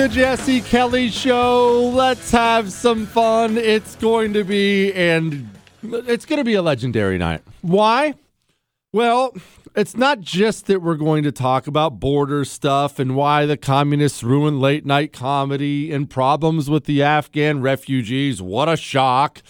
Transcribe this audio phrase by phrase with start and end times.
[0.00, 1.90] the Jesse Kelly Show.
[1.90, 3.58] Let's have some fun.
[3.58, 5.50] It's going to be, and
[5.82, 7.42] it's going to be a legendary night.
[7.60, 8.14] Why?
[8.94, 9.36] Well,
[9.76, 14.22] it's not just that we're going to talk about border stuff and why the communists
[14.22, 18.40] ruined late night comedy and problems with the Afghan refugees.
[18.40, 19.42] What a shock.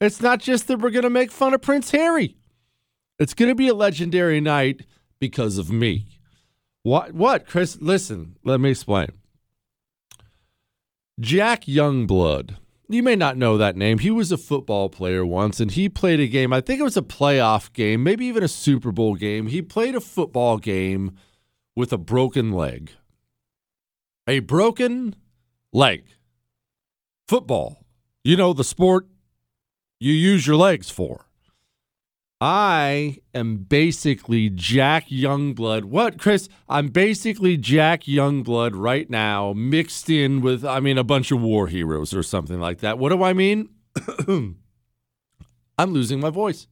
[0.00, 2.36] It's not just that we're going to make fun of Prince Harry.
[3.18, 4.86] It's going to be a legendary night
[5.18, 6.06] because of me.
[6.84, 7.14] What?
[7.14, 7.78] What, Chris?
[7.80, 9.08] Listen, let me explain.
[11.20, 12.56] Jack Youngblood.
[12.88, 13.98] You may not know that name.
[13.98, 16.52] He was a football player once, and he played a game.
[16.52, 19.48] I think it was a playoff game, maybe even a Super Bowl game.
[19.48, 21.16] He played a football game
[21.74, 22.92] with a broken leg.
[24.28, 25.16] A broken
[25.72, 26.04] leg.
[27.26, 27.84] Football.
[28.22, 29.06] You know, the sport
[30.00, 31.27] you use your legs for.
[32.40, 35.84] I am basically Jack Youngblood.
[35.84, 36.48] What, Chris?
[36.68, 41.66] I'm basically Jack Youngblood right now, mixed in with, I mean, a bunch of war
[41.66, 42.98] heroes or something like that.
[42.98, 43.70] What do I mean?
[44.28, 46.68] I'm losing my voice.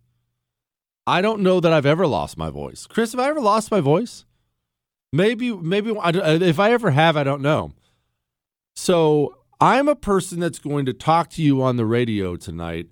[1.05, 2.87] I don't know that I've ever lost my voice.
[2.87, 4.25] Chris, have I ever lost my voice?
[5.13, 7.73] Maybe, maybe uh, if I ever have, I don't know.
[8.75, 12.89] So I'm a person that's going to talk to you on the radio tonight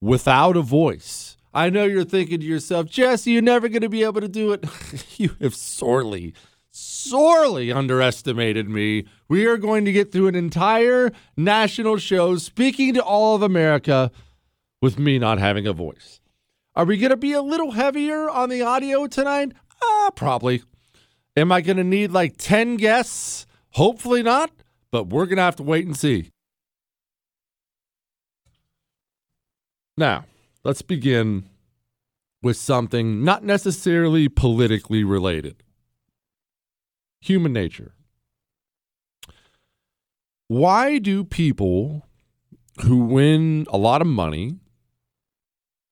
[0.00, 1.36] without a voice.
[1.52, 4.52] I know you're thinking to yourself, Jesse, you're never going to be able to do
[4.52, 4.64] it.
[5.18, 6.34] you have sorely,
[6.70, 9.06] sorely underestimated me.
[9.28, 14.12] We are going to get through an entire national show speaking to all of America
[14.80, 16.20] with me not having a voice.
[16.76, 19.52] Are we going to be a little heavier on the audio tonight?
[19.82, 20.62] Uh, probably.
[21.36, 23.46] Am I going to need like 10 guests?
[23.70, 24.50] Hopefully not,
[24.90, 26.30] but we're going to have to wait and see.
[29.96, 30.24] Now,
[30.64, 31.48] let's begin
[32.42, 35.62] with something not necessarily politically related
[37.20, 37.92] human nature.
[40.48, 42.08] Why do people
[42.82, 44.58] who win a lot of money,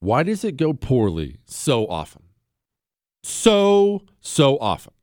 [0.00, 2.22] why does it go poorly so often?
[3.22, 4.94] So, so often.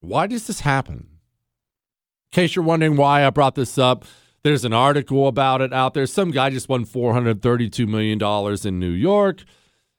[0.00, 1.08] Why does this happen?
[2.32, 4.04] In case you're wondering why I brought this up,
[4.42, 6.06] there's an article about it out there.
[6.06, 9.44] Some guy just won $432 million in New York.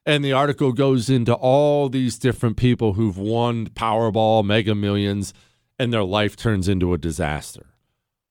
[0.05, 5.33] And the article goes into all these different people who've won Powerball, Mega Millions,
[5.77, 7.67] and their life turns into a disaster.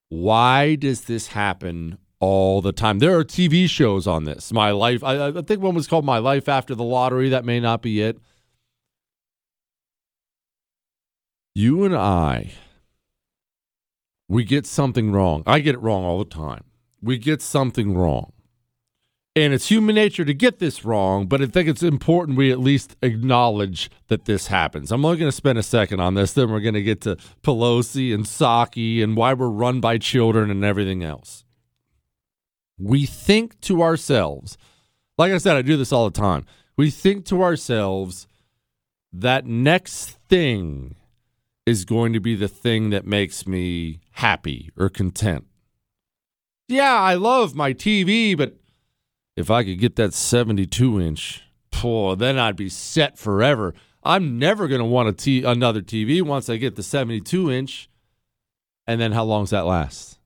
[0.09, 2.99] Why does this happen all the time?
[2.99, 4.53] There are TV shows on this.
[4.53, 7.29] My life, I, I think one was called My Life After the Lottery.
[7.29, 8.19] That may not be it.
[11.55, 12.53] You and I
[14.29, 15.43] we get something wrong.
[15.47, 16.65] I get it wrong all the time.
[17.01, 18.33] We get something wrong.
[19.35, 22.59] And it's human nature to get this wrong, but I think it's important we at
[22.59, 24.91] least acknowledge that this happens.
[24.91, 27.17] I'm only going to spend a second on this, then we're going to get to
[27.43, 31.45] Pelosi and Psaki and why we're run by children and everything else.
[32.79, 34.59] We think to ourselves,
[35.17, 36.45] like I said, I do this all the time.
[36.77, 38.27] We think to ourselves,
[39.13, 40.97] that next thing
[41.69, 45.45] is going to be the thing that makes me happy or content.
[46.67, 48.57] Yeah, I love my TV, but
[49.37, 53.75] if I could get that 72 inch, poor, then I'd be set forever.
[54.03, 57.91] I'm never going to want a t- another TV once I get the 72 inch.
[58.87, 60.19] And then how long's that last?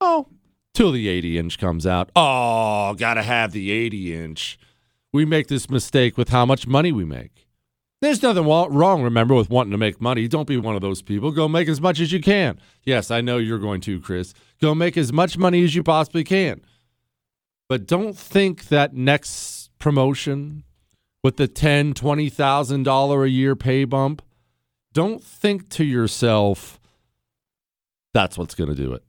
[0.00, 0.28] Oh,
[0.72, 2.10] till the 80 inch comes out.
[2.14, 4.58] Oh, got to have the 80 inch.
[5.12, 7.48] We make this mistake with how much money we make.
[8.00, 10.26] There's nothing wrong, remember, with wanting to make money.
[10.26, 11.30] Don't be one of those people.
[11.32, 12.58] Go make as much as you can.
[12.82, 14.32] Yes, I know you're going to, Chris.
[14.60, 16.62] Go make as much money as you possibly can.
[17.68, 20.64] But don't think that next promotion
[21.22, 24.22] with the ten, twenty thousand dollar a year pay bump,
[24.94, 26.80] don't think to yourself,
[28.14, 29.04] that's what's going to do it.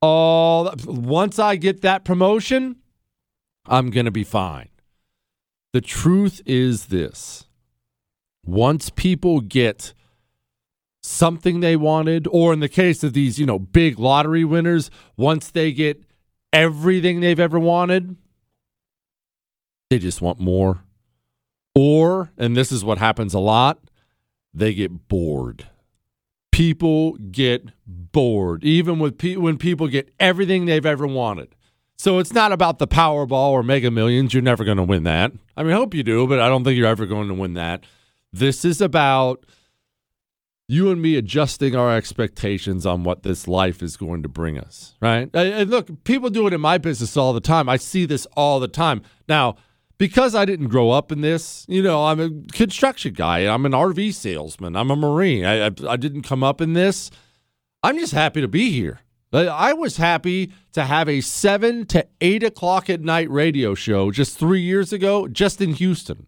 [0.00, 2.76] All once I get that promotion,
[3.66, 4.68] I'm going to be fine.
[5.72, 7.45] The truth is this
[8.46, 9.92] once people get
[11.02, 15.50] something they wanted, or in the case of these, you know, big lottery winners, once
[15.50, 16.02] they get
[16.52, 18.16] everything they've ever wanted,
[19.90, 20.82] they just want more.
[21.74, 23.78] Or, and this is what happens a lot,
[24.54, 25.68] they get bored.
[26.50, 31.54] People get bored, even with pe- when people get everything they've ever wanted.
[31.98, 34.34] So it's not about the Powerball or Mega Millions.
[34.34, 35.32] You're never going to win that.
[35.56, 37.54] I mean, I hope you do, but I don't think you're ever going to win
[37.54, 37.84] that.
[38.38, 39.46] This is about
[40.68, 44.94] you and me adjusting our expectations on what this life is going to bring us,
[45.00, 45.30] right?
[45.34, 47.68] And look, people do it in my business all the time.
[47.68, 49.02] I see this all the time.
[49.26, 49.56] Now,
[49.96, 53.46] because I didn't grow up in this, you know, I'm a construction guy.
[53.46, 54.76] I'm an RV salesman.
[54.76, 55.46] I'm a Marine.
[55.46, 57.10] I, I, I didn't come up in this.
[57.82, 59.00] I'm just happy to be here.
[59.32, 64.38] I was happy to have a seven to eight o'clock at night radio show just
[64.38, 66.26] three years ago, just in Houston.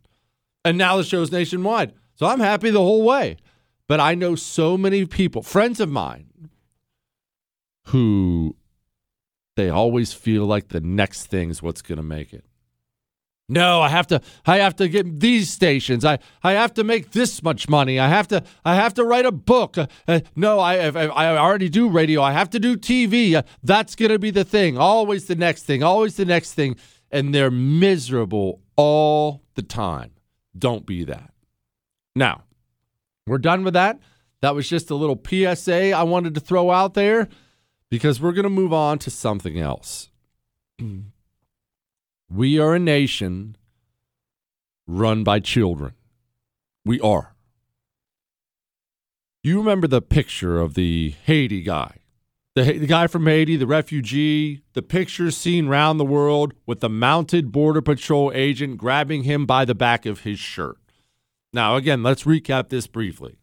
[0.64, 1.94] And now the show's nationwide.
[2.14, 3.37] So I'm happy the whole way.
[3.87, 6.26] But I know so many people, friends of mine,
[7.87, 8.55] who
[9.56, 12.44] they always feel like the next thing's what's going to make it.
[13.50, 16.05] No, I have to I have to get these stations.
[16.05, 17.99] I I have to make this much money.
[17.99, 19.78] I have to I have to write a book.
[19.78, 22.20] Uh, uh, no, I, I, I already do radio.
[22.20, 23.32] I have to do TV.
[23.32, 24.76] Uh, that's going to be the thing.
[24.76, 25.82] Always the next thing.
[25.82, 26.76] Always the next thing
[27.10, 30.10] and they're miserable all the time.
[30.58, 31.32] Don't be that.
[32.16, 32.44] Now,
[33.26, 34.00] we're done with that.
[34.40, 37.28] That was just a little PSA I wanted to throw out there
[37.90, 40.10] because we're going to move on to something else.
[42.31, 43.56] We are a nation
[44.87, 45.94] run by children.
[46.84, 47.34] We are.
[49.43, 52.00] You remember the picture of the Haiti guy,
[52.58, 56.88] the, the guy from Haiti, the refugee, the pictures seen round the world with the
[56.88, 60.76] mounted Border Patrol agent grabbing him by the back of his shirt.
[61.52, 63.38] Now, again, let's recap this briefly.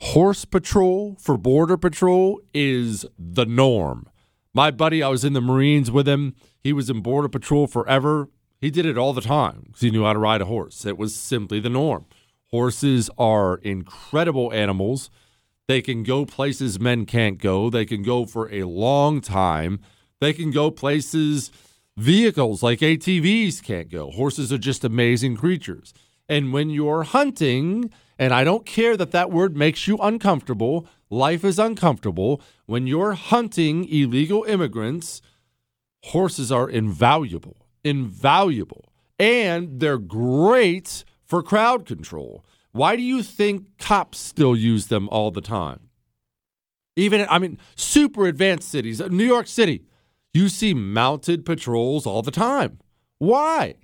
[0.00, 4.08] Horse patrol for Border Patrol is the norm.
[4.52, 6.34] My buddy, I was in the Marines with him.
[6.62, 8.28] He was in Border Patrol forever.
[8.60, 10.84] He did it all the time because he knew how to ride a horse.
[10.84, 12.06] It was simply the norm.
[12.50, 15.10] Horses are incredible animals.
[15.68, 17.70] They can go places men can't go.
[17.70, 19.80] They can go for a long time.
[20.20, 21.50] They can go places
[21.96, 24.10] vehicles like ATVs can't go.
[24.12, 25.92] Horses are just amazing creatures.
[26.28, 31.44] And when you're hunting, and I don't care that that word makes you uncomfortable, life
[31.44, 32.40] is uncomfortable.
[32.66, 35.20] When you're hunting illegal immigrants,
[36.04, 38.92] horses are invaluable, invaluable.
[39.18, 42.44] And they're great for crowd control.
[42.76, 45.88] Why do you think cops still use them all the time?
[46.94, 49.84] Even, I mean, super advanced cities, uh, New York City,
[50.34, 52.78] you see mounted patrols all the time.
[53.18, 53.76] Why?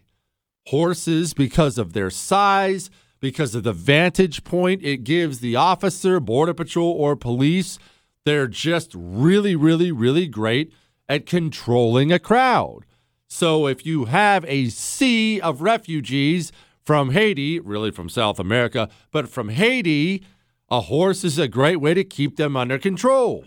[0.66, 6.52] Horses, because of their size, because of the vantage point it gives the officer, Border
[6.52, 7.78] Patrol, or police.
[8.26, 10.70] They're just really, really, really great
[11.08, 12.80] at controlling a crowd.
[13.26, 16.52] So if you have a sea of refugees
[16.84, 20.24] from Haiti, really from South America, but from Haiti,
[20.68, 23.44] a horse is a great way to keep them under control.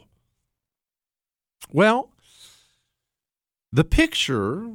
[1.72, 2.12] Well,
[3.72, 4.70] the picture,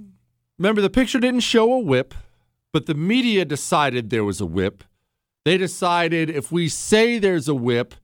[0.58, 2.14] remember, the picture didn't show a whip,
[2.72, 4.84] but the media decided there was a whip.
[5.44, 7.94] They decided if we say there's a whip,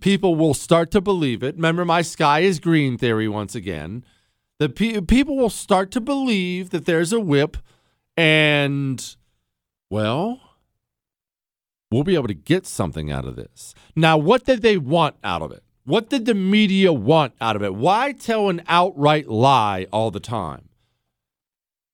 [0.00, 1.54] people will start to believe it.
[1.54, 4.04] Remember my sky is green theory once again.
[4.58, 7.56] The pe- people will start to believe that there's a whip,
[8.16, 9.16] and
[9.90, 10.40] well,
[11.90, 13.74] we'll be able to get something out of this.
[13.94, 15.62] Now, what did they want out of it?
[15.84, 17.74] What did the media want out of it?
[17.74, 20.68] Why tell an outright lie all the time?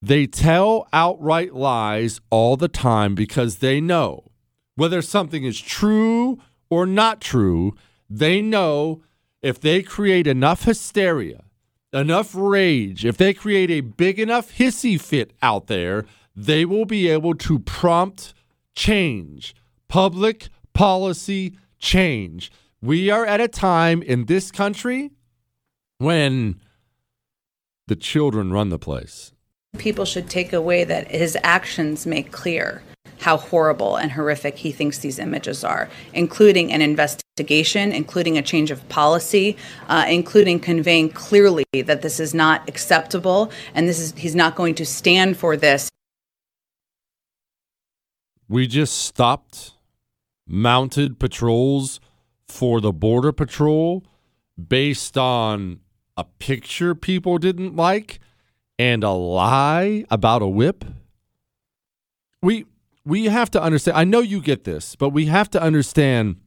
[0.00, 4.31] They tell outright lies all the time because they know
[4.76, 6.40] whether something is true
[6.70, 7.75] or not true,
[8.08, 9.02] they know
[9.42, 11.44] if they create enough hysteria,
[11.92, 16.06] enough rage, if they create a big enough hissy fit out there,
[16.47, 18.32] they will be able to prompt
[18.75, 19.54] change,
[19.88, 22.50] public policy change.
[22.80, 25.11] We are at a time in this country
[25.99, 26.61] when
[27.88, 29.32] the children run the place.
[29.76, 32.82] People should take away that his actions make clear
[33.20, 38.70] how horrible and horrific he thinks these images are, including an investigation, including a change
[38.70, 44.35] of policy, uh, including conveying clearly that this is not acceptable and this is he's
[44.35, 45.90] not going to stand for this.
[48.50, 49.75] We just stopped
[50.45, 52.00] mounted patrols
[52.49, 54.04] for the Border Patrol
[54.61, 55.78] based on
[56.16, 58.19] a picture people didn't like
[58.76, 60.85] and a lie about a whip?
[62.42, 62.66] We
[63.04, 63.97] we have to understand.
[63.97, 66.40] I know you get this, but we have to understand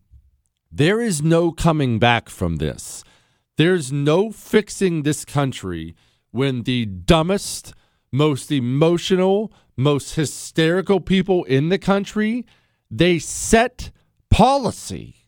[0.69, 3.05] there is no coming back from this.
[3.55, 5.95] There's no fixing this country
[6.31, 7.73] when the dumbest,
[8.11, 12.45] most emotional, most hysterical people in the country,
[12.89, 13.91] they set
[14.29, 15.23] policy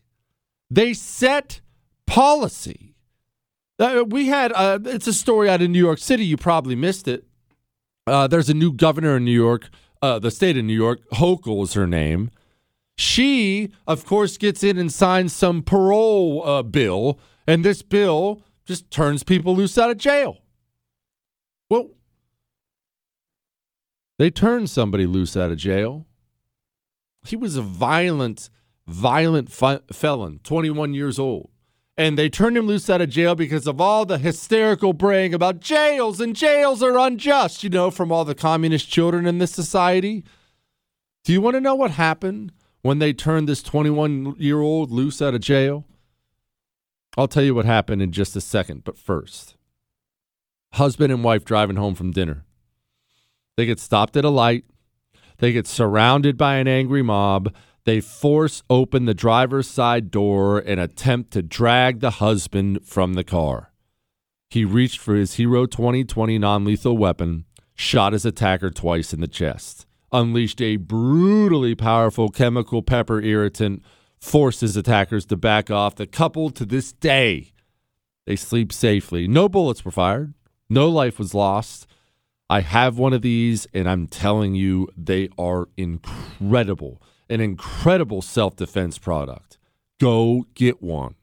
[0.70, 1.60] they set
[2.06, 2.94] policy.
[3.78, 6.24] Uh, we had, uh, it's a story out of New York City.
[6.24, 7.24] You probably missed it.
[8.06, 9.68] Uh, there's a new governor in New York,
[10.00, 11.00] uh, the state of New York.
[11.12, 12.30] Hochul is her name.
[12.96, 18.90] She, of course, gets in and signs some parole uh, bill, and this bill just
[18.90, 20.38] turns people loose out of jail.
[21.68, 21.90] Well,
[24.18, 26.06] they turned somebody loose out of jail.
[27.26, 28.50] He was a violent
[28.86, 31.50] violent felon, 21 years old.
[31.98, 35.60] and they turned him loose out of jail because of all the hysterical braying about
[35.60, 40.22] jails and jails are unjust, you know, from all the communist children in this society.
[41.24, 45.20] Do you want to know what happened when they turned this 21 year old loose
[45.20, 45.84] out of jail?
[47.16, 49.56] I'll tell you what happened in just a second, but first,
[50.74, 52.44] husband and wife driving home from dinner.
[53.56, 54.64] They get stopped at a light.
[55.38, 57.54] They get surrounded by an angry mob.
[57.84, 63.24] They force open the driver's side door and attempt to drag the husband from the
[63.24, 63.72] car.
[64.50, 67.44] He reached for his Hero 2020 non lethal weapon,
[67.74, 73.82] shot his attacker twice in the chest, unleashed a brutally powerful chemical pepper irritant,
[74.20, 75.94] forced his attackers to back off.
[75.94, 77.52] The couple, to this day,
[78.26, 79.26] they sleep safely.
[79.28, 80.34] No bullets were fired,
[80.68, 81.86] no life was lost.
[82.48, 88.54] I have one of these, and I'm telling you, they are incredible an incredible self
[88.56, 89.58] defense product.
[90.00, 91.14] Go get one.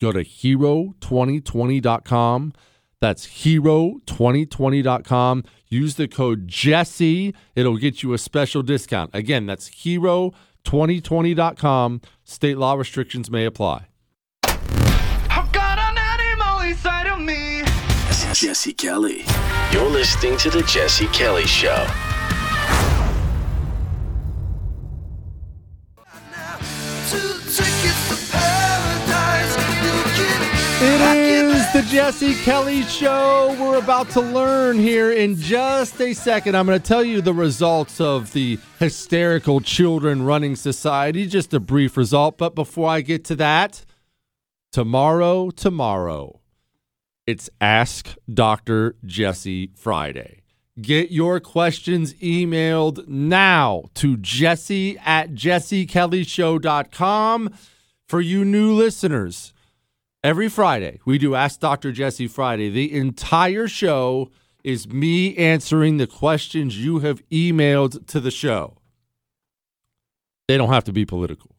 [0.00, 2.52] Go to hero2020.com.
[3.00, 5.44] That's hero2020.com.
[5.68, 7.34] Use the code Jesse.
[7.54, 9.10] It'll get you a special discount.
[9.14, 12.00] Again, that's hero2020.com.
[12.24, 13.86] State law restrictions may apply.
[18.34, 19.24] Jesse Kelly.
[19.70, 21.86] You're listening to The Jesse Kelly Show.
[30.82, 33.56] It is the Jesse Kelly Show.
[33.60, 36.56] We're about to learn here in just a second.
[36.56, 41.26] I'm going to tell you the results of the hysterical children running society.
[41.26, 42.38] Just a brief result.
[42.38, 43.84] But before I get to that,
[44.72, 46.40] tomorrow, tomorrow,
[47.26, 48.96] it's Ask Dr.
[49.04, 50.42] Jesse Friday.
[50.80, 57.54] Get your questions emailed now to jesse at jessekellyshow.com.
[58.06, 59.54] For you new listeners,
[60.24, 61.92] Every Friday, we do Ask Dr.
[61.92, 62.70] Jesse Friday.
[62.70, 64.30] The entire show
[64.64, 68.78] is me answering the questions you have emailed to the show.
[70.48, 71.56] They don't have to be political.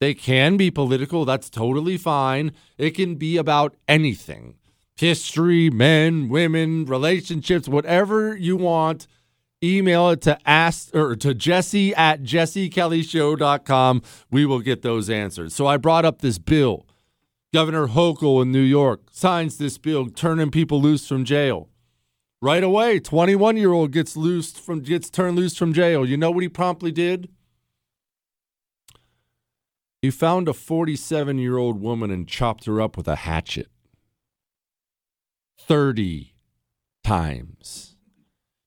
[0.00, 1.26] They can be political.
[1.26, 2.52] That's totally fine.
[2.78, 4.54] It can be about anything
[4.96, 9.06] history, men, women, relationships, whatever you want.
[9.62, 14.02] Email it to ask or to Jesse at jessekellyshow.com.
[14.30, 15.52] We will get those answered.
[15.52, 16.86] So I brought up this bill
[17.54, 21.70] Governor Hochul in New York signs this bill turning people loose from jail.
[22.42, 26.04] Right away, 21 year old gets loosed from gets turned loose from jail.
[26.04, 27.30] You know what he promptly did?
[30.02, 33.68] He found a 47 year old woman and chopped her up with a hatchet.
[35.66, 36.32] 30
[37.02, 37.96] times.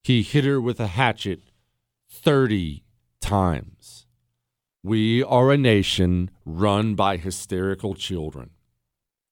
[0.04, 1.40] He hit her with a hatchet
[2.10, 2.84] 30
[3.22, 4.06] times.
[4.84, 8.50] We are a nation run by hysterical children.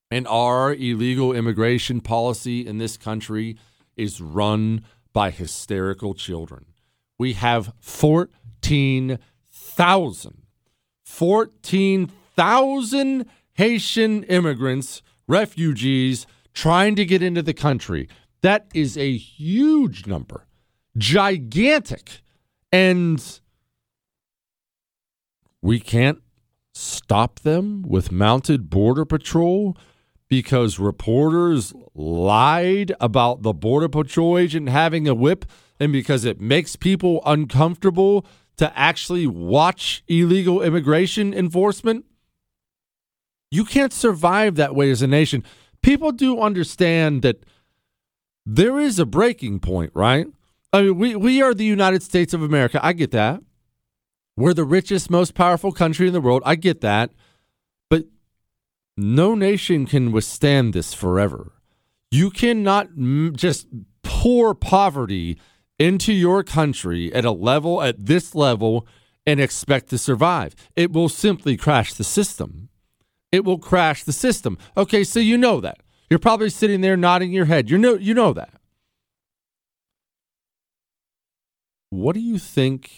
[0.10, 3.58] And our illegal immigration policy in this country
[3.98, 6.68] is run by hysterical children.
[7.20, 10.42] We have 14,000,
[11.04, 16.26] 14,000 Haitian immigrants, refugees
[16.58, 18.10] trying to get into the country.
[18.42, 20.48] That is a huge number,
[20.98, 22.24] gigantic.
[22.72, 23.24] And
[25.62, 26.20] we can't
[26.74, 29.78] stop them with mounted border patrol
[30.30, 35.46] because reporters lied about the Border Patrol agent having a whip
[35.80, 38.26] and because it makes people uncomfortable
[38.58, 42.06] to actually watch illegal immigration enforcement.
[43.52, 45.44] You can't survive that way as a nation.
[45.82, 47.44] People do understand that
[48.46, 50.28] there is a breaking point, right?
[50.74, 52.80] I mean, we, we are the United States of America.
[52.84, 53.42] I get that.
[54.36, 56.44] We're the richest, most powerful country in the world.
[56.46, 57.12] I get that.
[57.90, 58.06] But
[58.96, 61.54] no nation can withstand this forever.
[62.12, 63.68] You cannot m- just
[64.04, 65.40] pour poverty
[65.80, 68.88] into your country at a level, at this level,
[69.26, 70.56] and expect to survive.
[70.76, 72.70] It will simply crash the system.
[73.32, 74.58] It will crash the system.
[74.76, 75.80] Okay, so you know that.
[76.10, 77.70] You're probably sitting there nodding your head.
[77.70, 78.54] You know you know that.
[81.90, 82.92] What do you think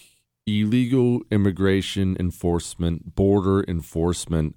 [0.45, 4.55] illegal immigration enforcement, border enforcement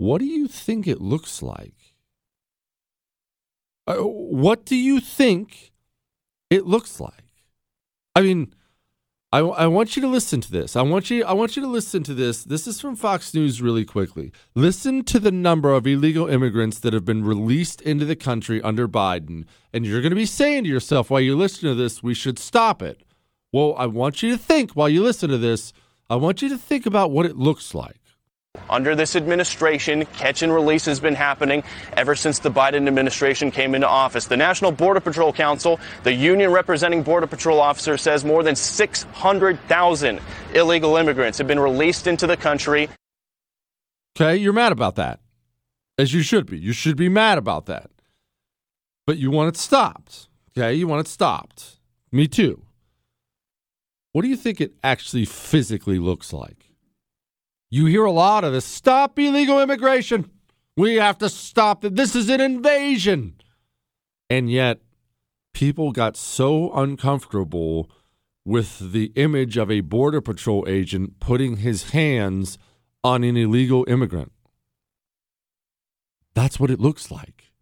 [0.00, 1.94] what do you think it looks like?
[3.86, 5.72] Uh, what do you think
[6.48, 7.44] it looks like?
[8.16, 8.54] I mean,
[9.32, 10.74] I, I want you to listen to this.
[10.74, 12.42] I want you I want you to listen to this.
[12.42, 14.32] This is from Fox News really quickly.
[14.56, 18.88] Listen to the number of illegal immigrants that have been released into the country under
[18.88, 19.44] Biden.
[19.72, 22.40] And you're going to be saying to yourself while you listen to this, we should
[22.40, 23.04] stop it.
[23.52, 25.72] Well, I want you to think while you listen to this,
[26.08, 27.99] I want you to think about what it looks like.
[28.70, 31.62] Under this administration, catch and release has been happening
[31.96, 34.26] ever since the Biden administration came into office.
[34.26, 40.20] The National Border Patrol Council, the union representing Border Patrol officers, says more than 600,000
[40.54, 42.88] illegal immigrants have been released into the country.
[44.16, 45.20] Okay, you're mad about that.
[45.98, 46.58] As you should be.
[46.58, 47.90] You should be mad about that.
[49.06, 50.28] But you want it stopped.
[50.56, 51.78] Okay, you want it stopped.
[52.10, 52.64] Me too.
[54.12, 56.69] What do you think it actually physically looks like?
[57.70, 60.28] You hear a lot of this stop illegal immigration.
[60.76, 61.94] We have to stop it.
[61.94, 63.34] This is an invasion.
[64.28, 64.80] And yet,
[65.54, 67.88] people got so uncomfortable
[68.44, 72.58] with the image of a Border Patrol agent putting his hands
[73.04, 74.32] on an illegal immigrant.
[76.34, 77.52] That's what it looks like.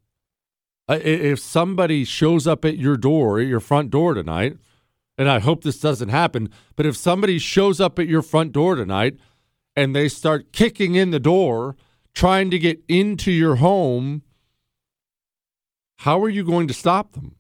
[0.89, 4.57] If somebody shows up at your door, at your front door tonight,
[5.19, 8.75] and I hope this doesn't happen, but if somebody shows up at your front door
[8.75, 9.19] tonight
[9.79, 11.77] and they start kicking in the door,
[12.13, 14.23] trying to get into your home,
[15.99, 17.37] how are you going to stop them?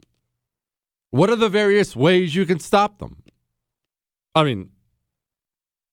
[1.10, 3.24] What are the various ways you can stop them?
[4.36, 4.70] I mean,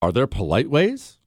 [0.04, 1.18] are there polite ways?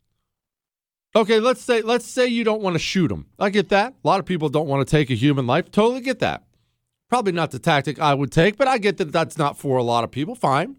[1.17, 3.27] Okay, let's say let's say you don't want to shoot them.
[3.41, 3.95] I get that.
[4.05, 5.69] A lot of people don't want to take a human life.
[5.73, 6.45] Totally get that.
[7.09, 9.83] Probably not the tactic I would take, but I get that that's not for a
[9.83, 10.37] lot of people.
[10.37, 10.77] Fine.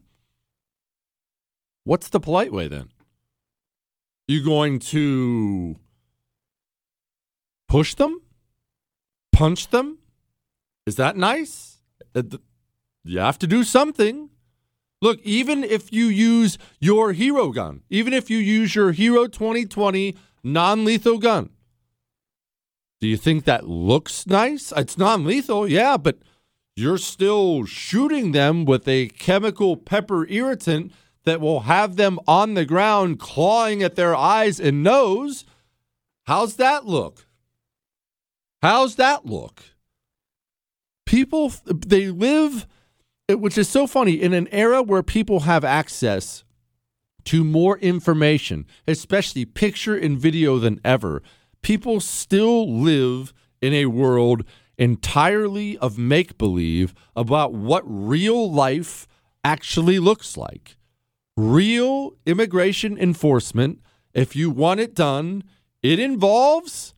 [1.83, 2.89] What's the polite way then?
[4.29, 5.77] You going to
[7.67, 8.21] push them?
[9.31, 9.97] Punch them?
[10.85, 11.79] Is that nice?
[12.13, 12.21] Uh,
[13.03, 14.29] you have to do something.
[15.01, 20.15] Look, even if you use your hero gun, even if you use your Hero 2020
[20.43, 21.49] non lethal gun,
[23.01, 24.71] do you think that looks nice?
[24.77, 26.19] It's non lethal, yeah, but
[26.75, 30.91] you're still shooting them with a chemical pepper irritant
[31.29, 35.45] that will have them on the ground clawing at their eyes and nose.
[36.25, 37.27] How's that look?
[38.63, 39.61] How's that look?
[41.05, 42.65] People, they live,
[43.29, 46.43] which is so funny, in an era where people have access
[47.25, 51.21] to more information, especially picture and video than ever.
[51.61, 54.43] People still live in a world
[54.79, 59.07] entirely of make believe about what real life
[59.43, 60.78] actually looks like
[61.39, 63.79] real immigration enforcement,
[64.13, 65.43] if you want it done,
[65.81, 66.93] it involves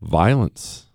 [0.00, 0.86] violence,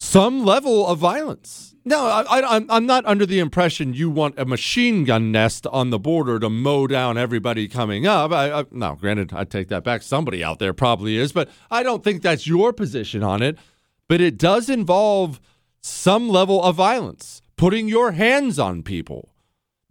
[0.00, 1.74] some level of violence.
[1.84, 5.98] No, I, am not under the impression you want a machine gun nest on the
[5.98, 8.30] border to mow down everybody coming up.
[8.30, 10.02] I, I, now, granted, I take that back.
[10.02, 13.58] Somebody out there probably is, but I don't think that's your position on it.
[14.06, 15.40] But it does involve
[15.80, 19.31] some level of violence, putting your hands on people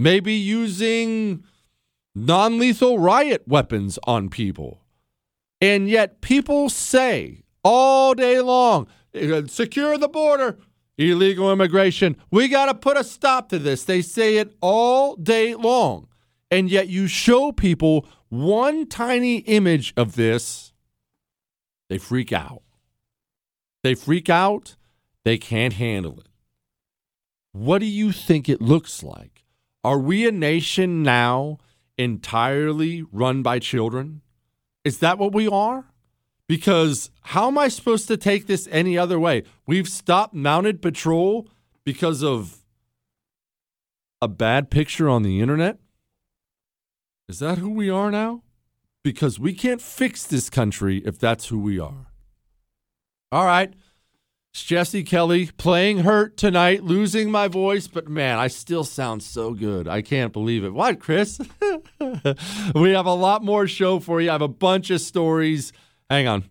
[0.01, 1.43] maybe using
[2.15, 4.81] non lethal riot weapons on people.
[5.61, 8.87] And yet, people say all day long
[9.47, 10.57] secure the border,
[10.97, 12.17] illegal immigration.
[12.31, 13.83] We got to put a stop to this.
[13.83, 16.07] They say it all day long.
[16.49, 20.73] And yet, you show people one tiny image of this,
[21.89, 22.63] they freak out.
[23.83, 24.75] They freak out.
[25.23, 26.27] They can't handle it.
[27.51, 29.30] What do you think it looks like?
[29.83, 31.57] Are we a nation now
[31.97, 34.21] entirely run by children?
[34.83, 35.85] Is that what we are?
[36.47, 39.43] Because how am I supposed to take this any other way?
[39.65, 41.47] We've stopped mounted patrol
[41.83, 42.61] because of
[44.21, 45.79] a bad picture on the internet?
[47.27, 48.43] Is that who we are now?
[49.03, 52.07] Because we can't fix this country if that's who we are.
[53.31, 53.73] All right.
[54.53, 59.53] It's Jesse Kelly playing hurt tonight, losing my voice, but man, I still sound so
[59.53, 59.87] good.
[59.87, 60.73] I can't believe it.
[60.73, 61.39] What, Chris?
[62.75, 64.29] we have a lot more show for you.
[64.29, 65.71] I have a bunch of stories.
[66.09, 66.41] Hang on.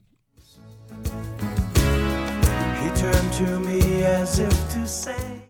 [2.80, 5.42] He turned to me as if to say,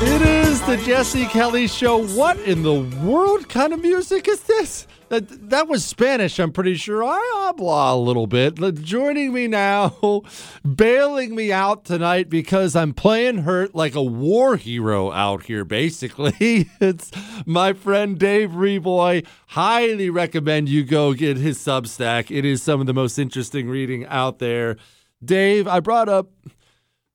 [0.00, 2.06] It is the Jesse Kelly Show.
[2.14, 4.86] What in the world kind of music is this?
[5.10, 7.02] Uh, that, that was Spanish, I'm pretty sure.
[7.02, 8.54] I habla a little bit.
[8.82, 10.22] Joining me now,
[10.74, 16.34] bailing me out tonight because I'm playing hurt like a war hero out here, basically.
[16.80, 17.10] it's
[17.44, 19.26] my friend Dave Reaboi.
[19.48, 22.34] Highly recommend you go get his Substack.
[22.34, 24.76] It is some of the most interesting reading out there.
[25.24, 26.30] Dave, I brought up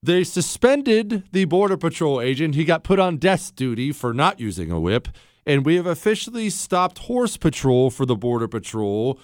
[0.04, 2.54] they suspended the Border Patrol agent.
[2.54, 5.08] He got put on desk duty for not using a whip
[5.46, 9.20] and we have officially stopped horse patrol for the Border Patrol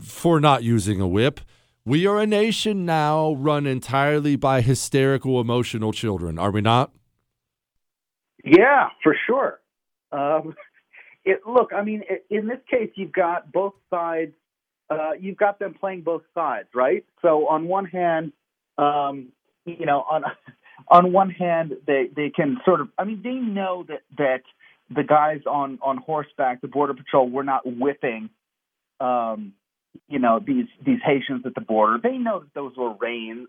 [0.00, 1.40] for not using a whip.
[1.84, 6.90] We are a nation now run entirely by hysterical, emotional children, are we not?
[8.44, 9.60] Yeah, for sure.
[10.10, 10.54] Um,
[11.24, 14.32] it, look, I mean, in this case, you've got both sides.
[14.88, 17.04] Uh, you've got them playing both sides, right?
[17.22, 18.32] So on one hand,
[18.78, 19.28] um,
[19.64, 20.22] you know, on
[20.88, 22.88] on one hand, they they can sort of.
[22.98, 24.42] I mean, they know that that
[24.90, 28.30] the guys on on horseback, the border patrol, were not whipping,
[29.00, 29.52] um,
[30.08, 31.98] you know, these these Haitians at the border.
[32.02, 33.48] They know that those were reins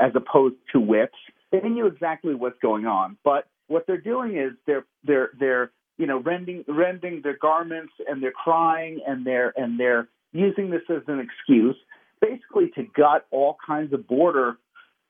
[0.00, 1.18] as opposed to whips.
[1.50, 6.06] They knew exactly what's going on, but what they're doing is they're they're they're you
[6.06, 11.02] know rending rending their garments and they're crying and they're and they're using this as
[11.06, 11.76] an excuse,
[12.20, 14.56] basically to gut all kinds of border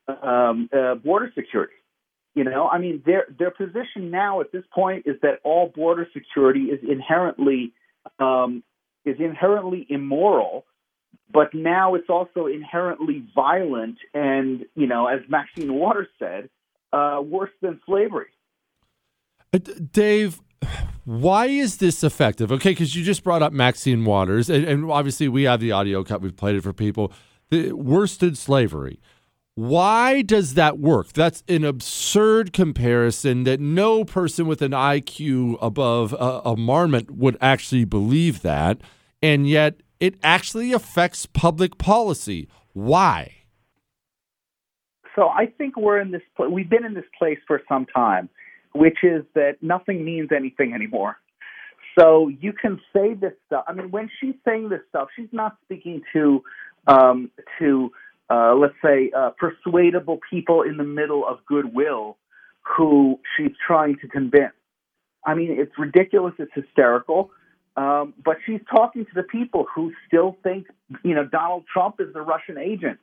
[0.08, 1.74] um, uh, border security.
[2.34, 6.08] You know, I mean, their their position now at this point is that all border
[6.14, 7.72] security is inherently
[8.18, 8.62] um,
[9.04, 10.64] is inherently immoral,
[11.30, 16.48] but now it's also inherently violent, and you know, as Maxine Waters said,
[16.92, 18.30] uh, worse than slavery.
[19.52, 19.58] Uh,
[19.92, 20.40] Dave,
[21.04, 22.52] why is this effective?
[22.52, 26.04] Okay, because you just brought up Maxine Waters, and, and, obviously we have the audio
[26.04, 26.20] cut.
[26.20, 27.12] We've played it for people.
[27.50, 29.00] The worse than slavery.
[29.54, 31.12] Why does that work?
[31.12, 37.36] That's an absurd comparison that no person with an IQ above a, a Marmot would
[37.40, 38.80] actually believe that,
[39.22, 42.48] and yet it actually affects public policy.
[42.72, 43.34] Why?
[45.14, 46.22] So I think we're in this.
[46.50, 48.30] We've been in this place for some time
[48.74, 51.16] which is that nothing means anything anymore.
[51.98, 53.64] So you can say this stuff.
[53.68, 56.42] I mean, when she's saying this stuff, she's not speaking to
[56.86, 57.92] um, to
[58.32, 62.16] uh, let's say uh, persuadable people in the middle of goodwill
[62.62, 64.54] who she's trying to convince.
[65.26, 66.32] I mean, it's ridiculous.
[66.38, 67.30] It's hysterical.
[67.76, 70.66] Um, but she's talking to the people who still think,
[71.02, 72.98] you know, Donald Trump is the Russian agent,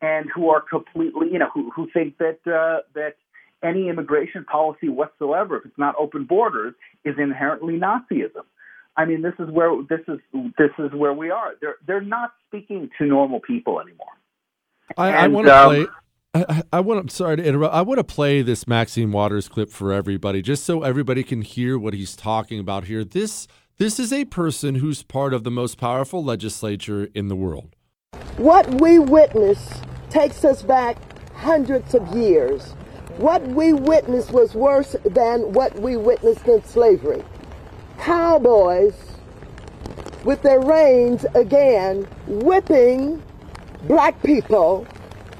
[0.00, 3.16] and who are completely, you know, who, who think that uh, that
[3.62, 8.44] any immigration policy whatsoever, if it's not open borders, is inherently Nazism.
[8.96, 10.18] I mean, this is where this is
[10.58, 11.52] this is where we are.
[11.60, 14.17] They're they're not speaking to normal people anymore.
[14.96, 15.86] I, I want to um, play.
[16.34, 17.00] I, I want.
[17.00, 17.74] I'm sorry to interrupt.
[17.74, 21.78] I want to play this Maxine Waters clip for everybody, just so everybody can hear
[21.78, 23.04] what he's talking about here.
[23.04, 23.46] This
[23.78, 27.76] this is a person who's part of the most powerful legislature in the world.
[28.36, 30.96] What we witness takes us back
[31.34, 32.72] hundreds of years.
[33.18, 37.24] What we witnessed was worse than what we witnessed in slavery.
[37.98, 38.94] Cowboys
[40.24, 43.22] with their reins again whipping
[43.84, 44.86] black people,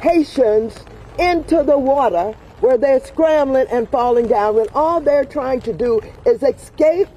[0.00, 0.78] Haitians,
[1.18, 6.00] into the water where they're scrambling and falling down when all they're trying to do
[6.26, 7.08] is escape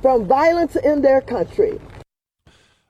[0.00, 1.80] from violence in their country.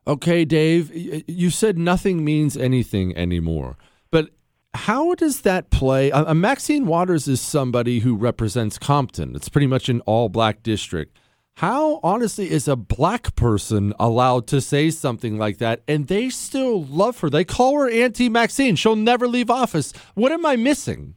[0.07, 0.91] Okay, Dave,
[1.29, 3.77] you said nothing means anything anymore.
[4.11, 4.31] But
[4.75, 6.11] how does that play?
[6.11, 9.37] Uh, Maxine Waters is somebody who represents Compton.
[9.37, 11.17] It's pretty much an all black district.
[11.57, 16.83] How, honestly, is a black person allowed to say something like that and they still
[16.85, 17.31] love her?
[17.31, 18.77] They call her Auntie Maxine.
[18.77, 19.93] She'll never leave office.
[20.15, 21.15] What am I missing?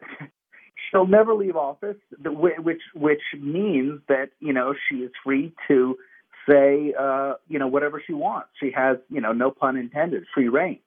[0.90, 5.96] She'll never leave office, which which means that you know she is free to
[6.48, 8.48] say uh, you know whatever she wants.
[8.58, 10.80] She has you know no pun intended, free reign.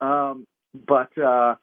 [0.00, 0.46] Um,
[0.86, 1.54] but uh,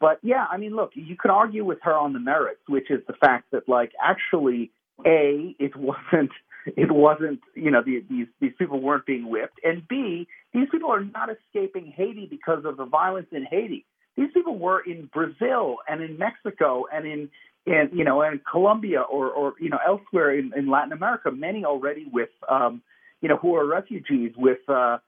[0.00, 3.00] but yeah, I mean, look, you could argue with her on the merits, which is
[3.06, 4.70] the fact that like actually,
[5.06, 6.30] a it wasn't
[6.66, 10.90] it wasn't you know the, these these people weren't being whipped, and b these people
[10.90, 13.84] are not escaping Haiti because of the violence in Haiti.
[14.16, 17.30] These people were in Brazil and in Mexico and in
[17.66, 21.30] in you know in Colombia or or you know elsewhere in, in Latin America.
[21.30, 22.82] Many already with um,
[23.20, 24.98] you know who are refugees with uh,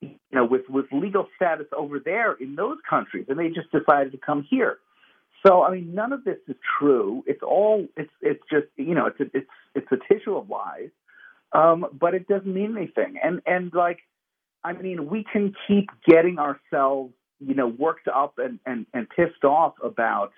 [0.00, 4.12] you know, with with legal status over there in those countries, and they just decided
[4.12, 4.78] to come here.
[5.46, 7.22] So, I mean, none of this is true.
[7.26, 10.90] It's all it's it's just you know it's a, it's it's a tissue of lies,
[11.52, 13.16] um, but it doesn't mean anything.
[13.22, 14.00] And and like,
[14.62, 19.44] I mean, we can keep getting ourselves you know worked up and and and pissed
[19.44, 20.32] off about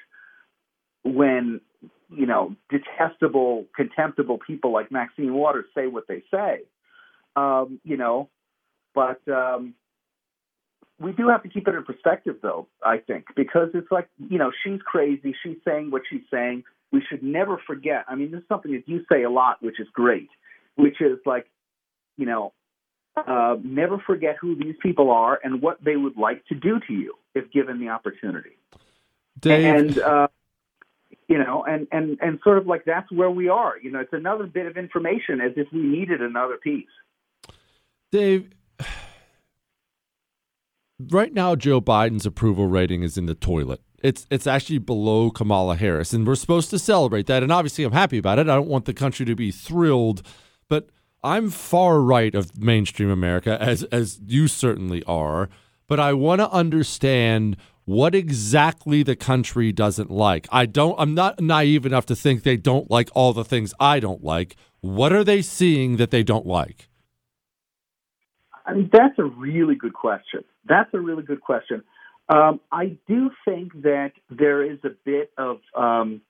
[1.02, 1.60] when
[2.08, 6.60] you know detestable, contemptible people like Maxine Waters say what they say.
[7.34, 8.28] Um, you know,
[8.94, 9.74] but um,
[11.02, 14.38] we do have to keep it in perspective, though, I think, because it's like, you
[14.38, 15.34] know, she's crazy.
[15.42, 16.64] She's saying what she's saying.
[16.92, 18.04] We should never forget.
[18.08, 20.28] I mean, this is something that you say a lot, which is great,
[20.76, 21.46] which is like,
[22.16, 22.52] you know,
[23.16, 26.92] uh, never forget who these people are and what they would like to do to
[26.92, 28.56] you if given the opportunity.
[29.40, 29.64] Dave.
[29.64, 30.28] And, uh,
[31.28, 33.78] you know, and, and, and sort of like that's where we are.
[33.78, 36.86] You know, it's another bit of information as if we needed another piece.
[38.10, 38.50] Dave,
[41.10, 43.80] right now Joe Biden's approval rating is in the toilet.
[44.02, 47.42] It's it's actually below Kamala Harris, and we're supposed to celebrate that.
[47.42, 48.48] And obviously, I'm happy about it.
[48.48, 50.26] I don't want the country to be thrilled,
[50.68, 50.88] but
[51.22, 55.48] I'm far right of mainstream America, as as you certainly are.
[55.86, 60.48] But I want to understand what exactly the country doesn't like.
[60.50, 60.96] I don't.
[60.98, 64.56] I'm not naive enough to think they don't like all the things I don't like.
[64.80, 66.88] What are they seeing that they don't like?
[68.72, 70.44] I mean, that's a really good question.
[70.66, 71.82] That's a really good question.
[72.28, 76.22] Um, I do think that there is a bit of um,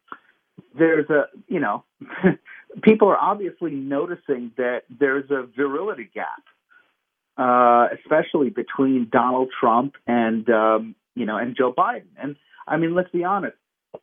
[0.77, 1.85] there's a you know
[2.83, 6.43] people are obviously noticing that there's a virility gap,
[7.37, 12.09] uh, especially between Donald Trump and um, you know and Joe Biden.
[12.21, 12.35] And
[12.67, 13.57] I mean, let's be honest,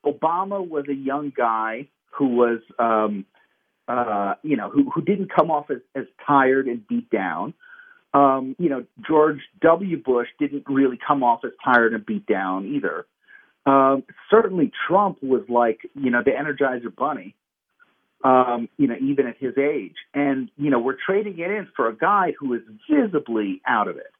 [0.05, 3.25] Obama was a young guy who was um,
[3.89, 7.53] uh, you know who who didn't come off as, as tired and beat down
[8.13, 9.97] um, you know, George W.
[10.01, 13.05] Bush didn't really come off as tired and beat down either.
[13.65, 17.35] Um, certainly, Trump was like, you know, the Energizer Bunny,
[18.23, 19.95] um, you know, even at his age.
[20.13, 23.97] And, you know, we're trading it in for a guy who is visibly out of
[23.97, 24.11] it.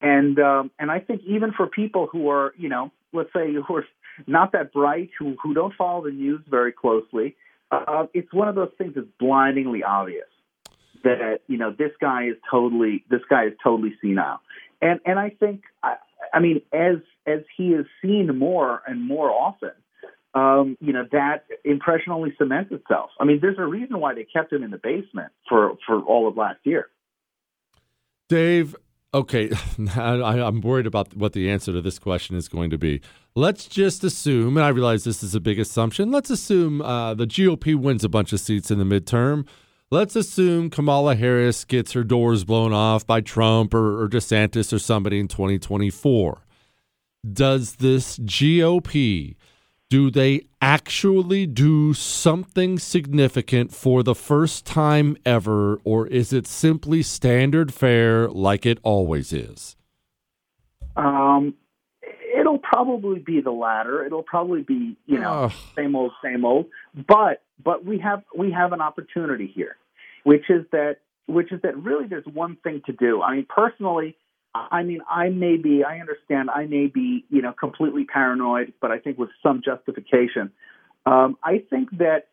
[0.00, 3.76] And um, and I think even for people who are, you know, let's say who
[3.76, 3.86] are
[4.26, 7.36] not that bright, who who don't follow the news very closely,
[7.70, 10.26] uh, it's one of those things that's blindingly obvious
[11.04, 14.40] that you know this guy is totally this guy is totally senile,
[14.82, 15.96] and and I think I,
[16.32, 19.70] I mean as as he is seen more and more often,
[20.34, 23.10] um, you know that impression only cements itself.
[23.20, 26.28] I mean, there's a reason why they kept him in the basement for for all
[26.28, 26.88] of last year.
[28.28, 28.74] Dave,
[29.12, 29.50] okay,
[29.96, 33.00] I, am worried about what the answer to this question is going to be.
[33.34, 36.10] Let's just assume, and I realize this is a big assumption.
[36.10, 39.46] Let's assume uh, the GOP wins a bunch of seats in the midterm.
[39.90, 44.78] Let's assume Kamala Harris gets her doors blown off by Trump or, or DeSantis or
[44.78, 46.42] somebody in 2024.
[47.32, 49.36] Does this GOP
[49.90, 57.00] do they actually do something significant for the first time ever, or is it simply
[57.00, 59.76] standard fare like it always is?
[60.96, 61.54] Um,
[62.38, 64.04] it'll probably be the latter.
[64.04, 66.66] It'll probably be you know same old, same old.
[67.06, 69.76] But but we have we have an opportunity here
[70.24, 73.22] which is that which is that really there's one thing to do.
[73.22, 74.16] I mean, personally,
[74.54, 78.90] I mean, I may be, I understand, I may be, you know, completely paranoid, but
[78.90, 80.52] I think with some justification.
[81.06, 82.28] Um, I think that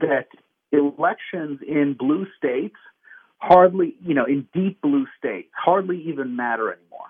[0.00, 0.28] that
[0.72, 2.76] elections in blue states
[3.38, 7.08] hardly, you know, in deep blue states hardly even matter anymore.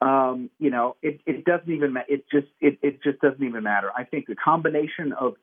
[0.00, 3.64] Um, you know, it, it doesn't even ma- it just it, it just doesn't even
[3.64, 3.90] matter.
[3.96, 5.34] I think the combination of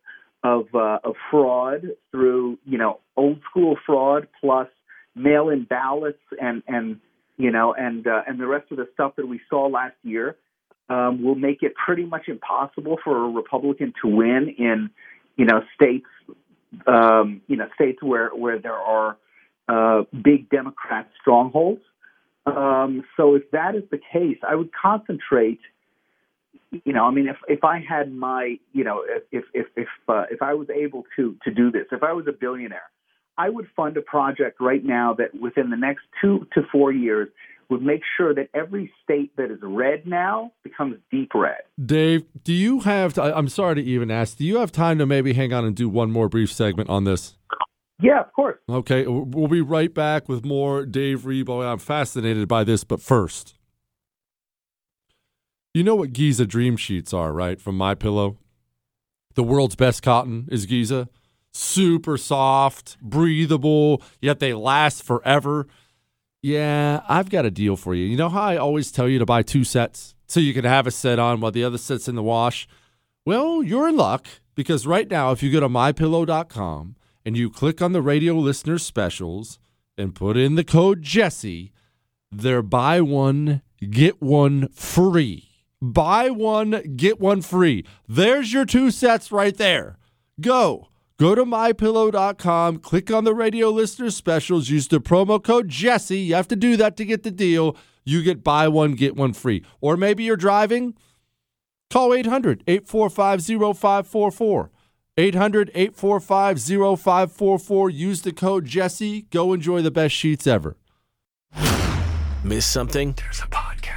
[0.43, 4.67] of uh, of fraud through you know old school fraud plus
[5.15, 6.99] mail-in ballots and and
[7.37, 10.37] you know and uh, and the rest of the stuff that we saw last year
[10.89, 14.89] um, will make it pretty much impossible for a Republican to win in
[15.35, 16.07] you know states
[16.87, 19.17] um, you know states where where there are
[19.67, 21.81] uh, big Democrat strongholds.
[22.45, 25.59] Um, so if that is the case, I would concentrate
[26.83, 30.23] you know, I mean, if if I had my, you know, if if if uh,
[30.29, 32.89] if I was able to to do this, if I was a billionaire,
[33.37, 37.29] I would fund a project right now that within the next two to four years
[37.69, 41.61] would make sure that every state that is red now becomes deep red.
[41.83, 43.13] Dave, do you have?
[43.13, 44.37] To, I'm sorry to even ask.
[44.37, 47.05] Do you have time to maybe hang on and do one more brief segment on
[47.05, 47.37] this?
[48.01, 48.57] Yeah, of course.
[48.69, 51.65] Okay, we'll be right back with more Dave Reaboi.
[51.65, 53.55] I'm fascinated by this, but first.
[55.73, 57.59] You know what Giza dream sheets are, right?
[57.59, 58.37] From My Pillow.
[59.35, 61.09] The world's best cotton is Giza.
[61.53, 65.67] Super soft, breathable, yet they last forever.
[66.41, 68.05] Yeah, I've got a deal for you.
[68.05, 70.85] You know how I always tell you to buy two sets so you can have
[70.85, 72.67] a set on while the other set's in the wash?
[73.25, 77.81] Well, you're in luck because right now, if you go to mypillow.com and you click
[77.81, 79.59] on the radio listener specials
[79.97, 81.71] and put in the code Jesse,
[82.31, 85.55] they're buy one, get one free
[85.93, 87.85] buy one, get one free.
[88.07, 89.97] There's your two sets right there.
[90.39, 90.89] Go.
[91.17, 96.19] Go to mypillow.com, click on the radio listener specials, use the promo code Jesse.
[96.19, 97.77] You have to do that to get the deal.
[98.03, 99.63] You get buy one, get one free.
[99.79, 100.93] Or maybe you're driving,
[101.89, 103.41] call 800 845
[103.77, 104.71] 0544.
[105.17, 106.59] 800 845
[106.99, 107.89] 0544.
[107.89, 109.23] Use the code Jesse.
[109.23, 110.75] Go enjoy the best sheets ever.
[112.43, 113.13] Miss something?
[113.13, 113.95] There's a podcast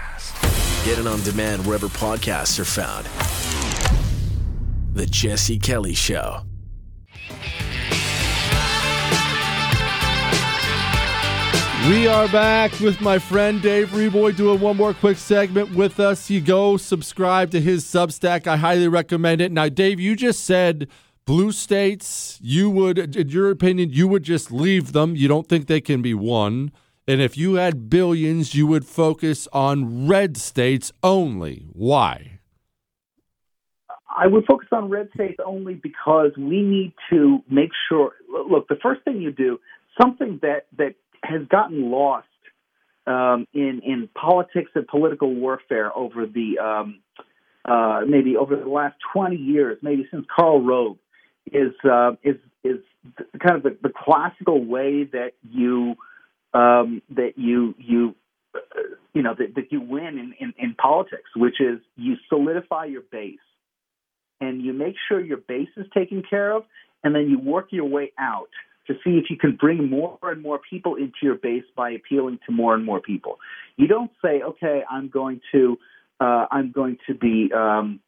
[0.84, 3.04] Get it on demand wherever podcasts are found.
[4.94, 6.40] The Jesse Kelly Show.
[11.88, 16.30] We are back with my friend Dave Reaboi doing one more quick segment with us.
[16.30, 18.46] You go subscribe to his Substack.
[18.46, 19.52] I highly recommend it.
[19.52, 20.88] Now, Dave, you just said
[21.28, 25.14] blue states, you would, in your opinion, you would just leave them.
[25.14, 26.72] You don't think they can be won.
[27.06, 31.66] And if you had billions, you would focus on red states only.
[31.74, 32.40] Why?
[34.08, 38.12] I would focus on red states only because we need to make sure.
[38.50, 39.60] Look, the first thing you do,
[40.00, 42.26] something that that has gotten lost
[43.06, 47.00] um, in in politics and political warfare over the um,
[47.66, 50.96] uh, maybe over the last 20 years, maybe since Karl Rove,
[51.52, 52.78] is uh, is is
[53.44, 55.94] kind of the, the classical way that you
[56.54, 58.14] um, that you you
[58.54, 58.58] uh,
[59.14, 63.02] you know that, that you win in, in, in politics, which is you solidify your
[63.10, 63.38] base
[64.40, 66.64] and you make sure your base is taken care of,
[67.02, 68.50] and then you work your way out
[68.86, 72.38] to see if you can bring more and more people into your base by appealing
[72.46, 73.38] to more and more people.
[73.76, 75.78] You don't say, okay, I'm going to,
[76.20, 78.00] uh, I'm going to be, um,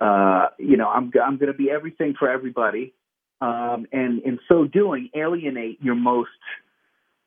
[0.00, 2.94] uh, you know, I'm, I'm going to be everything for everybody,
[3.40, 6.30] um, and in so doing, alienate your most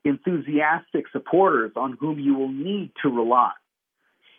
[0.03, 3.51] enthusiastic supporters on whom you will need to rely.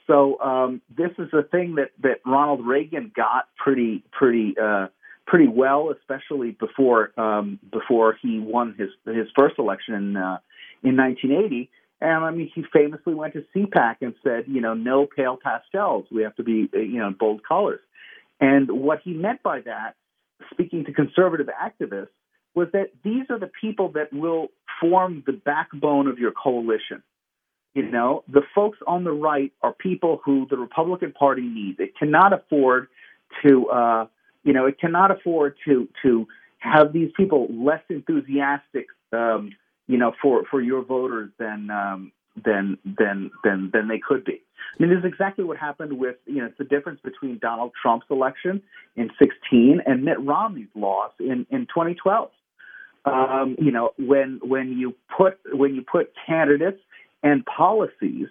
[0.06, 4.88] So um, this is a thing that that Ronald Reagan got pretty pretty uh,
[5.26, 10.38] pretty well, especially before um, before he won his his first election in uh,
[10.82, 11.70] in 1980.
[12.00, 16.06] And I mean, he famously went to CPAC and said, you know, no pale pastels.
[16.10, 17.80] We have to be, you know, bold colors.
[18.42, 19.94] And what he meant by that,
[20.50, 22.08] speaking to conservative activists,
[22.56, 24.48] was that these are the people that will
[24.80, 27.04] form the backbone of your coalition.
[27.72, 31.78] You know, the folks on the right are people who the Republican Party needs.
[31.78, 32.88] It cannot afford
[33.46, 34.06] to, uh,
[34.42, 36.26] you know, it cannot afford to to
[36.58, 39.52] have these people less enthusiastic, um,
[39.86, 44.40] you know, for for your voters than um, than than than than they could be.
[44.78, 47.72] I mean, this is exactly what happened with, you know, it's the difference between Donald
[47.80, 48.62] Trump's election
[48.96, 52.30] in 16 and Mitt Romney's loss in in 2012
[53.04, 56.80] um, you know, when when you put when you put candidates
[57.22, 58.28] and policies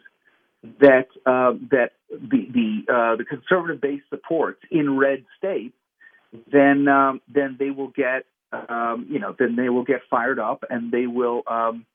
[0.80, 5.76] that uh, that the the uh, the conservative base supports in red states,
[6.52, 10.64] then um, then they will get um, you know then they will get fired up
[10.70, 11.86] and they will um,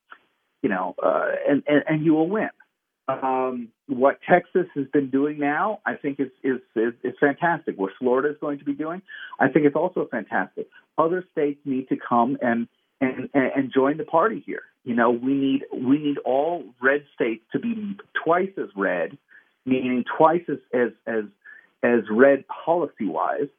[0.66, 2.50] you know uh, and, and and you will win.
[3.06, 7.78] Um, what Texas has been doing now, I think, is, is is is fantastic.
[7.78, 9.00] What Florida is going to be doing,
[9.38, 10.66] I think, it's also fantastic.
[10.98, 12.66] Other states need to come and
[13.00, 14.62] and and join the party here.
[14.82, 19.16] You know, we need we need all red states to be twice as red,
[19.64, 21.24] meaning twice as as as,
[21.84, 23.50] as red policy wise,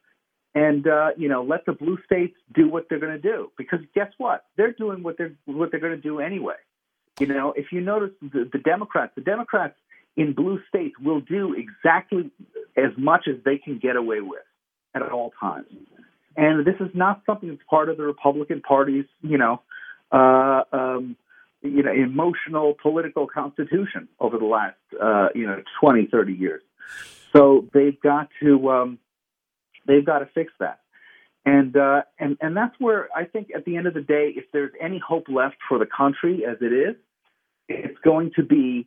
[0.54, 3.78] and uh, you know let the blue states do what they're going to do because
[3.94, 6.54] guess what they're doing what they're what they're going to do anyway
[7.20, 9.74] you know, if you notice the, the Democrats, the Democrats
[10.16, 12.30] in blue states will do exactly
[12.76, 14.42] as much as they can get away with
[14.94, 15.66] at all times.
[16.36, 19.60] And this is not something that's part of the Republican Party's, you know,
[20.12, 21.16] uh, um,
[21.62, 26.62] you know, emotional political constitution over the last, uh, you know, 20, 30 years.
[27.32, 28.98] So they've got to, um,
[29.86, 30.80] they've got to fix that.
[31.44, 34.44] And, uh, and, and that's where I think at the end of the day, if
[34.52, 36.96] there's any hope left for the country as it is,
[37.68, 38.86] it's going to be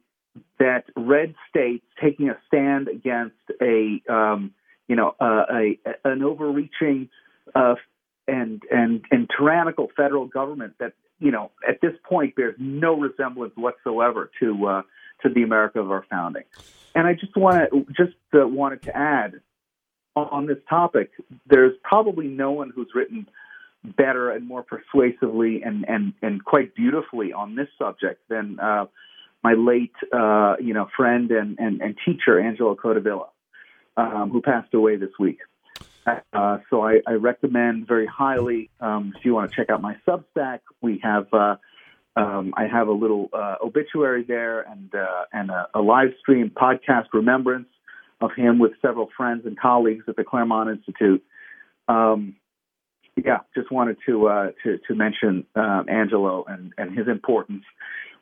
[0.59, 4.53] that red states taking a stand against a um,
[4.87, 7.09] you know a an overreaching
[7.55, 7.75] uh,
[8.27, 13.53] and and and tyrannical federal government that you know at this point bears no resemblance
[13.55, 14.81] whatsoever to uh,
[15.21, 16.43] to the America of our founding.
[16.95, 19.41] And I just want to just uh, wanted to add
[20.15, 21.11] on this topic.
[21.47, 23.27] There's probably no one who's written
[23.83, 28.85] better and more persuasively and and and quite beautifully on this subject than uh,
[29.43, 33.29] my late uh, you know friend and, and and teacher Angelo Codevilla,
[33.97, 35.39] um, who passed away this week.
[36.05, 39.97] Uh, so I, I, recommend very highly um, if you want to check out my
[40.07, 40.61] Substack.
[40.81, 41.57] We have uh,
[42.15, 46.49] um, I have a little uh, obituary there and uh, and a, a live stream
[46.49, 47.67] podcast remembrance
[48.19, 51.23] of him with several friends and colleagues at the Claremont Institute.
[51.87, 52.35] Um,
[53.15, 57.63] yeah, just wanted to uh, to, to mention um, Angelo and, and his importance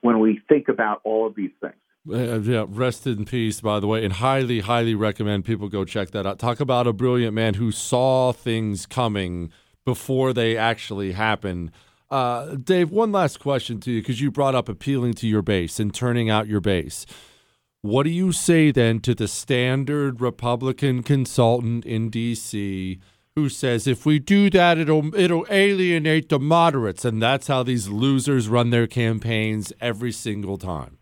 [0.01, 1.75] when we think about all of these things.
[2.09, 6.11] Uh, yeah, rest in peace, by the way, and highly, highly recommend people go check
[6.11, 6.39] that out.
[6.39, 9.51] Talk about a brilliant man who saw things coming
[9.85, 11.71] before they actually happen.
[12.09, 15.79] Uh, Dave, one last question to you because you brought up appealing to your base
[15.79, 17.05] and turning out your base.
[17.81, 22.99] What do you say then to the standard Republican consultant in D.C.?
[23.35, 27.87] Who says if we do that it'll it'll alienate the moderates and that's how these
[27.87, 30.99] losers run their campaigns every single time.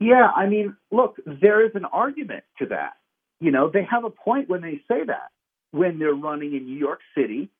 [0.00, 2.94] Yeah, I mean, look, there is an argument to that.
[3.38, 5.30] You know, they have a point when they say that.
[5.72, 7.50] When they're running in New York City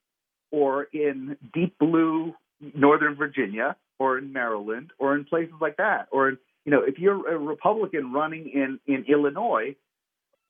[0.51, 2.35] or in deep blue
[2.75, 6.09] Northern Virginia or in Maryland or in places like that.
[6.11, 9.77] Or, in you know, if you're a Republican running in, in Illinois,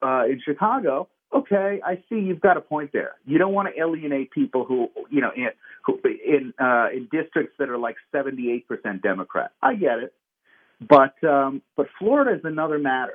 [0.03, 3.17] uh, in Chicago, okay, I see you've got a point there.
[3.25, 5.49] You don't want to alienate people who, you know, in
[5.85, 8.65] who, in uh, in districts that are like 78%
[9.03, 9.53] Democrat.
[9.63, 10.15] I get it,
[10.81, 13.15] but um, but Florida is another matter.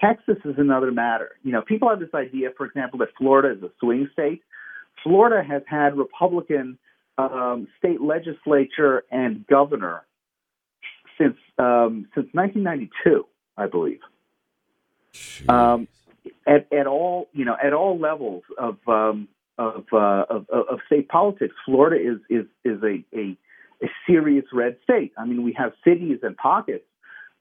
[0.00, 1.30] Texas is another matter.
[1.42, 4.42] You know, people have this idea, for example, that Florida is a swing state.
[5.02, 6.78] Florida has had Republican
[7.18, 10.02] um, state legislature and governor
[11.18, 13.24] since um, since 1992,
[13.56, 14.00] I believe.
[15.48, 15.88] Um,
[16.46, 21.08] at at all you know at all levels of um, of, uh, of of state
[21.08, 23.36] politics, Florida is is is a, a
[23.82, 25.12] a serious red state.
[25.18, 26.84] I mean, we have cities and pockets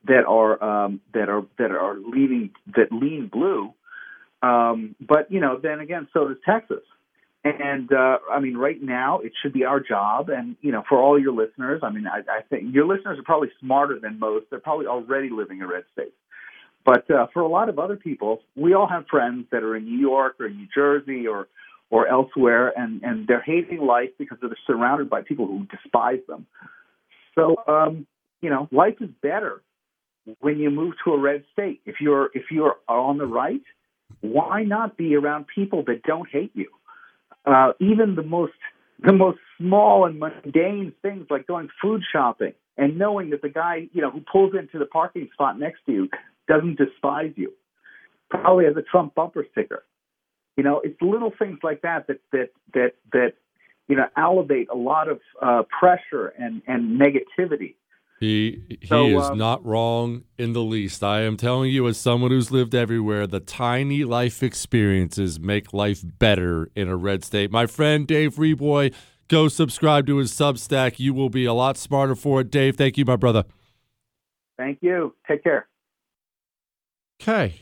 [0.06, 3.74] that are um, that are that are leaning that lean blue,
[4.42, 6.84] um, but you know, then again, so does Texas.
[7.44, 11.00] And uh, I mean, right now, it should be our job, and you know, for
[11.00, 14.48] all your listeners, I mean, I, I think your listeners are probably smarter than most.
[14.50, 16.16] They're probably already living in a red states.
[16.88, 19.86] But uh, for a lot of other people, we all have friends that are in
[19.86, 21.50] New York or New Jersey or
[21.92, 26.48] or elsewhere, and and they're hating life because they're surrounded by people who despise them.
[27.36, 28.08] So, um,
[28.42, 29.62] you know, life is better
[30.40, 31.82] when you move to a red state.
[31.86, 33.64] If you're if you're on the right,
[34.22, 36.68] why not be around people that don't hate you?
[37.48, 38.54] uh, even the most
[39.00, 43.88] the most small and mundane things like going food shopping and knowing that the guy
[43.94, 46.10] you know who pulls into the parking spot next to you
[46.48, 47.54] doesn't despise you,
[48.30, 49.84] probably has a Trump bumper sticker.
[50.56, 53.34] You know, it's little things like that that that that that
[53.88, 57.76] you know elevate a lot of uh, pressure and and negativity
[58.20, 61.04] he he So, is um, not wrong in the least.
[61.04, 66.02] I am telling you, as someone who's lived everywhere, the tiny life experiences make life
[66.04, 67.52] better in a red state.
[67.52, 68.94] My friend Dave Reaboi,
[69.28, 71.00] go subscribe to his Substack.
[71.00, 72.50] You will be a lot smarter for it.
[72.50, 73.44] Dave, thank you, my brother.
[74.58, 75.14] Thank you.
[75.28, 75.68] Take care.
[77.22, 77.62] Okay.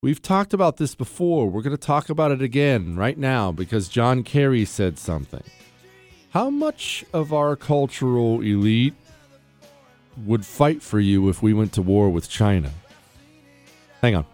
[0.00, 1.48] We've talked about this before.
[1.48, 5.42] We're going to talk about it again right now because John Kerry said something.
[6.30, 8.94] How much of our cultural elite
[10.24, 12.70] would fight for you if we went to war with China?
[14.02, 14.26] Hang on.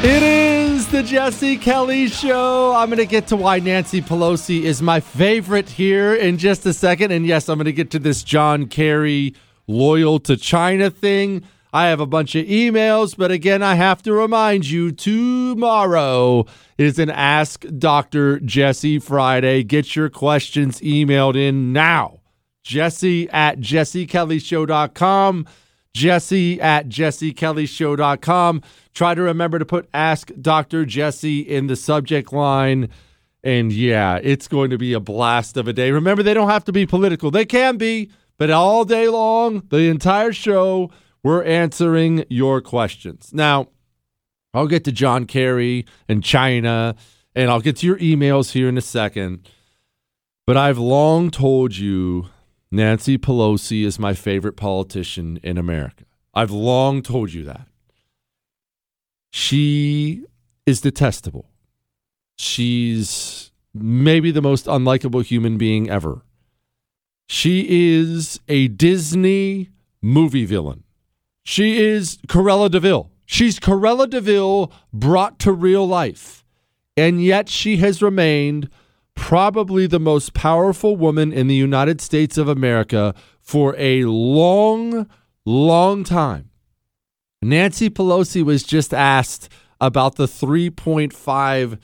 [0.00, 0.37] It is
[0.98, 2.74] the Jesse Kelly Show.
[2.74, 6.72] I'm going to get to why Nancy Pelosi is my favorite here in just a
[6.72, 7.12] second.
[7.12, 9.36] And yes, I'm going to get to this John Kerry
[9.68, 11.44] loyal to China thing.
[11.72, 16.46] I have a bunch of emails, but again, I have to remind you tomorrow
[16.78, 18.40] is an Ask Dr.
[18.40, 19.62] Jesse Friday.
[19.62, 22.22] Get your questions emailed in now.
[22.64, 25.46] Jesse at jessekellyshow.com.
[25.94, 28.62] Jesse at jessekellyshow.com.
[28.94, 30.84] Try to remember to put Ask Dr.
[30.84, 32.88] Jesse in the subject line.
[33.42, 35.90] And yeah, it's going to be a blast of a day.
[35.90, 37.30] Remember, they don't have to be political.
[37.30, 40.90] They can be, but all day long, the entire show,
[41.22, 43.30] we're answering your questions.
[43.32, 43.68] Now,
[44.54, 46.96] I'll get to John Kerry and China,
[47.34, 49.48] and I'll get to your emails here in a second.
[50.46, 52.26] But I've long told you
[52.70, 56.04] Nancy Pelosi is my favorite politician in America.
[56.34, 57.66] I've long told you that.
[59.30, 60.24] She
[60.66, 61.46] is detestable.
[62.36, 66.22] She's maybe the most unlikable human being ever.
[67.28, 69.70] She is a Disney
[70.02, 70.84] movie villain.
[71.44, 73.10] She is Cruella de Vil.
[73.26, 76.44] She's Cruella de Vil brought to real life.
[76.96, 78.68] And yet she has remained
[79.18, 85.06] probably the most powerful woman in the United States of America for a long,
[85.44, 86.48] long time.
[87.42, 89.50] Nancy Pelosi was just asked
[89.80, 91.78] about the $3.5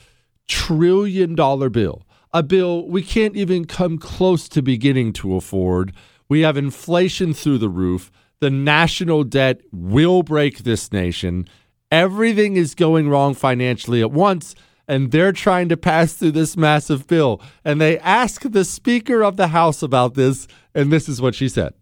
[0.47, 5.93] trillion bill, a bill we can't even come close to beginning to afford.
[6.29, 8.11] We have inflation through the roof.
[8.41, 11.47] The national debt will break this nation.
[11.91, 14.55] Everything is going wrong financially at once,
[14.87, 17.41] and they're trying to pass through this massive bill.
[17.65, 21.49] And they ask the Speaker of the House about this, and this is what she
[21.49, 21.75] said.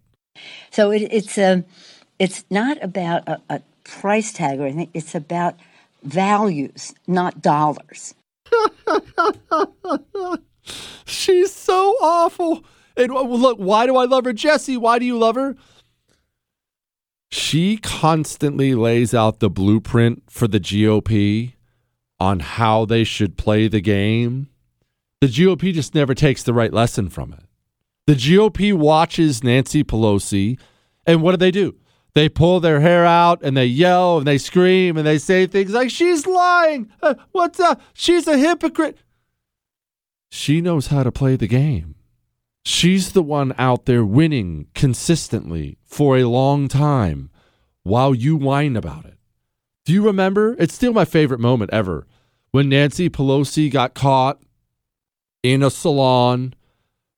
[0.71, 1.65] So it, it's um,
[2.19, 4.89] it's not about a, a price tag or anything.
[4.93, 5.55] It's about
[6.03, 8.13] values, not dollars.
[11.05, 12.63] She's so awful.
[12.95, 14.33] And uh, look, why do I love her?
[14.33, 15.55] Jesse, why do you love her?
[17.31, 21.53] She constantly lays out the blueprint for the GOP
[22.23, 24.47] on how they should play the game.
[25.19, 27.43] The GOP just never takes the right lesson from it.
[28.07, 30.57] The GOP watches Nancy Pelosi,
[31.05, 31.75] and what do they do?
[32.15, 35.71] They pull their hair out and they yell and they scream and they say things
[35.71, 36.89] like, She's lying.
[37.01, 37.81] Uh, what's up?
[37.93, 38.97] She's a hypocrite.
[40.29, 41.95] She knows how to play the game.
[42.63, 47.29] She's the one out there winning consistently for a long time
[47.83, 49.17] while you whine about it.
[49.85, 50.55] Do you remember?
[50.57, 52.07] It's still my favorite moment ever
[52.53, 54.39] when Nancy Pelosi got caught
[55.41, 56.53] in a salon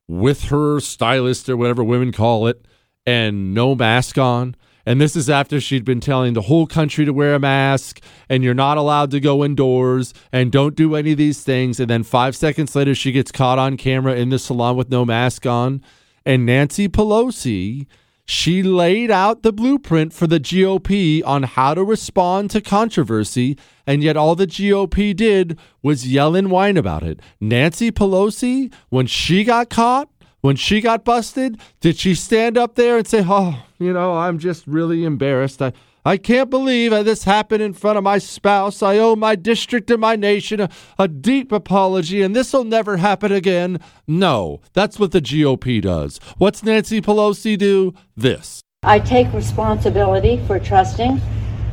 [0.08, 2.66] with her stylist or whatever women call it
[3.06, 4.56] and no mask on.
[4.86, 8.46] And this is after she'd been telling the whole country to wear a mask and
[8.46, 11.82] you're not allowed to go indoors and don't do any of these things.
[11.82, 15.04] And then five seconds later, she gets caught on camera in the salon with no
[15.04, 15.82] mask on.
[16.26, 17.88] And Nancy Pelosi,
[18.26, 23.58] she laid out the blueprint for the GOP on how to respond to controversy.
[23.86, 27.20] And yet, all the GOP did was yell and whine about it.
[27.40, 30.10] Nancy Pelosi, when she got caught,
[30.42, 34.40] when she got busted, did she stand up there and say, "Oh, you know, I'm
[34.40, 35.62] just really embarrassed.
[35.62, 35.74] I
[36.08, 38.84] I can't believe this happened in front of my spouse.
[38.84, 42.98] I owe my district and my nation a, a deep apology, and this will never
[42.98, 46.20] happen again." No, that's what the GOP does.
[46.38, 47.96] What's Nancy Pelosi do?
[48.16, 48.62] This.
[48.84, 51.20] I take responsibility for trusting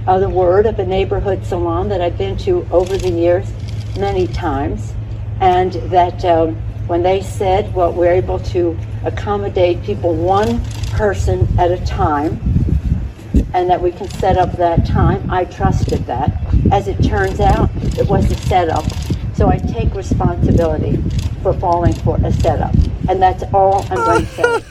[0.06, 3.52] uh, the word of a neighborhood salon that I've been to over the years
[3.98, 4.94] many times,
[5.40, 6.24] and that.
[6.24, 6.56] Um,
[6.86, 12.40] when they said, well, we're able to accommodate people one person at a time
[13.54, 16.42] and that we can set up that time, I trusted that.
[16.70, 18.84] As it turns out, it was a setup.
[19.34, 20.96] So I take responsibility
[21.42, 22.74] for falling for a setup.
[23.08, 24.62] And that's all I'm going to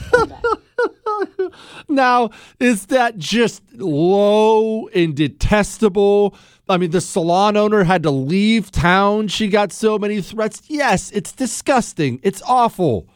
[1.42, 1.48] say.
[1.88, 6.34] now, is that just low and detestable?
[6.68, 9.28] I mean, the salon owner had to leave town.
[9.28, 10.62] She got so many threats.
[10.68, 12.20] Yes, it's disgusting.
[12.22, 13.08] It's awful.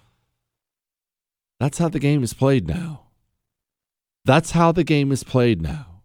[1.58, 3.05] That's how the game is played now.
[4.26, 6.02] That's how the game is played now.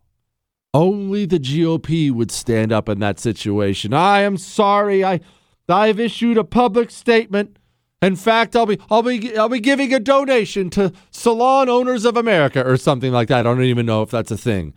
[0.75, 3.93] Only the GOP would stand up in that situation.
[3.93, 5.03] I am sorry.
[5.03, 5.21] I
[5.67, 7.57] I've issued a public statement.
[8.01, 12.15] In fact, I'll be I'll be I'll be giving a donation to Salon Owners of
[12.15, 13.39] America or something like that.
[13.39, 14.75] I don't even know if that's a thing.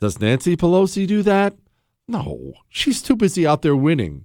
[0.00, 1.54] Does Nancy Pelosi do that?
[2.08, 4.24] No, she's too busy out there winning.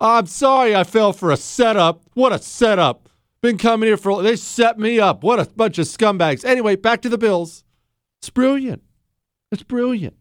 [0.00, 2.02] I'm sorry I fell for a setup.
[2.14, 3.10] What a setup.
[3.42, 5.22] Been coming here for, they set me up.
[5.22, 6.44] What a bunch of scumbags.
[6.44, 7.64] Anyway, back to the Bills.
[8.20, 8.82] It's brilliant.
[9.50, 10.16] It's brilliant.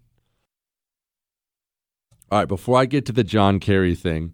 [2.32, 4.34] All right, before I get to the John Kerry thing,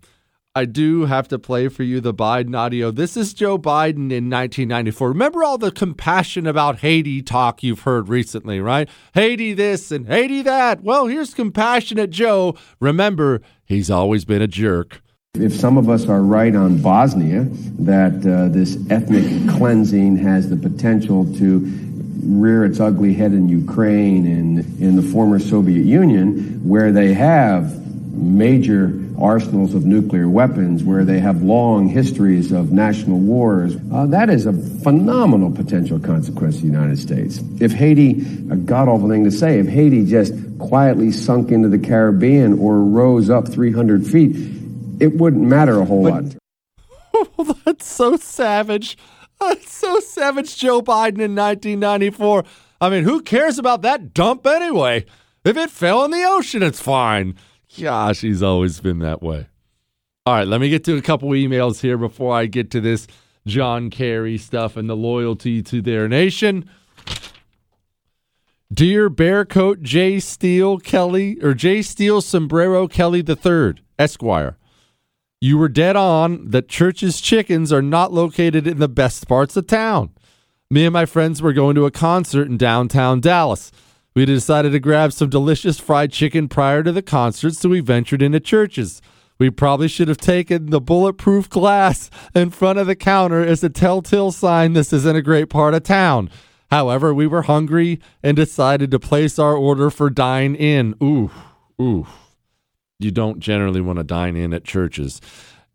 [0.56, 2.92] I do have to play for you the Biden audio.
[2.92, 5.10] This is Joe Biden in 1994.
[5.10, 8.88] Remember all the compassion about Haiti talk you've heard recently, right?
[9.14, 10.84] Haiti this and Haiti that.
[10.84, 12.56] Well, here's compassionate Joe.
[12.80, 15.02] Remember, he's always been a jerk.
[15.36, 17.48] If some of us are right on Bosnia,
[17.80, 19.26] that uh, this ethnic
[19.58, 21.93] cleansing has the potential to
[22.24, 27.84] rear its ugly head in Ukraine and in the former Soviet Union, where they have
[28.14, 33.76] major arsenals of nuclear weapons, where they have long histories of national wars.
[33.92, 34.54] Uh, that is a
[34.84, 37.40] phenomenal potential consequence of the United States.
[37.60, 38.22] If Haiti,
[38.52, 42.80] a god awful thing to say, if Haiti just quietly sunk into the Caribbean or
[42.80, 44.36] rose up 300 feet,
[45.00, 47.58] it wouldn't matter a whole but, lot.
[47.66, 48.98] That's so savage.
[49.66, 52.44] So savage, Joe Biden in 1994.
[52.80, 55.06] I mean, who cares about that dump anyway?
[55.44, 57.36] If it fell in the ocean, it's fine.
[57.80, 59.48] Gosh, he's always been that way.
[60.26, 63.08] All right, let me get to a couple emails here before I get to this
[63.46, 66.70] John Kerry stuff and the loyalty to their nation.
[68.74, 70.20] Dear Bearcoat J.
[70.20, 71.82] Steele Kelly, or J.
[71.82, 74.58] Steele Sombrero Kelly III, Esquire,
[75.44, 79.68] you were dead on that Church's chickens are not located in the best parts of
[79.68, 80.10] town.
[80.72, 83.70] Me and my friends were going to a concert in downtown Dallas.
[84.16, 88.22] We decided to grab some delicious fried chicken prior to the concert, so we ventured
[88.22, 89.02] into Church's.
[89.38, 93.70] We probably should have taken the bulletproof glass in front of the counter as a
[93.70, 96.30] telltale sign this isn't a great part of town.
[96.72, 100.96] However, we were hungry and decided to place our order for dine in.
[101.04, 101.32] Ooh,
[101.82, 102.08] ooh.
[103.04, 105.22] You don't generally want to dine in at Church's.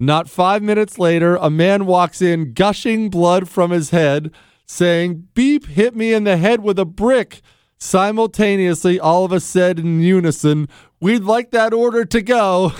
[0.00, 4.30] Not five minutes later, a man walks in, gushing blood from his head,
[4.64, 7.40] saying, Beep hit me in the head with a brick.
[7.80, 10.68] Simultaneously, all of us said in unison,
[11.00, 12.72] We'd like that order to go.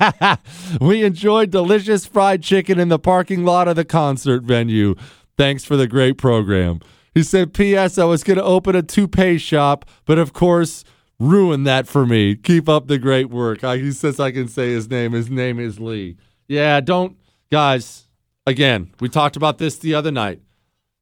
[0.80, 4.94] we enjoyed delicious fried chicken in the parking lot of the concert venue.
[5.36, 6.80] Thanks for the great program.
[7.14, 7.98] He said, P.S.
[7.98, 10.82] I was going to open a toupee shop, but of course,
[11.22, 12.34] ruin that for me.
[12.34, 13.62] Keep up the great work.
[13.62, 15.12] I, he says I can say his name.
[15.12, 16.16] His name is Lee.
[16.48, 17.16] Yeah, don't,
[17.50, 18.08] guys,
[18.46, 20.40] again, we talked about this the other night.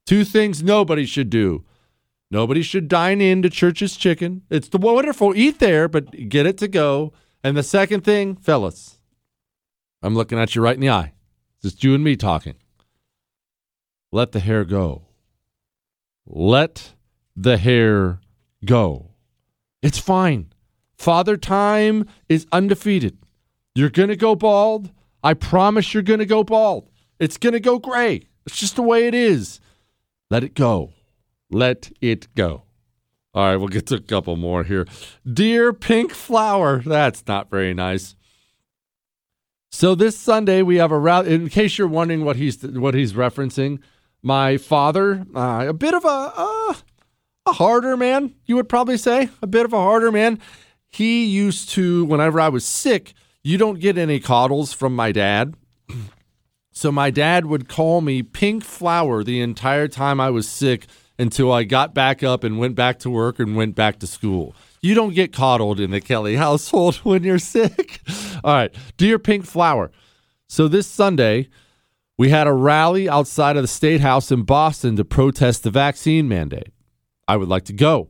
[0.05, 1.65] Two things nobody should do.
[2.29, 4.43] Nobody should dine into church's chicken.
[4.49, 5.35] It's the wonderful.
[5.35, 7.11] Eat there, but get it to go.
[7.43, 8.99] And the second thing, fellas,
[10.01, 11.13] I'm looking at you right in the eye.
[11.61, 12.55] Just you and me talking.
[14.11, 15.07] Let the hair go.
[16.25, 16.93] Let
[17.35, 18.19] the hair
[18.63, 19.10] go.
[19.81, 20.51] It's fine.
[20.97, 23.17] Father Time is undefeated.
[23.73, 24.91] You're going to go bald.
[25.23, 26.89] I promise you're going to go bald.
[27.19, 28.27] It's going to go gray.
[28.45, 29.59] It's just the way it is.
[30.29, 30.93] Let it go.
[31.49, 32.63] Let it go.
[33.33, 34.85] All right, we'll get to a couple more here.
[35.31, 36.81] Dear Pink Flower.
[36.85, 38.15] That's not very nice.
[39.71, 41.27] So this Sunday we have a route.
[41.27, 43.79] In case you're wondering what he's what he's referencing,
[44.21, 46.73] my father, uh, a bit of a uh,
[47.45, 50.39] a harder man, you would probably say, a bit of a harder man.
[50.89, 53.13] He used to, whenever I was sick,
[53.43, 55.55] you don't get any coddles from my dad.
[56.73, 60.87] So my dad would call me Pink Flower the entire time I was sick
[61.19, 64.55] until I got back up and went back to work and went back to school.
[64.81, 68.01] You don't get coddled in the Kelly household when you're sick.
[68.43, 68.73] All right.
[68.95, 69.91] Dear Pink Flower.
[70.47, 71.49] So this Sunday,
[72.17, 76.27] we had a rally outside of the State House in Boston to protest the vaccine
[76.27, 76.69] mandate.
[77.27, 78.09] I would like to go.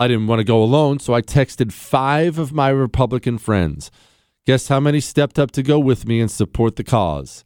[0.00, 3.90] I didn't want to go alone, so I texted five of my Republican friends.
[4.46, 7.44] Guess how many stepped up to go with me and support the cause?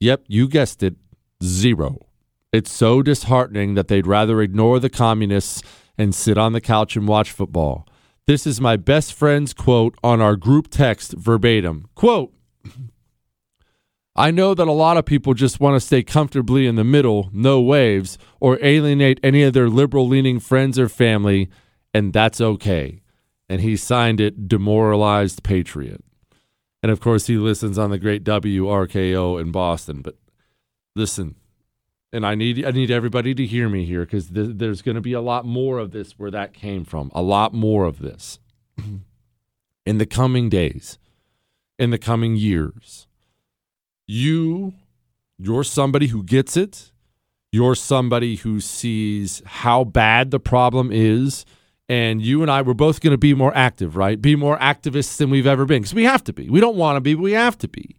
[0.00, 0.94] Yep, you guessed it,
[1.42, 1.98] zero.
[2.52, 5.62] It's so disheartening that they'd rather ignore the communists
[5.98, 7.86] and sit on the couch and watch football.
[8.26, 11.86] This is my best friend's quote on our group text verbatim.
[11.94, 12.32] Quote
[14.18, 17.28] I know that a lot of people just want to stay comfortably in the middle,
[17.32, 21.50] no waves, or alienate any of their liberal leaning friends or family,
[21.92, 23.02] and that's okay.
[23.48, 26.02] And he signed it Demoralized Patriot.
[26.82, 30.00] And of course, he listens on the great WRKO in Boston.
[30.00, 30.16] But
[30.94, 31.34] listen,
[32.12, 35.00] and I need I need everybody to hear me here because th- there's going to
[35.02, 37.10] be a lot more of this where that came from.
[37.14, 38.38] A lot more of this
[39.86, 40.98] in the coming days,
[41.78, 43.06] in the coming years.
[44.06, 44.74] You,
[45.38, 46.92] you're somebody who gets it.
[47.52, 51.44] You're somebody who sees how bad the problem is.
[51.88, 54.20] And you and I, we're both going to be more active, right?
[54.20, 56.50] Be more activists than we've ever been because we have to be.
[56.50, 57.96] We don't want to be, but we have to be.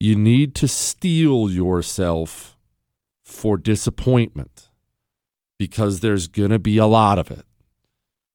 [0.00, 2.58] You need to steel yourself
[3.24, 4.70] for disappointment
[5.58, 7.46] because there's going to be a lot of it.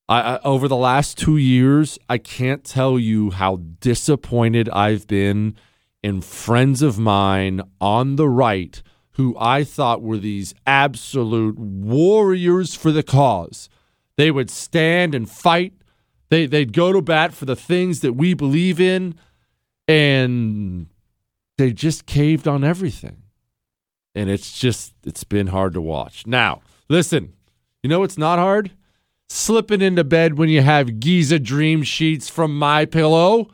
[0.07, 5.55] I, I, over the last two years, I can't tell you how disappointed I've been
[6.01, 8.81] in friends of mine on the right
[9.19, 13.67] who I thought were these absolute warriors for the cause.
[14.15, 15.73] They would stand and fight.
[16.29, 19.15] They, they'd go to bat for the things that we believe in.
[19.89, 20.87] And
[21.57, 23.23] they just caved on everything.
[24.15, 26.25] And it's just, it's been hard to watch.
[26.25, 27.33] Now, listen,
[27.83, 28.71] you know it's not hard?
[29.27, 33.49] Slipping into bed when you have Giza dream sheets from My Pillow.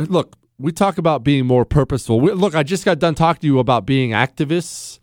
[0.00, 2.20] Look, we talk about being more purposeful.
[2.20, 4.98] We, look, I just got done talking to you about being activists.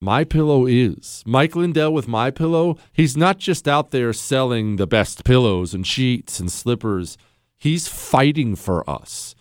[0.00, 2.76] My Pillow is Mike Lindell with My Pillow.
[2.92, 7.18] He's not just out there selling the best pillows and sheets and slippers.
[7.56, 9.34] He's fighting for us.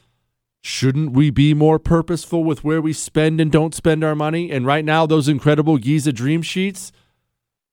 [0.61, 4.51] Shouldn't we be more purposeful with where we spend and don't spend our money?
[4.51, 6.91] And right now, those incredible Giza Dream Sheets,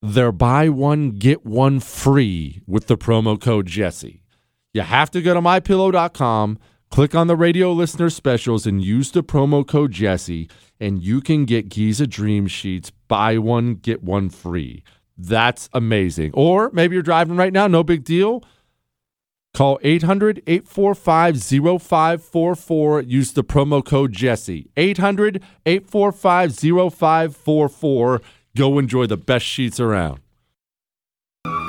[0.03, 4.23] they're buy one, get one free with the promo code Jesse.
[4.75, 6.59] You have to go to mypillow.com,
[6.95, 11.45] click on the radio listener specials, and use the promo code Jesse, and you can
[11.45, 14.85] get Giza Dream Sheets, buy one, get one free.
[15.19, 16.31] That's amazing.
[16.35, 18.45] Or maybe you're driving right now, no big deal
[19.55, 21.41] Call 800 845
[21.81, 23.03] 0544.
[23.03, 24.69] Use the promo code Jesse.
[24.77, 26.53] 800 845
[26.93, 28.23] 0544.
[28.57, 30.21] Go enjoy the best sheets around.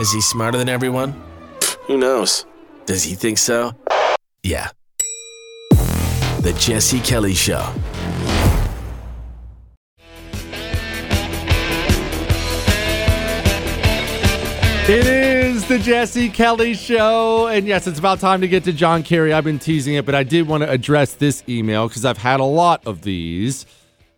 [0.01, 1.21] Is he smarter than everyone?
[1.83, 2.45] Who knows?
[2.87, 3.73] Does he think so?
[4.41, 4.69] Yeah.
[6.45, 7.73] The Jesse Kelly Show.
[14.87, 17.47] It is the Jesse Kelly Show.
[17.47, 19.33] And yes, it's about time to get to John Kerry.
[19.33, 22.39] I've been teasing it, but I did want to address this email because I've had
[22.39, 23.65] a lot of these.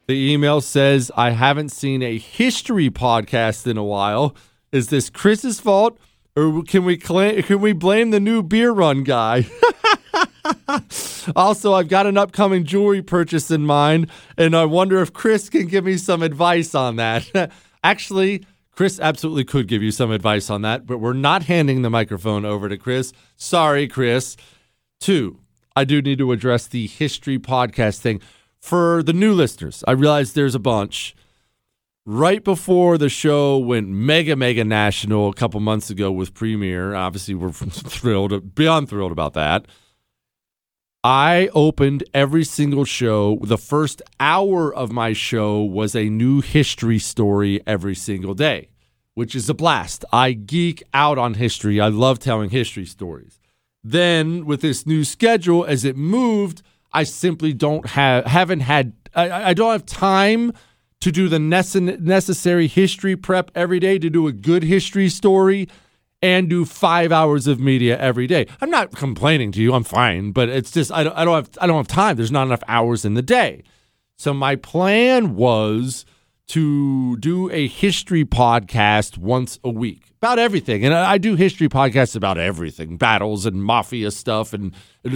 [0.08, 4.36] The email says, I haven't seen a history podcast in a while.
[4.74, 5.98] Is this Chris's fault?
[6.36, 9.48] Or can we claim, can we blame the new beer run guy?
[11.36, 15.68] also, I've got an upcoming jewelry purchase in mind, and I wonder if Chris can
[15.68, 17.52] give me some advice on that.
[17.84, 21.90] Actually, Chris absolutely could give you some advice on that, but we're not handing the
[21.90, 23.12] microphone over to Chris.
[23.36, 24.38] Sorry, Chris.
[25.00, 25.40] Two,
[25.76, 28.22] I do need to address the history podcast thing.
[28.60, 31.16] For the new listeners, I realize there's a bunch.
[32.06, 37.36] Right before the show went mega, mega national a couple months ago with Premiere, obviously
[37.36, 39.66] we're thrilled, beyond thrilled about that.
[41.04, 43.40] I opened every single show.
[43.42, 48.70] The first hour of my show was a new history story every single day,
[49.14, 50.04] which is a blast.
[50.12, 51.80] I geek out on history.
[51.80, 53.40] I love telling history stories.
[53.84, 59.50] Then with this new schedule, as it moved, I simply don't have haven't had I,
[59.50, 60.52] I don't have time
[61.00, 65.70] to do the necessary history prep every day to do a good history story
[66.22, 68.48] and do five hours of media every day.
[68.62, 69.74] I'm not complaining to you.
[69.74, 72.16] I'm fine, but it's just I don't, I don't have I don't have time.
[72.16, 73.64] There's not enough hours in the day.
[74.18, 76.06] So my plan was
[76.48, 80.86] to do a history podcast once a week about everything.
[80.86, 84.74] And I do history podcasts about everything battles and mafia stuff and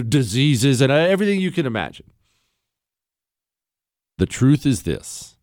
[0.08, 2.10] diseases and everything you can imagine.
[4.18, 5.36] The truth is this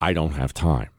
[0.00, 0.90] I don't have time.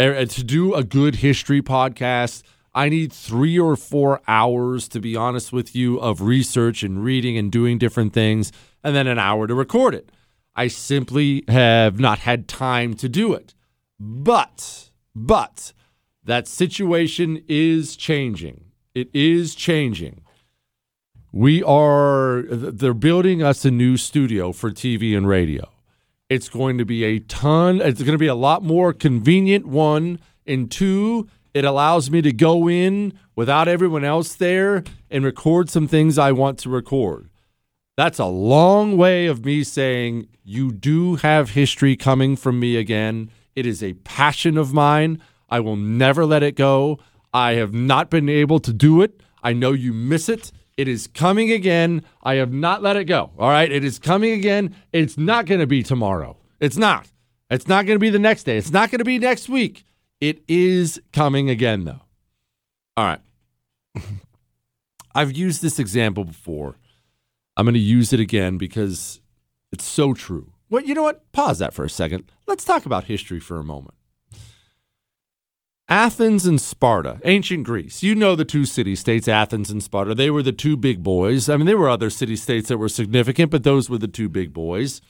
[0.00, 2.42] Er, to do a good history podcast,
[2.74, 7.36] I need three or four hours, to be honest with you, of research and reading
[7.36, 8.52] and doing different things,
[8.84, 10.10] and then an hour to record it.
[10.54, 13.54] I simply have not had time to do it.
[13.98, 15.72] But, but,
[16.24, 18.64] that situation is changing.
[18.94, 20.22] It is changing.
[21.32, 25.70] We are, they're building us a new studio for TV and radio.
[26.28, 30.20] It's going to be a ton, it's going to be a lot more convenient, one.
[30.46, 35.88] And two, it allows me to go in without everyone else there and record some
[35.88, 37.30] things I want to record.
[37.96, 43.30] That's a long way of me saying you do have history coming from me again.
[43.56, 45.20] It is a passion of mine.
[45.48, 47.00] I will never let it go.
[47.34, 49.20] I have not been able to do it.
[49.42, 50.52] I know you miss it.
[50.76, 52.02] It is coming again.
[52.22, 53.32] I have not let it go.
[53.36, 53.70] All right.
[53.70, 54.76] It is coming again.
[54.92, 56.36] It's not going to be tomorrow.
[56.60, 57.10] It's not.
[57.50, 58.58] It's not going to be the next day.
[58.58, 59.84] It's not going to be next week.
[60.20, 62.02] It is coming again, though.
[62.96, 63.20] All right.
[65.14, 66.76] I've used this example before.
[67.56, 69.20] I'm going to use it again because
[69.72, 70.52] it's so true.
[70.70, 71.30] Well, you know what?
[71.32, 72.30] Pause that for a second.
[72.46, 73.94] Let's talk about history for a moment.
[75.90, 78.02] Athens and Sparta, ancient Greece.
[78.02, 80.14] You know the two city states, Athens and Sparta.
[80.14, 81.48] They were the two big boys.
[81.48, 84.28] I mean, there were other city states that were significant, but those were the two
[84.28, 85.00] big boys.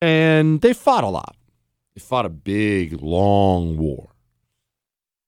[0.00, 1.36] And they fought a lot.
[1.94, 4.11] They fought a big, long war.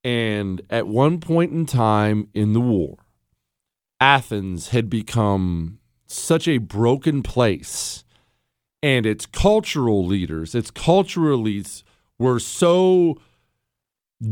[0.05, 2.99] And at one point in time in the war,
[3.99, 8.05] Athens had become such a broken place.
[8.83, 11.83] And its cultural leaders, its cultural elites
[12.19, 13.19] were so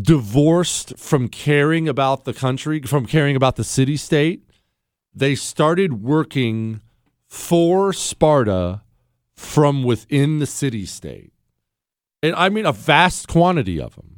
[0.00, 4.42] divorced from caring about the country, from caring about the city state,
[5.14, 6.80] they started working
[7.26, 8.82] for Sparta
[9.34, 11.32] from within the city state.
[12.22, 14.11] And I mean, a vast quantity of them.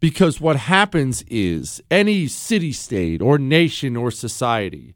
[0.00, 4.94] Because what happens is any city state or nation or society,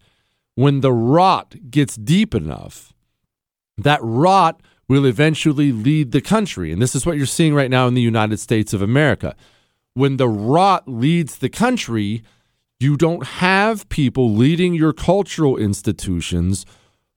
[0.55, 2.94] when the rot gets deep enough,
[3.76, 6.72] that rot will eventually lead the country.
[6.72, 9.34] And this is what you're seeing right now in the United States of America
[9.94, 12.22] when the rot leads the country,
[12.80, 16.66] you don't have people leading your cultural institutions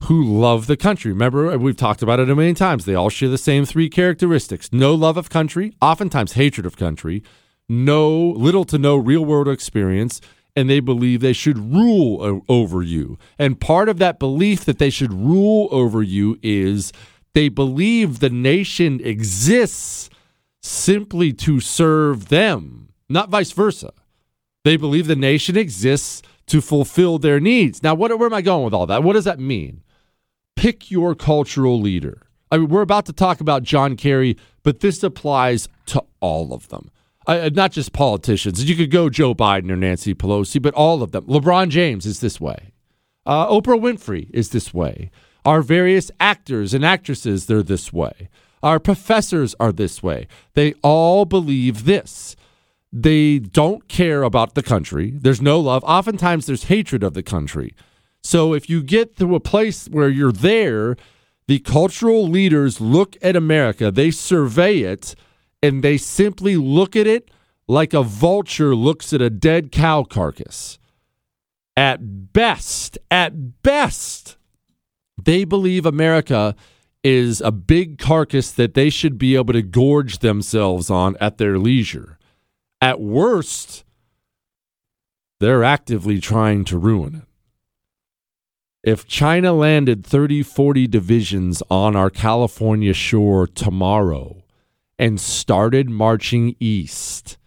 [0.03, 1.11] who love the country.
[1.11, 2.85] Remember, we've talked about it a million times.
[2.85, 7.23] They all share the same three characteristics no love of country, oftentimes hatred of country,
[7.69, 10.21] no little to no real world experience,
[10.55, 13.17] and they believe they should rule over you.
[13.37, 16.91] And part of that belief that they should rule over you is
[17.33, 20.09] they believe the nation exists
[20.61, 23.93] simply to serve them, not vice versa.
[24.63, 27.83] They believe the nation exists to fulfill their needs.
[27.83, 29.03] Now, what, where am I going with all that?
[29.03, 29.83] What does that mean?
[30.55, 32.23] Pick your cultural leader.
[32.51, 36.69] I mean, we're about to talk about John Kerry, but this applies to all of
[36.69, 36.89] them.
[37.27, 38.63] Uh, not just politicians.
[38.63, 41.25] You could go Joe Biden or Nancy Pelosi, but all of them.
[41.25, 42.71] LeBron James is this way.
[43.25, 45.11] Uh, Oprah Winfrey is this way.
[45.43, 48.29] Our various actors and actresses, they're this way.
[48.63, 50.27] Our professors are this way.
[50.53, 52.37] They all believe this.
[52.93, 55.11] They don't care about the country.
[55.13, 55.83] There's no love.
[55.83, 57.75] Oftentimes, there's hatred of the country.
[58.23, 60.95] So if you get to a place where you're there,
[61.47, 65.15] the cultural leaders look at America, they survey it,
[65.61, 67.31] and they simply look at it
[67.67, 70.79] like a vulture looks at a dead cow carcass.
[71.75, 74.37] At best, at best,
[75.21, 76.55] They believe America
[77.03, 81.57] is a big carcass that they should be able to gorge themselves on at their
[81.57, 82.17] leisure.
[82.81, 83.83] At worst,
[85.39, 87.23] they're actively trying to ruin it.
[88.83, 94.43] If China landed 30, 40 divisions on our California shore tomorrow
[94.99, 97.37] and started marching east,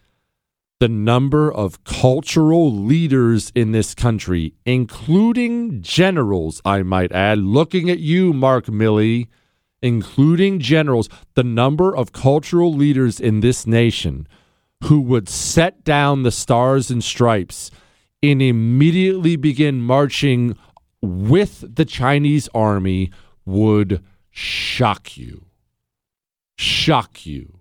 [0.78, 7.98] the number of cultural leaders in this country, including generals, I might add, looking at
[7.98, 9.28] you, Mark Milley,
[9.82, 14.26] including generals, the number of cultural leaders in this nation
[14.84, 17.70] who would set down the stars and stripes
[18.22, 20.56] and immediately begin marching
[21.02, 23.10] with the Chinese army
[23.44, 25.49] would shock you.
[26.60, 27.58] Shock you.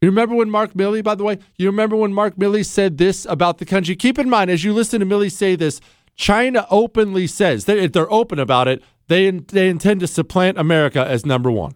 [0.00, 3.24] You remember when Mark Milley, by the way, you remember when Mark Milley said this
[3.26, 3.94] about the country?
[3.94, 5.80] Keep in mind, as you listen to Milley say this,
[6.16, 11.24] China openly says, they, they're open about it, they, they intend to supplant America as
[11.24, 11.74] number one.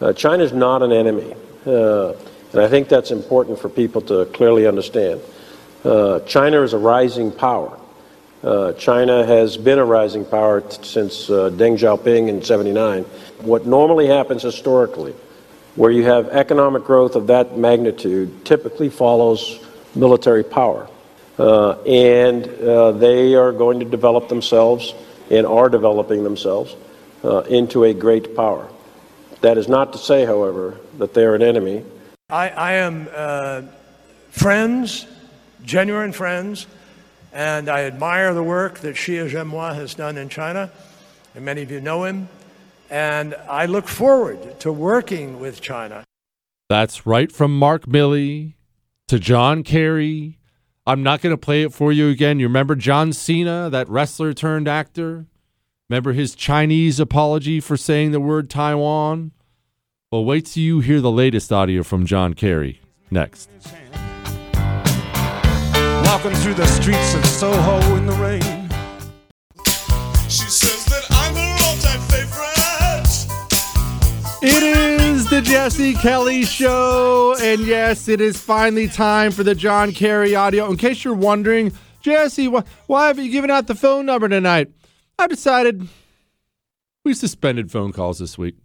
[0.00, 1.34] Uh, China is not an enemy.
[1.66, 2.12] Uh,
[2.52, 5.20] and I think that's important for people to clearly understand.
[5.82, 7.76] Uh, China is a rising power.
[8.44, 13.02] Uh, China has been a rising power t- since uh, Deng Xiaoping in 79.
[13.40, 15.14] What normally happens historically,
[15.76, 19.58] where you have economic growth of that magnitude, typically follows
[19.94, 20.88] military power.
[21.38, 24.94] Uh, and uh, they are going to develop themselves
[25.30, 26.76] and are developing themselves
[27.24, 28.68] uh, into a great power.
[29.40, 31.84] That is not to say, however, that they're an enemy.
[32.30, 33.62] I, I am uh,
[34.30, 35.06] friends,
[35.64, 36.66] genuine friends,
[37.32, 40.70] and I admire the work that Xie Zhenhua has done in China,
[41.34, 42.28] and many of you know him.
[42.90, 46.04] And I look forward to working with China.
[46.68, 48.54] That's right from Mark Milley
[49.08, 50.38] to John Kerry.
[50.86, 52.38] I'm not going to play it for you again.
[52.38, 55.26] You remember John Cena, that wrestler turned actor?
[55.88, 59.32] Remember his Chinese apology for saying the word Taiwan?
[60.10, 62.80] Well, wait till you hear the latest audio from John Kerry
[63.10, 63.50] next.
[66.04, 68.54] Walking through the streets of Soho in the rain.
[74.46, 79.92] It is the Jesse Kelly Show, and yes, it is finally time for the John
[79.92, 80.70] Kerry audio.
[80.70, 81.72] In case you're wondering,
[82.02, 84.68] Jesse, wh- why have you given out the phone number tonight?
[85.18, 85.88] I've decided
[87.06, 88.56] we suspended phone calls this week.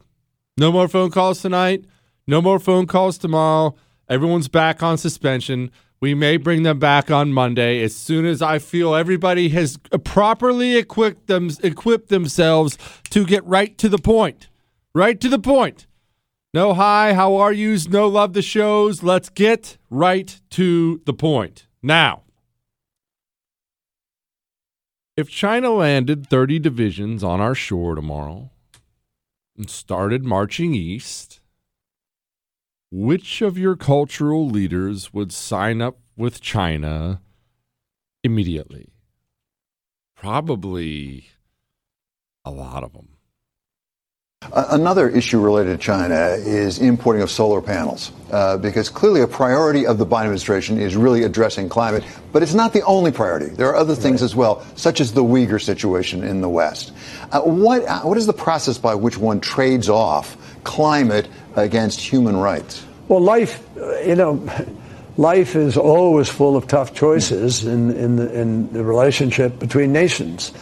[0.57, 1.85] No more phone calls tonight.
[2.27, 3.73] No more phone calls tomorrow.
[4.09, 5.71] Everyone's back on suspension.
[6.01, 10.75] We may bring them back on Monday as soon as I feel everybody has properly
[10.75, 12.77] equipped them equipped themselves
[13.11, 14.49] to get right to the point.
[14.95, 15.85] Right to the point.
[16.51, 17.87] No hi, how are yous?
[17.87, 19.03] No love the shows.
[19.03, 21.67] Let's get right to the point.
[21.83, 22.23] Now,
[25.15, 28.49] if China landed 30 divisions on our shore tomorrow
[29.55, 31.39] and started marching east,
[32.89, 37.21] which of your cultural leaders would sign up with China
[38.23, 38.91] immediately?
[40.15, 41.27] Probably
[42.43, 43.18] a lot of them.
[44.51, 49.85] Another issue related to China is importing of solar panels, uh, because clearly a priority
[49.85, 53.47] of the Biden administration is really addressing climate, but it's not the only priority.
[53.47, 54.25] There are other things right.
[54.25, 56.93] as well, such as the Uyghur situation in the West.
[57.31, 62.37] Uh, what, uh, what is the process by which one trades off climate against human
[62.37, 62.85] rights?
[63.07, 63.61] Well, life,
[64.05, 64.41] you know,
[65.17, 70.53] life is always full of tough choices in, in, the, in the relationship between nations.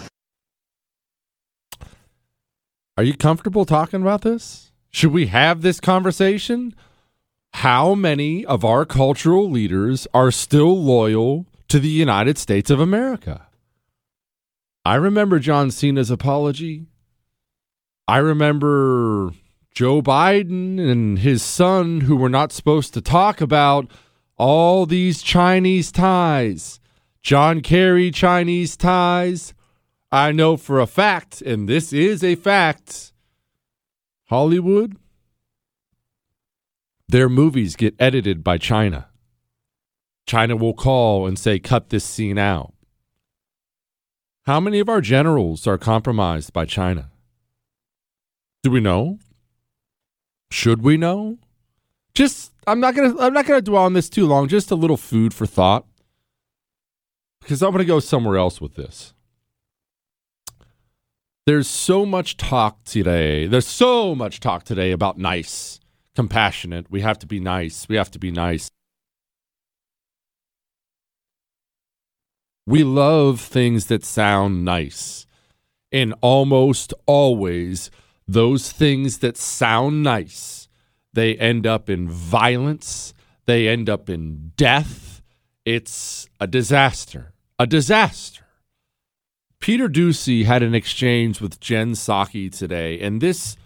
[2.98, 4.72] Are you comfortable talking about this?
[4.90, 6.74] Should we have this conversation?
[7.54, 13.46] How many of our cultural leaders are still loyal to the United States of America?
[14.84, 16.88] I remember John Cena's apology.
[18.08, 19.32] I remember
[19.76, 23.92] Joe Biden and his son, who were not supposed to talk about
[24.38, 26.80] all these Chinese ties.
[27.22, 29.54] John Kerry Chinese ties.
[30.12, 33.12] I know for a fact, and this is a fact,
[34.26, 34.98] Hollywood,
[37.10, 39.08] their movies get edited by China.
[40.26, 42.74] China will call and say, cut this scene out.
[44.46, 47.12] How many of our generals are compromised by China?
[48.64, 49.20] Do we know?
[50.50, 51.38] Should we know?
[52.14, 54.48] Just I'm not gonna I'm not gonna dwell on this too long.
[54.48, 55.86] Just a little food for thought.
[57.42, 59.14] Because I'm gonna go somewhere else with this.
[61.48, 63.48] There's so much talk today.
[63.48, 65.80] There's so much talk today about nice,
[66.14, 66.92] compassionate.
[66.92, 67.88] We have to be nice.
[67.88, 68.70] We have to be nice.
[72.66, 75.26] We love things that sound nice.
[75.90, 77.92] And almost always,
[78.28, 80.68] those things that sound nice,
[81.14, 83.14] they end up in violence,
[83.46, 85.22] they end up in death.
[85.64, 87.32] It's a disaster.
[87.58, 88.47] A disaster.
[89.60, 93.58] Peter Doocy had an exchange with Jen Psaki today, and this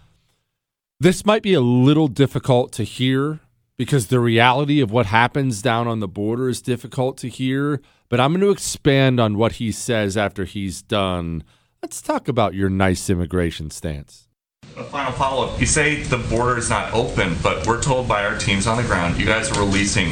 [1.00, 3.40] this might be a little difficult to hear
[3.78, 7.82] because the reality of what happens down on the border is difficult to hear.
[8.10, 11.44] But I'm going to expand on what he says after he's done.
[11.82, 14.28] Let's talk about your nice immigration stance.
[14.78, 15.60] A final follow up.
[15.60, 18.84] You say the border is not open, but we're told by our teams on the
[18.84, 20.12] ground you guys are releasing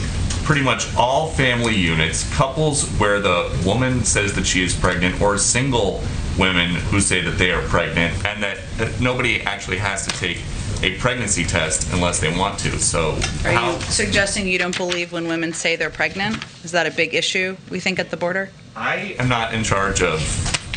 [0.50, 5.38] pretty much all family units, couples where the woman says that she is pregnant, or
[5.38, 6.02] single
[6.39, 10.41] women who say that they are pregnant, and that, that nobody actually has to take
[10.82, 12.72] a pregnancy test unless they want to.
[12.80, 13.12] So,
[13.45, 16.43] Are how, you suggesting you don't believe when women say they're pregnant?
[16.64, 18.50] Is that a big issue, we think, at the border?
[18.76, 20.20] I am not in charge of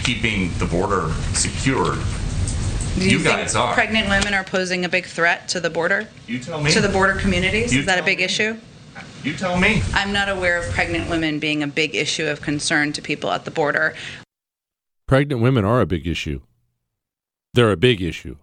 [0.05, 1.99] keeping the border secured.
[2.99, 3.73] Do You think guys are.
[3.73, 6.09] Pregnant women are posing a big threat to the border?
[6.27, 6.70] You tell me.
[6.73, 7.73] To the border communities?
[7.73, 8.59] You Is that a big issue?
[9.25, 9.83] You tell me.
[9.95, 13.45] I'm not aware of pregnant women being a big issue of concern to people at
[13.45, 13.95] the border.
[15.07, 16.41] Pregnant women are a big issue.
[17.55, 18.37] They're a big issue.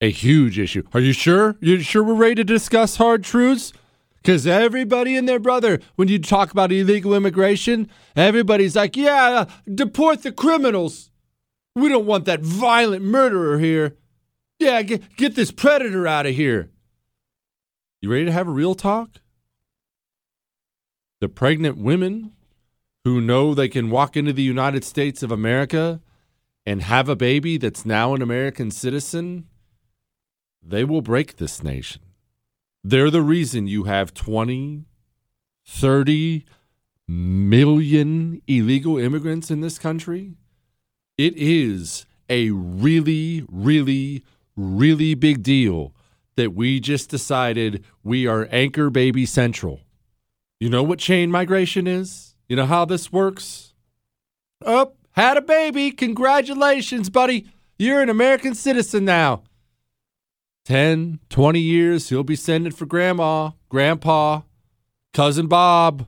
[0.00, 0.82] A huge issue.
[0.92, 1.56] Are you sure?
[1.60, 3.72] You sure we're ready to discuss hard truths?
[4.16, 9.46] Because everybody and their brother, when you talk about illegal immigration, everybody's like, yeah, uh,
[9.72, 11.10] deport the criminals.
[11.76, 13.96] We don't want that violent murderer here.
[14.58, 16.70] Yeah, get, get this predator out of here.
[18.00, 19.20] You ready to have a real talk?
[21.20, 22.32] The pregnant women
[23.04, 26.00] who know they can walk into the United States of America
[26.66, 29.46] and have a baby that's now an American citizen,
[30.62, 32.00] they will break this nation.
[32.82, 34.84] They're the reason you have 20,
[35.66, 36.44] 30
[37.06, 40.34] million illegal immigrants in this country.
[41.18, 44.24] It is a really, really,
[44.56, 45.94] really big deal
[46.36, 49.80] that we just decided we are anchor baby central.
[50.64, 52.36] You know what chain migration is?
[52.48, 53.74] You know how this works?
[54.64, 55.90] Up, had a baby.
[55.90, 57.46] Congratulations, buddy.
[57.78, 59.42] You're an American citizen now.
[60.64, 64.40] 10, 20 years, he'll be sending for grandma, grandpa,
[65.12, 66.06] cousin Bob.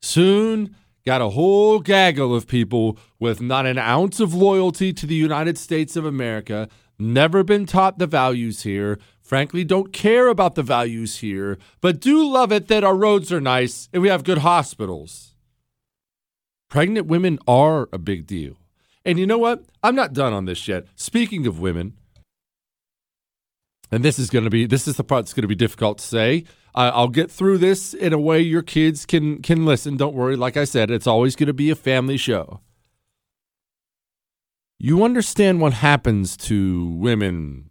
[0.00, 5.16] Soon, got a whole gaggle of people with not an ounce of loyalty to the
[5.16, 10.62] United States of America, never been taught the values here, frankly, don't care about the
[10.62, 14.38] values here, but do love it that our roads are nice and we have good
[14.38, 15.34] hospitals.
[16.70, 18.54] Pregnant women are a big deal.
[19.04, 19.64] And you know what?
[19.82, 20.86] I'm not done on this yet.
[20.94, 21.94] Speaking of women,
[23.90, 25.98] and this is going to be this is the part that's going to be difficult
[25.98, 26.44] to say.
[26.74, 29.96] I'll get through this in a way your kids can can listen.
[29.96, 30.36] Don't worry.
[30.36, 32.60] Like I said, it's always going to be a family show.
[34.78, 37.70] You understand what happens to women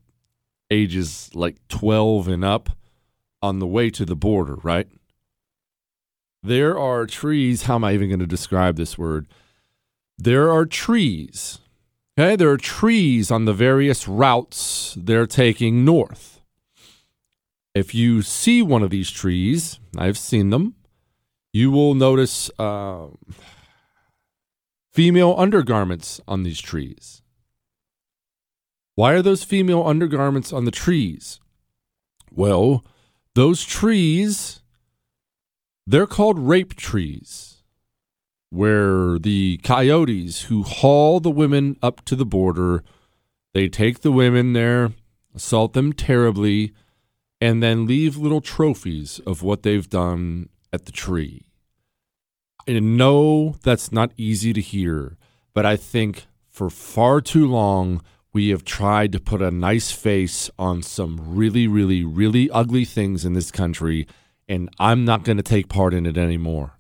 [0.76, 2.70] ages like 12 and up
[3.42, 4.88] on the way to the border, right?
[6.44, 7.64] There are trees.
[7.64, 9.28] How am I even going to describe this word?
[10.18, 11.60] There are trees.
[12.18, 16.42] Okay, there are trees on the various routes they're taking north.
[17.74, 20.76] If you see one of these trees, I've seen them,
[21.52, 23.08] you will notice uh,
[24.94, 27.15] female undergarments on these trees.
[28.96, 31.40] Why are those female undergarments on the trees?
[32.32, 32.86] Well,
[33.34, 34.62] those trees,
[35.86, 37.56] they're called rape trees
[38.50, 42.84] where the coyotes who haul the women up to the border,
[43.54, 44.94] they take the women there,
[45.36, 46.74] assault them terribly,
[47.42, 51.48] and then leave little trophies of what they've done at the tree.
[52.66, 55.18] And no, that's not easy to hear,
[55.54, 58.02] but I think for far too long
[58.36, 63.24] we have tried to put a nice face on some really, really, really ugly things
[63.24, 64.06] in this country,
[64.46, 66.78] and I'm not going to take part in it anymore.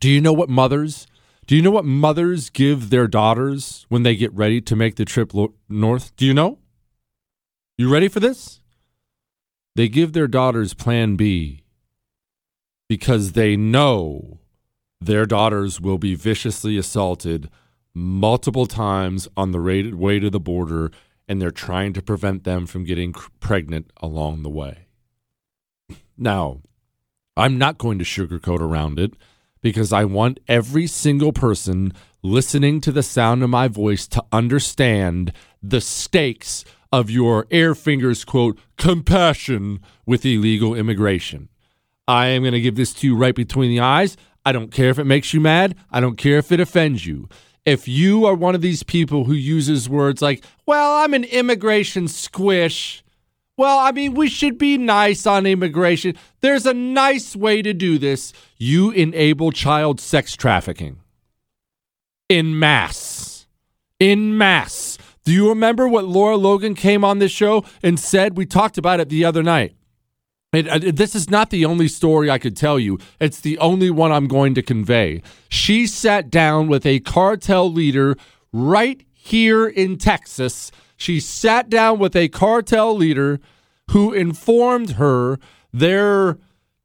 [0.00, 1.06] Do you know what mothers?
[1.46, 5.04] Do you know what mothers give their daughters when they get ready to make the
[5.04, 5.32] trip
[5.68, 6.16] north?
[6.16, 6.58] Do you know?
[7.78, 8.60] You ready for this?
[9.76, 11.62] They give their daughters plan B
[12.88, 14.40] because they know
[15.00, 17.48] their daughters will be viciously assaulted
[17.94, 20.90] multiple times on the way to the border
[21.28, 24.88] and they're trying to prevent them from getting pregnant along the way.
[26.16, 26.60] Now,
[27.36, 29.14] I'm not going to sugarcoat around it
[29.60, 31.92] because I want every single person
[32.22, 35.32] listening to the sound of my voice to understand
[35.62, 41.48] the stakes of your air fingers quote compassion with illegal immigration.
[42.06, 44.16] I am going to give this to you right between the eyes.
[44.44, 45.74] I don't care if it makes you mad.
[45.90, 47.28] I don't care if it offends you.
[47.66, 52.08] If you are one of these people who uses words like, well, I'm an immigration
[52.08, 53.02] squish.
[53.56, 56.16] Well, I mean, we should be nice on immigration.
[56.40, 58.32] There's a nice way to do this.
[58.58, 60.98] You enable child sex trafficking
[62.28, 63.46] in mass.
[64.00, 64.98] In mass.
[65.24, 68.36] Do you remember what Lara Logan came on this show and said?
[68.36, 69.74] We talked about it the other night.
[70.54, 72.98] And, uh, this is not the only story I could tell you.
[73.20, 75.22] It's the only one I'm going to convey.
[75.48, 78.16] She sat down with a cartel leader
[78.52, 80.70] right here in Texas.
[80.96, 83.40] She sat down with a cartel leader
[83.90, 85.38] who informed her
[85.72, 86.38] they're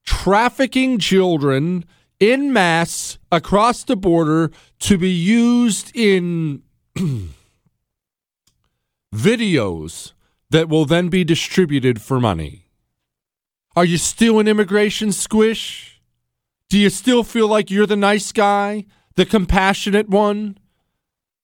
[0.04, 1.86] trafficking children
[2.20, 6.64] in mass across the border to be used in
[9.16, 10.14] videos
[10.50, 12.69] that will then be distributed for money.
[13.76, 16.02] Are you still an immigration squish?
[16.70, 20.58] Do you still feel like you're the nice guy, the compassionate one?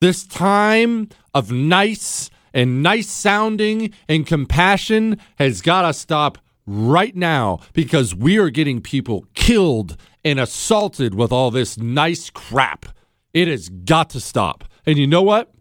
[0.01, 7.59] This time of nice and nice sounding and compassion has got to stop right now
[7.73, 12.87] because we are getting people killed and assaulted with all this nice crap.
[13.33, 14.63] It has got to stop.
[14.85, 15.51] And you know what?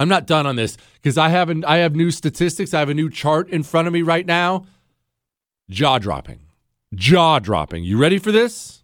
[0.00, 2.74] I'm not done on this because I haven't I have new statistics.
[2.74, 4.64] I have a new chart in front of me right now.
[5.70, 6.40] Jaw dropping.
[6.94, 7.84] Jaw dropping.
[7.84, 8.82] You ready for this?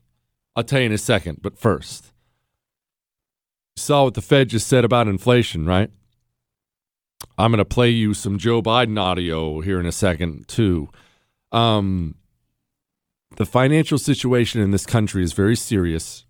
[0.56, 2.12] I'll tell you in a second, but first.
[3.76, 5.90] You saw what the Fed just said about inflation, right?
[7.36, 10.88] I'm going to play you some Joe Biden audio here in a second, too.
[11.52, 12.16] Um,
[13.36, 16.26] the financial situation in this country is very serious.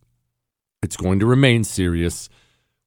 [0.82, 2.28] It's going to remain serious.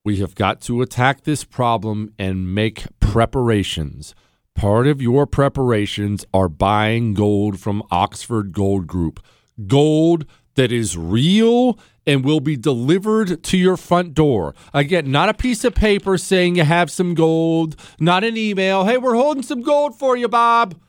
[0.03, 4.13] We have got to attack this problem and make preparations.
[4.61, 9.19] Part of your preparations are buying gold from Oxford Gold Group.
[9.65, 14.53] Gold that is real and will be delivered to your front door.
[14.71, 18.85] Again, not a piece of paper saying you have some gold, not an email.
[18.85, 20.79] Hey, we're holding some gold for you, Bob.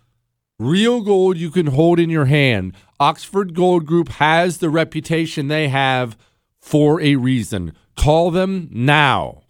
[0.58, 2.74] Real gold you can hold in your hand.
[3.00, 6.18] Oxford Gold Group has the reputation they have
[6.60, 7.72] for a reason.
[7.96, 9.44] Call them now.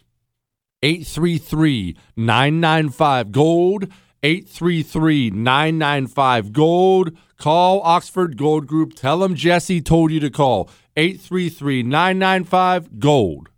[0.81, 3.89] 833 995 Gold.
[4.23, 7.17] 833 995 Gold.
[7.37, 8.93] Call Oxford Gold Group.
[8.93, 10.69] Tell them Jesse told you to call.
[10.95, 13.49] 833 995 Gold.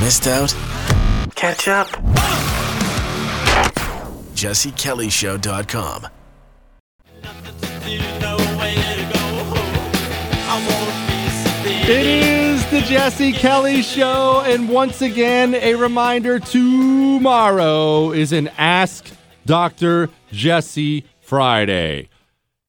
[0.00, 0.54] Missed out?
[1.34, 1.88] Catch up.
[4.34, 6.06] JesseKellyShow.com.
[11.90, 14.42] It is the Jesse Kelly Show.
[14.44, 19.10] And once again, a reminder tomorrow is an Ask
[19.46, 20.10] Dr.
[20.30, 22.10] Jesse Friday.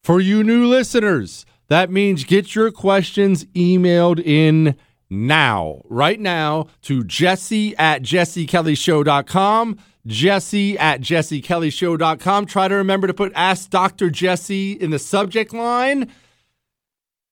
[0.02, 4.78] For you new listeners, that means get your questions emailed in
[5.10, 9.78] now, right now, to jesse at jessekellyshow.com.
[10.08, 12.46] Jesse at jessekellyshow.com.
[12.46, 14.10] Try to remember to put Ask Dr.
[14.10, 16.10] Jesse in the subject line.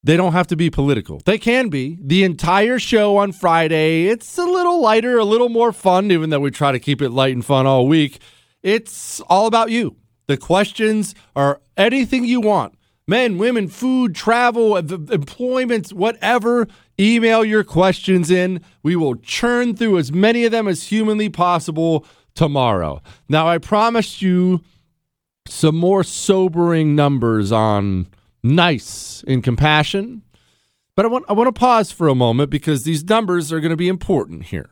[0.04, 1.22] They don't have to be political.
[1.26, 1.98] They can be.
[2.02, 6.40] The entire show on Friday, it's a little lighter, a little more fun, even though
[6.40, 8.20] we try to keep it light and fun all week.
[8.64, 9.98] It's all about you.
[10.28, 12.78] The questions are anything you want
[13.08, 16.68] men, women, food, travel, employment, whatever.
[17.00, 18.62] Email your questions in.
[18.84, 23.02] We will churn through as many of them as humanly possible tomorrow.
[23.30, 24.62] Now, I promised you
[25.48, 28.08] some more sobering numbers on
[28.56, 30.24] nice in compassion.
[30.96, 33.72] But I want I want to pause for a moment because these numbers are going
[33.72, 34.70] to be important here.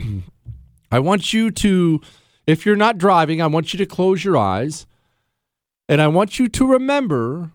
[0.90, 2.00] I want you to
[2.46, 4.86] if you're not driving, I want you to close your eyes
[5.88, 7.52] and I want you to remember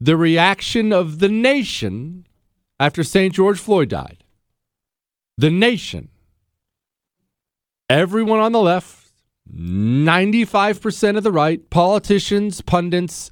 [0.00, 2.26] the reaction of the nation
[2.78, 3.34] after St.
[3.34, 4.24] George Floyd died.
[5.36, 6.10] The nation.
[7.90, 9.12] Everyone on the left,
[9.50, 13.30] 95% of the right, politicians, pundits,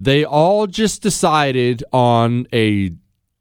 [0.00, 2.92] they all just decided on a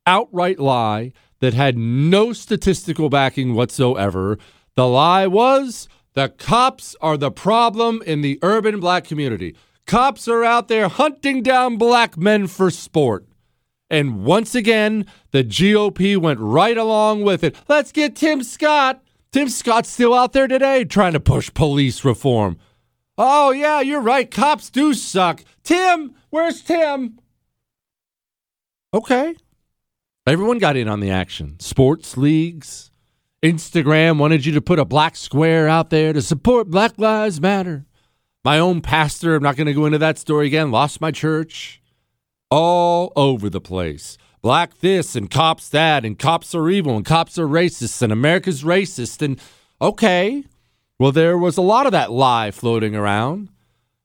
[0.05, 4.37] outright lie that had no statistical backing whatsoever.
[4.75, 9.55] The lie was the cops are the problem in the urban black community.
[9.87, 13.25] Cops are out there hunting down black men for sport.
[13.89, 17.55] And once again, the GOP went right along with it.
[17.67, 19.01] Let's get Tim Scott.
[19.31, 22.57] Tim Scott's still out there today trying to push police reform.
[23.21, 24.31] Oh, yeah, you're right.
[24.31, 25.43] Cops do suck.
[25.61, 27.19] Tim, where's Tim?
[28.93, 29.35] Okay.
[30.25, 31.59] Everyone got in on the action.
[31.59, 32.91] Sports leagues,
[33.43, 37.85] Instagram wanted you to put a black square out there to support Black Lives Matter.
[38.45, 41.81] My own pastor, I'm not going to go into that story again, lost my church.
[42.49, 44.17] All over the place.
[44.41, 48.63] black this and cops that and cops are evil and cops are racist and America's
[48.63, 49.21] racist.
[49.21, 49.39] And
[49.81, 50.45] okay,
[50.99, 53.49] well, there was a lot of that lie floating around.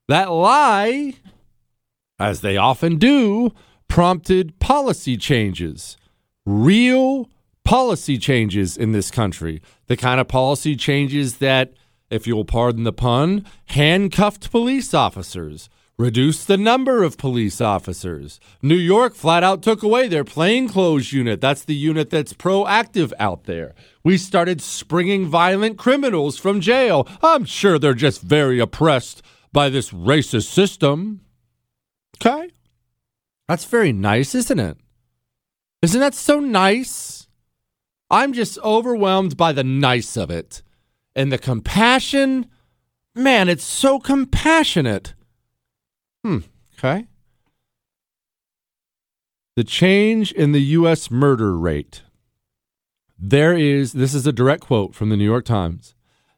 [0.09, 1.15] That lie,
[2.19, 3.53] as they often do,
[3.89, 5.97] prompted policy changes,
[6.47, 7.29] real
[7.65, 9.61] policy changes in this country.
[9.87, 11.73] The kind of policy changes that,
[12.11, 18.41] if you'll pardon the pun, handcuffed police officers, reduced the number of police officers.
[18.61, 21.41] New York flat out took away their plainclothes unit.
[21.41, 23.75] That's the unit that's proactive out there.
[24.03, 27.07] We started springing violent criminals from jail.
[27.23, 29.23] I'm sure they're just very oppressed
[29.53, 31.21] by this racist system.
[32.17, 32.51] Okay.
[33.49, 34.79] That's very nice, isn't it?
[35.83, 37.29] Isn't that so nice?
[38.11, 40.63] I'm just overwhelmed by the nice of it.
[41.15, 42.47] And the compassion,
[43.15, 45.15] man, it's so compassionate.
[46.25, 46.39] Hmm,
[46.79, 47.07] okay.
[49.57, 51.11] The change in the U.S.
[51.11, 52.03] murder rate.
[53.19, 55.95] There is, this is a direct quote from the New York Times.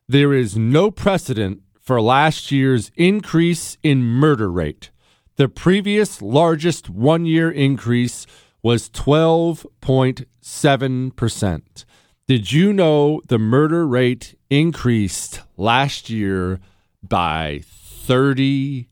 [0.08, 4.90] There is no precedent for last year's increase in murder rate.
[5.36, 8.26] The previous largest one year increase
[8.62, 11.84] was 12.7%.
[12.26, 16.58] Did you know the murder rate increased last year
[17.02, 18.86] by 30%?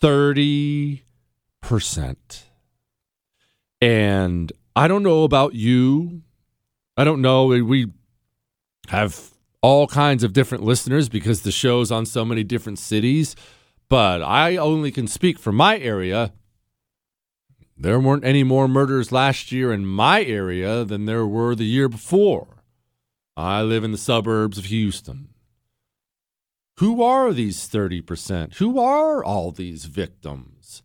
[0.00, 1.02] 30%.
[3.80, 6.22] And I don't know about you.
[6.96, 7.46] I don't know.
[7.46, 7.92] We
[8.88, 13.36] have all kinds of different listeners because the show's on so many different cities.
[13.88, 16.32] But I only can speak for my area.
[17.76, 21.88] There weren't any more murders last year in my area than there were the year
[21.88, 22.62] before.
[23.36, 25.33] I live in the suburbs of Houston.
[26.78, 28.54] Who are these 30%?
[28.56, 30.82] Who are all these victims?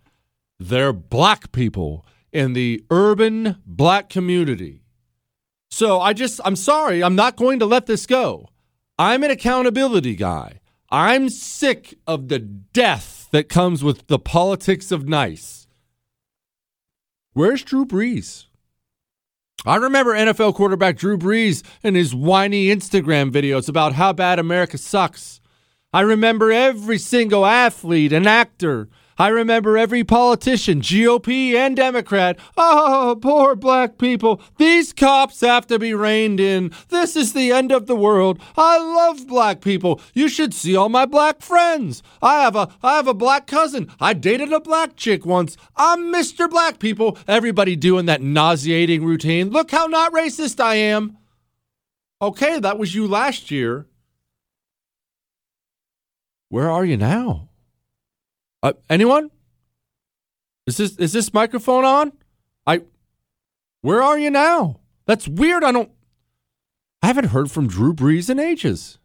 [0.59, 4.83] They're black people in the urban black community.
[5.71, 8.49] So I just, I'm sorry, I'm not going to let this go.
[8.97, 10.59] I'm an accountability guy.
[10.91, 15.67] I'm sick of the death that comes with the politics of nice.
[17.33, 18.45] Where's Drew Brees?
[19.65, 24.77] I remember NFL quarterback Drew Brees and his whiny Instagram videos about how bad America
[24.77, 25.38] sucks.
[25.91, 28.89] I remember every single athlete and actor
[29.19, 32.39] I remember every politician, GOP and Democrat.
[32.55, 34.41] Oh, poor black people.
[34.55, 36.71] These cops have to be reined in.
[36.87, 38.41] This is the end of the world.
[38.55, 39.99] I love black people.
[40.13, 42.01] You should see all my black friends.
[42.21, 43.91] I have a I have a black cousin.
[43.99, 45.57] I dated a black chick once.
[45.75, 46.49] I'm Mr.
[46.49, 47.17] Black people.
[47.27, 49.49] Everybody doing that nauseating routine.
[49.49, 51.17] Look how not racist I am.
[52.21, 53.88] Okay, that was you last year.
[56.49, 57.49] Where are you now?
[58.61, 59.31] Uh, anyone?
[60.67, 62.11] Is this is this microphone on?
[62.67, 62.81] I
[63.81, 64.81] Where are you now?
[65.05, 65.63] That's weird.
[65.63, 65.91] I don't
[67.01, 68.97] I haven't heard from Drew Brees in ages.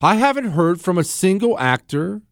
[0.00, 2.22] I haven't heard from a single actor,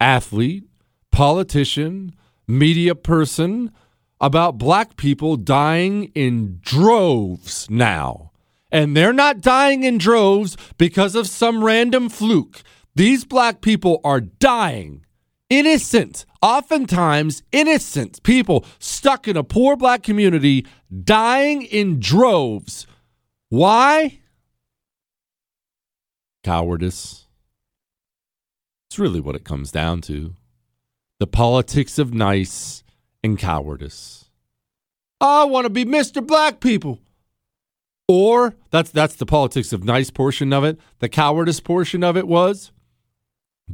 [0.00, 0.64] athlete,
[1.10, 2.14] politician,
[2.46, 3.72] media person
[4.20, 8.30] about black people dying in droves now.
[8.72, 12.62] And they're not dying in droves because of some random fluke.
[12.94, 15.04] These black people are dying
[15.48, 20.66] innocent, oftentimes innocent people stuck in a poor black community
[21.04, 22.86] dying in droves.
[23.48, 24.20] Why?
[26.44, 27.26] Cowardice.
[28.88, 30.34] It's really what it comes down to.
[31.18, 32.82] The politics of nice
[33.22, 34.30] and cowardice.
[35.20, 36.26] I want to be Mr.
[36.26, 36.98] Black people.
[38.08, 40.80] Or that's that's the politics of nice portion of it.
[40.98, 42.72] The cowardice portion of it was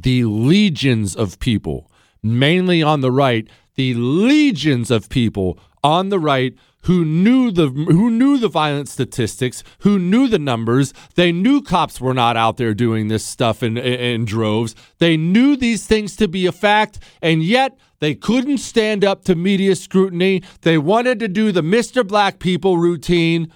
[0.01, 1.91] the legions of people,
[2.21, 8.09] mainly on the right, the legions of people on the right who knew the who
[8.09, 10.93] knew the violent statistics, who knew the numbers.
[11.15, 14.75] They knew cops were not out there doing this stuff in, in droves.
[14.99, 19.35] They knew these things to be a fact, and yet they couldn't stand up to
[19.35, 20.43] media scrutiny.
[20.61, 22.07] They wanted to do the Mr.
[22.07, 23.51] Black people routine,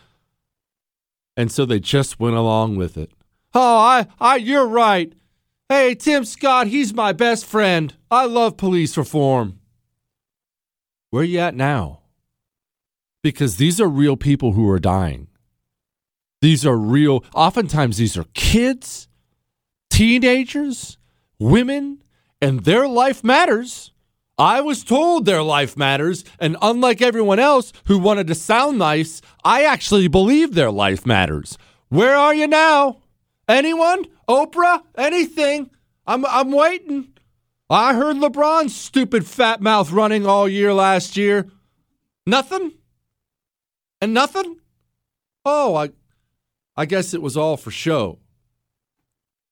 [1.37, 3.11] and so they just went along with it.
[3.53, 5.13] Oh, I, I, you're right.
[5.71, 7.93] Hey, Tim Scott, he's my best friend.
[8.11, 9.61] I love police reform.
[11.11, 12.01] Where are you at now?
[13.23, 15.29] Because these are real people who are dying.
[16.41, 19.07] These are real, oftentimes, these are kids,
[19.89, 20.97] teenagers,
[21.39, 22.03] women,
[22.41, 23.93] and their life matters.
[24.37, 29.21] I was told their life matters, and unlike everyone else who wanted to sound nice,
[29.45, 31.57] I actually believe their life matters.
[31.87, 32.97] Where are you now?
[33.51, 34.05] Anyone?
[34.29, 34.81] Oprah?
[34.97, 35.69] Anything?
[36.07, 37.09] I'm I'm waiting.
[37.69, 41.49] I heard LeBron's stupid fat mouth running all year last year.
[42.25, 42.71] Nothing?
[43.99, 44.57] And nothing?
[45.43, 45.89] Oh, I
[46.77, 48.19] I guess it was all for show.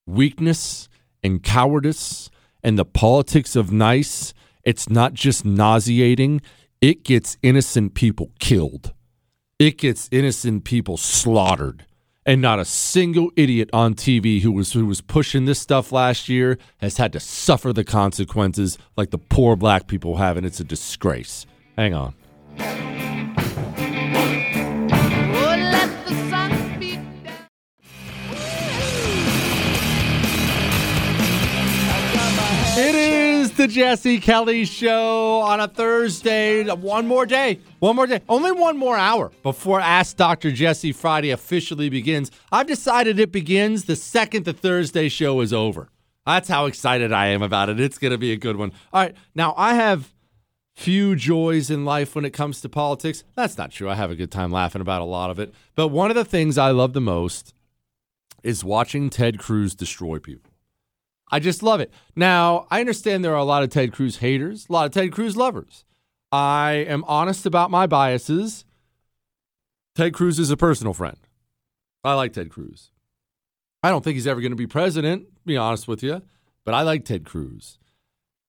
[0.07, 0.87] Weakness
[1.21, 2.29] and cowardice
[2.63, 6.41] and the politics of nice, it's not just nauseating,
[6.79, 8.93] it gets innocent people killed.
[9.59, 11.85] It gets innocent people slaughtered.
[12.29, 16.29] And not a single idiot on TV who was who was pushing this stuff last
[16.29, 20.59] year has had to suffer the consequences like the poor black people have, and it's
[20.59, 21.47] a disgrace.
[21.75, 22.13] Hang on.
[33.59, 36.63] The Jesse Kelly Show on a Thursday.
[36.63, 37.59] One more day.
[37.79, 38.21] One more day.
[38.29, 40.49] Only one more hour before Ask Dr.
[40.53, 42.31] Jesse Friday officially begins.
[42.53, 45.89] I've decided it begins the second the Thursday show is over.
[46.25, 47.81] That's how excited I am about it.
[47.81, 48.71] It's going to be a good one.
[48.93, 49.13] All right.
[49.35, 50.13] Now, I have
[50.73, 53.25] few joys in life when it comes to politics.
[53.35, 53.89] That's not true.
[53.89, 55.53] I have a good time laughing about a lot of it.
[55.75, 57.53] But one of the things I love the most
[58.41, 60.48] is watching Ted Cruz destroy people.
[61.29, 61.91] I just love it.
[62.15, 65.11] Now, I understand there are a lot of Ted Cruz haters, a lot of Ted
[65.11, 65.85] Cruz lovers.
[66.31, 68.65] I am honest about my biases.
[69.95, 71.17] Ted Cruz is a personal friend.
[72.03, 72.91] I like Ted Cruz.
[73.83, 76.21] I don't think he's ever going to be president, to be honest with you,
[76.65, 77.79] but I like Ted Cruz.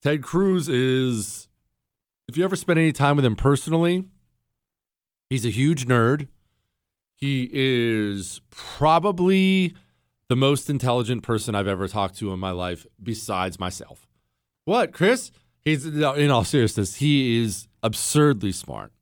[0.02, 1.48] Ted Cruz is,
[2.28, 4.04] if you ever spend any time with him personally,
[5.28, 6.28] he's a huge nerd.
[7.14, 9.74] He is probably
[10.30, 14.06] the most intelligent person I've ever talked to in my life, besides myself.
[14.64, 15.32] What, Chris?
[15.64, 18.92] He's in all seriousness, he is absurdly smart.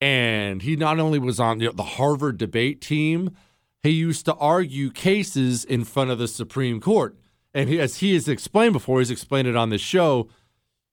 [0.00, 3.36] And he not only was on the Harvard debate team,
[3.84, 7.16] he used to argue cases in front of the Supreme Court.
[7.54, 10.28] And he, as he has explained before, he's explained it on this show,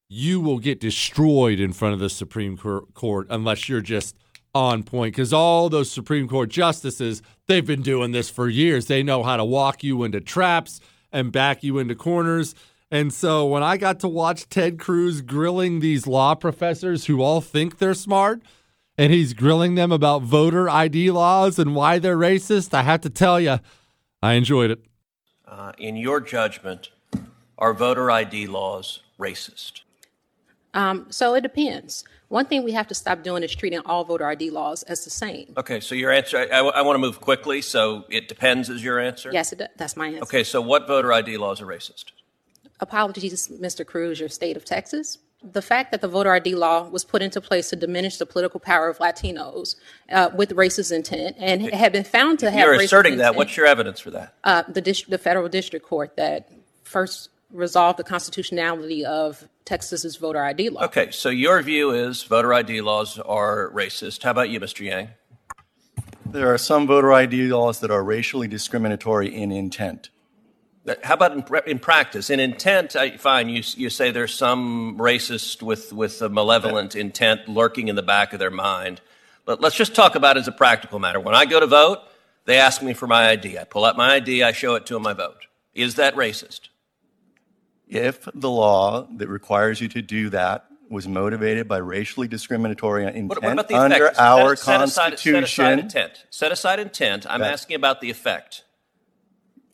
[0.08, 4.16] you will get destroyed in front of the Supreme Court unless you're just
[4.56, 8.88] on point because all those Supreme Court justices, they've been doing this for years.
[8.88, 10.80] They know how to walk you into traps
[11.12, 12.56] and back you into corners.
[12.90, 17.42] And so when I got to watch Ted Cruz grilling these law professors who all
[17.42, 18.42] think they're smart,
[18.98, 23.10] and he's grilling them about voter ID laws and why they're racist, I have to
[23.10, 23.60] tell you,
[24.24, 24.86] I enjoyed it.
[25.46, 26.92] Uh, in your judgment,
[27.58, 29.82] are voter ID laws racist?
[30.74, 32.06] Um, so it depends.
[32.36, 35.10] One thing we have to stop doing is treating all voter ID laws as the
[35.10, 35.54] same.
[35.56, 38.84] Okay, so your answer, I, I, I want to move quickly, so it depends is
[38.84, 39.30] your answer?
[39.32, 40.24] Yes, it, that's my answer.
[40.24, 42.12] Okay, so what voter ID laws are racist?
[42.82, 43.86] Apologies, Mr.
[43.86, 45.20] Cruz, your state of Texas.
[45.44, 48.60] The fact that the voter ID law was put into place to diminish the political
[48.60, 49.78] power of Latinos
[50.12, 52.66] uh, with racist intent and had been found to have.
[52.66, 53.38] You're asserting intent, that.
[53.38, 54.34] What's your evidence for that?
[54.44, 56.52] Uh, the, the federal district court that
[56.84, 60.84] first resolve the constitutionality of Texas's voter ID law.
[60.86, 64.24] Okay, so your view is voter ID laws are racist.
[64.24, 64.82] How about you, Mr.
[64.82, 65.10] Yang?
[66.26, 70.10] There are some voter ID laws that are racially discriminatory in intent.
[71.04, 72.30] How about in, in practice?
[72.30, 77.48] In intent, I, fine, you, you say there's some racist with, with a malevolent intent
[77.48, 79.02] lurking in the back of their mind.
[79.46, 81.20] But let's just talk about it as a practical matter.
[81.20, 82.00] When I go to vote,
[82.46, 83.58] they ask me for my ID.
[83.58, 85.48] I pull out my ID, I show it to them, I vote.
[85.74, 86.70] Is that racist?
[87.88, 93.30] If the law that requires you to do that was motivated by racially discriminatory intent
[93.30, 94.20] what, what about the under effect?
[94.20, 95.34] our set, Constitution.
[95.34, 96.26] Set aside, set aside intent.
[96.30, 97.26] Set aside intent.
[97.30, 98.64] I'm That- asking about the effect.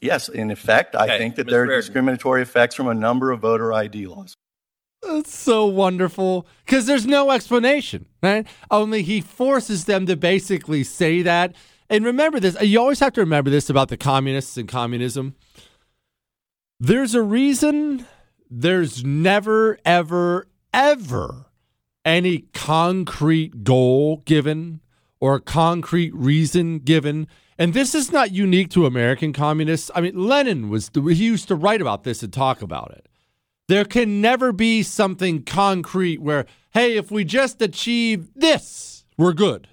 [0.02, 1.52] Yes, in effect, I Okay, think that Ms.
[1.52, 1.82] there are Reardon.
[1.82, 4.34] discriminatory effects from a number of voter ID laws.
[5.04, 8.48] It's so wonderful because there's no explanation, right?
[8.72, 11.56] Only he forces them to basically say that.
[11.90, 15.36] And remember this, you always have to remember this about the communists and communism.
[16.84, 18.08] There's a reason
[18.50, 21.46] there's never, ever, ever
[22.04, 24.80] any concrete goal given
[25.20, 27.28] or a concrete reason given.
[27.60, 29.92] And this is not unique to American communists.
[29.94, 33.08] I mean, Lenin was, he used to write about this and talk about it.
[33.68, 39.68] There can never be something concrete where, hey, if we just achieve this, we're good.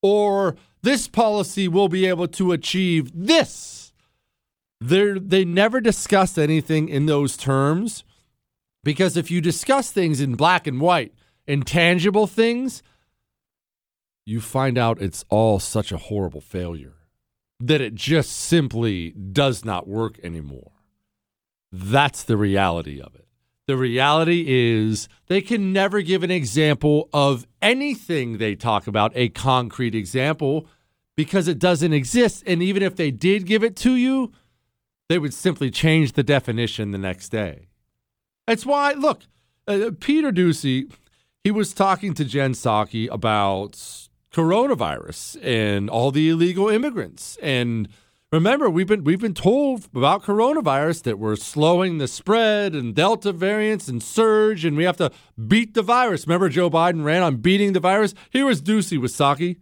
[0.00, 3.79] Or this policy will be able to achieve this.
[4.80, 8.04] They're, they never discuss anything in those terms
[8.82, 11.12] because if you discuss things in black and white,
[11.46, 12.82] intangible things,
[14.24, 16.94] you find out it's all such a horrible failure
[17.58, 20.72] that it just simply does not work anymore.
[21.70, 23.26] That's the reality of it.
[23.66, 29.28] The reality is they can never give an example of anything they talk about, a
[29.28, 30.66] concrete example,
[31.16, 32.42] because it doesn't exist.
[32.46, 34.32] And even if they did give it to you,
[35.10, 37.66] they would simply change the definition the next day.
[38.46, 39.22] That's why, look,
[39.66, 40.88] uh, Peter Doocy,
[41.42, 43.72] he was talking to Jen Psaki about
[44.32, 47.36] coronavirus and all the illegal immigrants.
[47.42, 47.88] And
[48.30, 53.32] remember, we've been we've been told about coronavirus that we're slowing the spread and Delta
[53.32, 55.10] variants and surge, and we have to
[55.48, 56.24] beat the virus.
[56.24, 58.14] Remember, Joe Biden ran on beating the virus.
[58.30, 59.56] Here was Doocy with Psaki.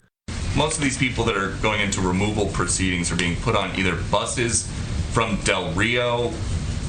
[0.55, 3.97] Most of these people that are going into removal proceedings are being put on either
[4.11, 4.69] buses
[5.19, 6.32] from Del Rio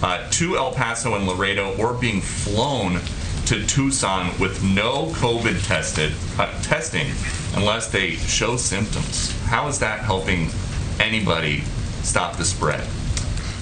[0.03, 2.99] uh, to El Paso and Laredo or being flown
[3.47, 7.07] to Tucson with no COVID tested uh, testing
[7.55, 9.31] unless they show symptoms.
[9.45, 10.49] How is that helping
[10.99, 11.61] anybody
[12.03, 12.87] stop the spread?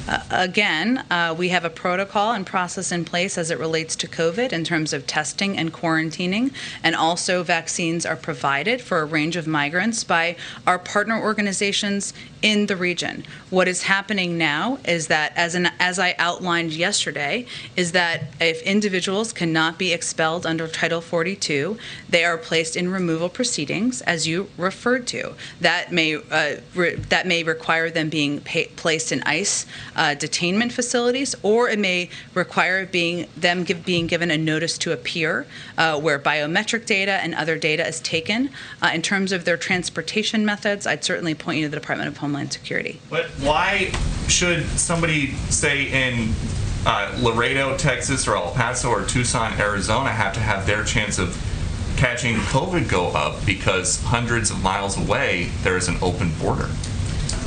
[0.07, 4.07] Uh, again, uh, we have a protocol and process in place as it relates to
[4.07, 9.35] COVID in terms of testing and quarantining, and also vaccines are provided for a range
[9.35, 13.23] of migrants by our partner organizations in the region.
[13.49, 17.45] What is happening now is that, as an as I outlined yesterday,
[17.75, 21.77] is that if individuals cannot be expelled under Title 42,
[22.09, 25.33] they are placed in removal proceedings, as you referred to.
[25.61, 29.65] That may uh, re- that may require them being pa- placed in ICE
[29.95, 34.91] uh, detainment facilities, or it may require being them give, being given a notice to
[34.91, 35.47] appear,
[35.77, 38.49] uh, where biometric data and other data is taken.
[38.81, 42.15] Uh, in terms of their transportation methods, I'd certainly point you to the Department of
[42.27, 42.99] Homeland Security.
[43.09, 43.91] But why
[44.27, 46.33] should somebody, say, in
[46.85, 51.41] uh, Laredo, Texas, or El Paso, or Tucson, Arizona, have to have their chance of
[51.95, 56.69] catching COVID go up because hundreds of miles away there is an open border?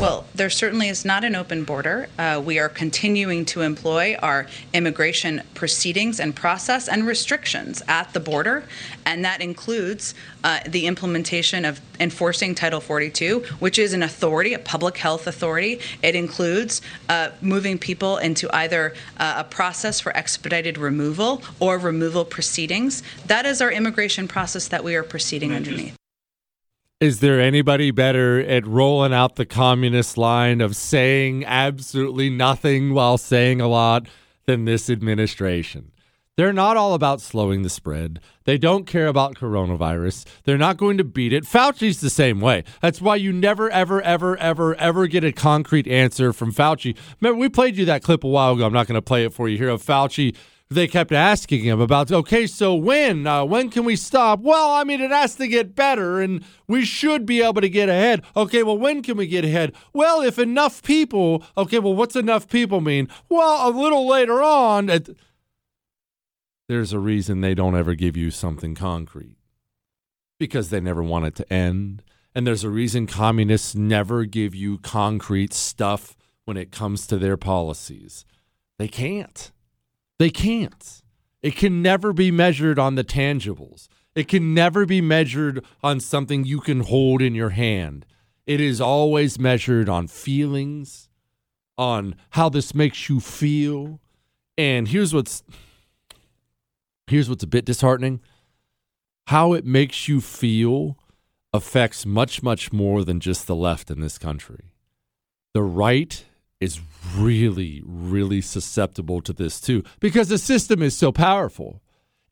[0.01, 2.09] Well, there certainly is not an open border.
[2.18, 8.18] Uh, we are continuing to employ our immigration proceedings and process and restrictions at the
[8.18, 8.64] border,
[9.05, 14.59] and that includes uh, the implementation of enforcing Title 42, which is an authority, a
[14.59, 15.81] public health authority.
[16.02, 22.24] It includes uh, moving people into either uh, a process for expedited removal or removal
[22.24, 23.02] proceedings.
[23.27, 25.99] That is our immigration process that we are proceeding underneath.
[27.01, 33.16] Is there anybody better at rolling out the communist line of saying absolutely nothing while
[33.16, 34.06] saying a lot
[34.44, 35.93] than this administration?
[36.36, 38.20] They're not all about slowing the spread.
[38.44, 40.27] They don't care about coronavirus.
[40.44, 41.44] They're not going to beat it.
[41.44, 42.64] Fauci's the same way.
[42.82, 46.94] That's why you never, ever, ever, ever, ever get a concrete answer from Fauci.
[47.22, 48.66] Remember, we played you that clip a while ago.
[48.66, 50.36] I'm not going to play it for you here of Fauci
[50.70, 54.40] they kept asking him about okay so when uh, when can we stop?
[54.40, 57.88] Well i mean it has to get better and we should be able to get
[57.88, 58.22] ahead.
[58.36, 59.74] Okay well when can we get ahead?
[59.92, 63.09] Well if enough people okay well what's enough people mean?
[63.28, 65.09] Well a little later on at,
[66.68, 69.36] there's a reason they don't ever give you something concrete
[70.38, 72.05] because they never want it to end.
[72.32, 77.36] And there's a reason communists never give you concrete stuff when it comes to their
[77.36, 78.24] policies.
[78.78, 79.51] They can't
[80.20, 81.01] they can't.
[81.42, 83.88] It can never be measured on the tangibles.
[84.14, 88.05] It can never be measured on something you can hold in your hand.
[88.47, 91.09] It is always measured on feelings,
[91.78, 93.98] on how this makes you feel.
[94.59, 95.42] And here's what's
[97.06, 98.20] here's what's a bit disheartening.
[99.28, 100.98] How it makes you feel
[101.55, 104.74] affects much much more than just the left in this country.
[105.55, 106.22] The right
[106.60, 106.78] is
[107.16, 111.81] really, really susceptible to this too because the system is so powerful.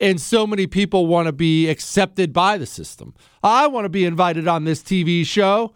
[0.01, 3.15] And so many people want to be accepted by the system.
[3.43, 5.75] I want to be invited on this TV show.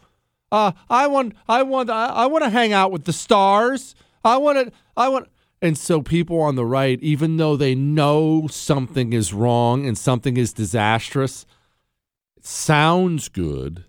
[0.52, 3.96] Uh, I want, I want, I, I want to hang out with the stars.
[4.24, 5.28] I want to, I want,
[5.60, 10.36] and so people on the right, even though they know something is wrong and something
[10.36, 11.46] is disastrous,
[12.36, 13.84] it sounds good.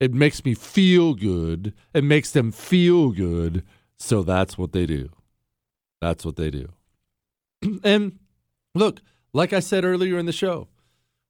[0.00, 1.74] It makes me feel good.
[1.92, 3.62] It makes them feel good.
[4.00, 5.10] So that's what they do.
[6.00, 6.70] That's what they do.
[7.84, 8.18] and
[8.74, 9.00] look,
[9.32, 10.68] like I said earlier in the show,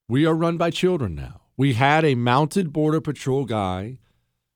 [0.09, 1.42] we are run by children now.
[1.56, 3.98] We had a mounted Border Patrol guy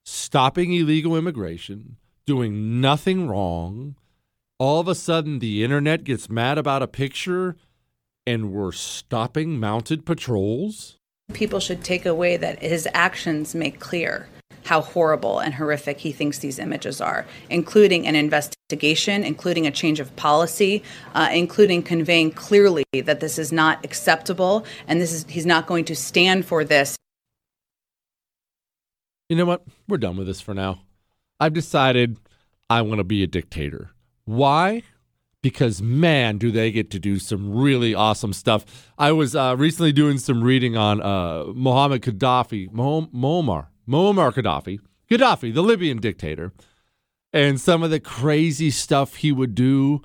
[0.04, 3.96] stopping illegal immigration, doing nothing wrong.
[4.58, 7.56] All of a sudden, the internet gets mad about a picture
[8.26, 10.98] and we're stopping mounted patrols.
[11.32, 14.28] People should take away that his actions make clear
[14.64, 20.00] how horrible and horrific he thinks these images are, including an investigation, including a change
[20.00, 20.82] of policy,
[21.14, 25.84] uh, including conveying clearly that this is not acceptable and this is he's not going
[25.84, 26.96] to stand for this.
[29.28, 29.62] You know what?
[29.88, 30.80] We're done with this for now.
[31.40, 32.18] I've decided
[32.68, 33.90] I want to be a dictator.
[34.24, 34.82] Why?
[35.44, 38.90] because man, do they get to do some really awesome stuff.
[38.96, 44.78] I was uh, recently doing some reading on uh, Mohammed Gaddafi, Muammar, Muammar Gaddafi,
[45.10, 46.52] Gaddafi, the Libyan dictator,
[47.32, 50.02] and some of the crazy stuff he would do,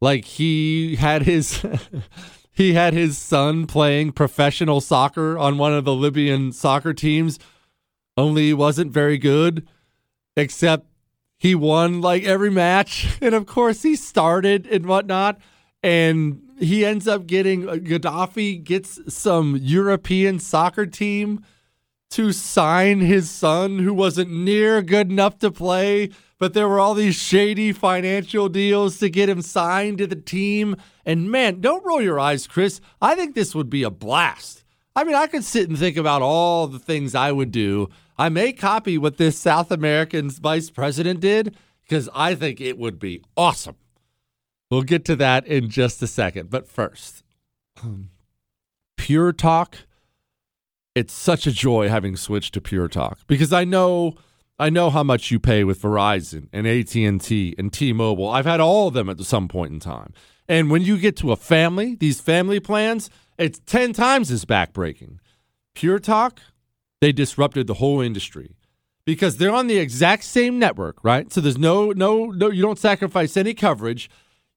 [0.00, 1.64] Like he had his
[2.52, 7.38] he had his son playing professional soccer on one of the Libyan soccer teams,
[8.16, 9.66] only he wasn't very good,
[10.36, 10.86] except
[11.38, 13.08] he won like every match.
[13.20, 15.40] And of course, he started and whatnot.
[15.82, 21.44] And he ends up getting uh, Gaddafi gets some European soccer team
[22.12, 26.94] to sign his son who wasn't near good enough to play, but there were all
[26.94, 30.76] these shady financial deals to get him signed to the team.
[31.06, 32.80] And man, don't roll your eyes, Chris.
[33.00, 34.62] I think this would be a blast.
[34.94, 37.88] I mean, I could sit and think about all the things I would do.
[38.18, 42.98] I may copy what this South American vice president did because I think it would
[42.98, 43.76] be awesome.
[44.70, 46.50] We'll get to that in just a second.
[46.50, 47.24] But first,
[48.98, 49.78] Pure Talk
[50.94, 54.14] it's such a joy having switched to Pure Talk because I know
[54.58, 58.28] I know how much you pay with Verizon and AT&T and T-Mobile.
[58.28, 60.12] I've had all of them at some point in time.
[60.46, 63.08] And when you get to a family, these family plans,
[63.38, 65.16] it's 10 times as backbreaking.
[65.74, 66.40] Pure Talk,
[67.00, 68.56] they disrupted the whole industry
[69.04, 71.32] because they're on the exact same network, right?
[71.32, 74.08] So there's no no no you don't sacrifice any coverage,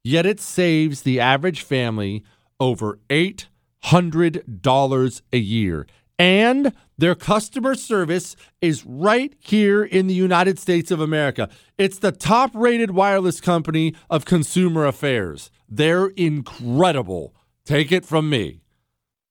[0.04, 2.24] yet it saves the average family
[2.60, 5.88] over $800 a year
[6.18, 11.50] and their customer service is right here in the United States of America.
[11.78, 15.52] It's the top rated wireless company of consumer affairs.
[15.68, 17.36] They're incredible.
[17.66, 18.62] Take it from me.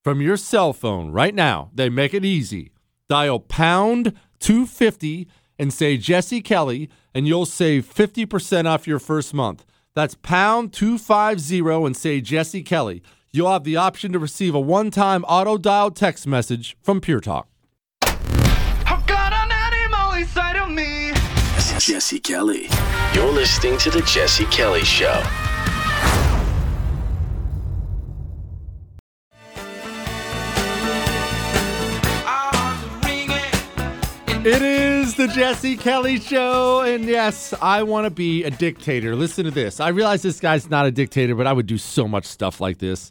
[0.02, 2.72] From your cell phone right now, they make it easy.
[3.08, 5.26] Dial pound 250
[5.58, 9.64] and say Jesse Kelly, and you'll save 50% off your first month.
[9.94, 13.02] That's pound 250 and say Jesse Kelly
[13.34, 17.20] you'll have the option to receive a one time auto dial text message from Pure
[17.20, 17.48] Talk.
[21.80, 22.68] Jesse Kelly.
[23.12, 25.22] You're listening to The Jesse Kelly Show.
[34.46, 36.82] It is the Jesse Kelly Show.
[36.82, 39.16] And yes, I want to be a dictator.
[39.16, 39.80] Listen to this.
[39.80, 42.78] I realize this guy's not a dictator, but I would do so much stuff like
[42.78, 43.10] this.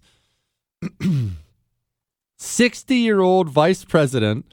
[2.38, 4.46] 60 year old vice president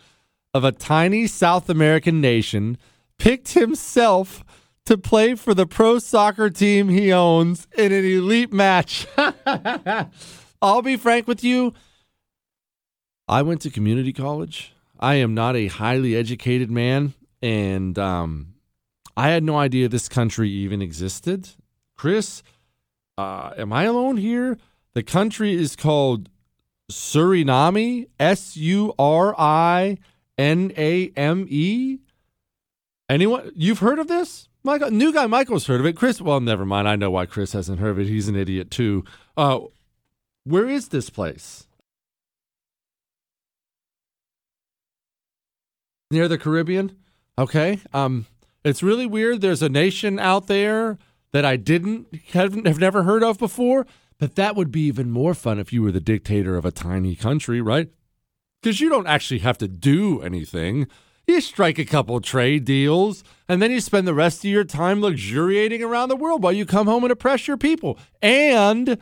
[0.52, 2.78] of a tiny South American nation
[3.18, 4.44] picked himself
[4.86, 9.06] to play for the pro soccer team he owns in an elite match.
[10.62, 11.74] I'll be frank with you.
[13.28, 14.72] I went to community college.
[14.98, 18.54] I am not a highly educated man, and um,
[19.16, 21.48] I had no idea this country even existed.
[21.96, 22.42] Chris,
[23.16, 24.58] uh, am I alone here?
[24.94, 26.28] The country is called
[26.90, 29.98] Suriname, S U R I
[30.36, 31.98] N A M E.
[33.08, 33.52] Anyone?
[33.54, 34.48] You've heard of this?
[34.62, 35.96] Michael, new guy Michael's heard of it.
[35.96, 36.88] Chris, well, never mind.
[36.88, 38.08] I know why Chris hasn't heard of it.
[38.08, 39.04] He's an idiot too.
[39.36, 39.60] Uh,
[40.44, 41.66] where is this place?
[46.10, 46.96] Near the Caribbean.
[47.38, 47.80] Okay.
[47.94, 48.26] Um,
[48.64, 49.40] it's really weird.
[49.40, 50.98] There's a nation out there
[51.32, 53.86] that I didn't have, have never heard of before
[54.20, 57.16] but that would be even more fun if you were the dictator of a tiny
[57.16, 57.88] country, right?
[58.62, 60.86] Because you don't actually have to do anything.
[61.26, 65.00] You strike a couple trade deals, and then you spend the rest of your time
[65.00, 67.98] luxuriating around the world while you come home and oppress your people.
[68.20, 68.98] And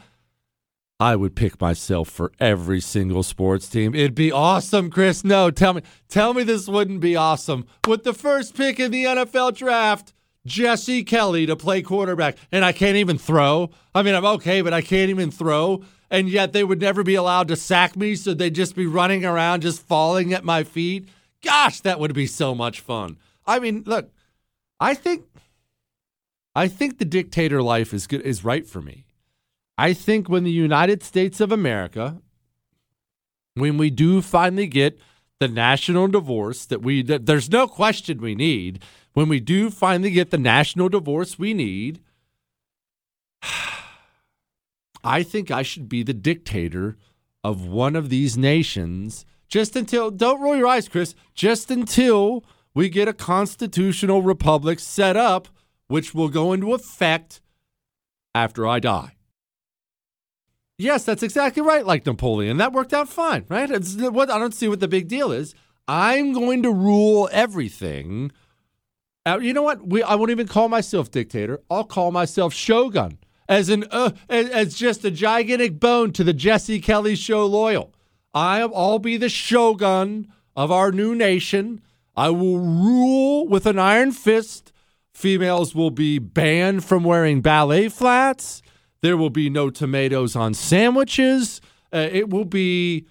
[1.00, 3.96] I would pick myself for every single sports team.
[3.96, 5.24] It'd be awesome, Chris.
[5.24, 7.66] No, tell me, tell me this wouldn't be awesome.
[7.88, 10.12] With the first pick in the NFL draft,
[10.46, 13.70] Jesse Kelly to play quarterback, and I can't even throw.
[13.94, 15.82] I mean, I'm okay, but I can't even throw.
[16.10, 19.24] And yet they would never be allowed to sack me, so they'd just be running
[19.24, 21.08] around, just falling at my feet.
[21.42, 23.18] Gosh, that would be so much fun.
[23.46, 24.10] I mean, look,
[24.80, 25.26] I think,
[26.54, 29.04] I think the dictator life is good, is right for me.
[29.76, 32.20] I think when the United States of America,
[33.54, 34.98] when we do finally get
[35.40, 38.82] the national divorce that we, that there's no question we need
[39.18, 41.98] when we do finally get the national divorce we need,
[45.02, 46.96] I think I should be the dictator
[47.42, 52.88] of one of these nations just until, don't roll your eyes, Chris, just until we
[52.88, 55.48] get a constitutional republic set up,
[55.88, 57.40] which will go into effect
[58.36, 59.16] after I die.
[60.78, 62.58] Yes, that's exactly right, like Napoleon.
[62.58, 63.68] That worked out fine, right?
[63.68, 63.78] I
[64.38, 65.56] don't see what the big deal is.
[65.88, 68.30] I'm going to rule everything
[69.28, 69.86] uh, you know what?
[69.86, 71.60] We, I won't even call myself dictator.
[71.70, 73.18] I'll call myself shogun
[73.48, 77.92] as an uh, as, as just a gigantic bone to the Jesse Kelly show loyal.
[78.34, 81.80] I'll be the shogun of our new nation.
[82.16, 84.72] I will rule with an iron fist.
[85.12, 88.62] Females will be banned from wearing ballet flats.
[89.00, 91.60] There will be no tomatoes on sandwiches.
[91.92, 93.06] Uh, it will be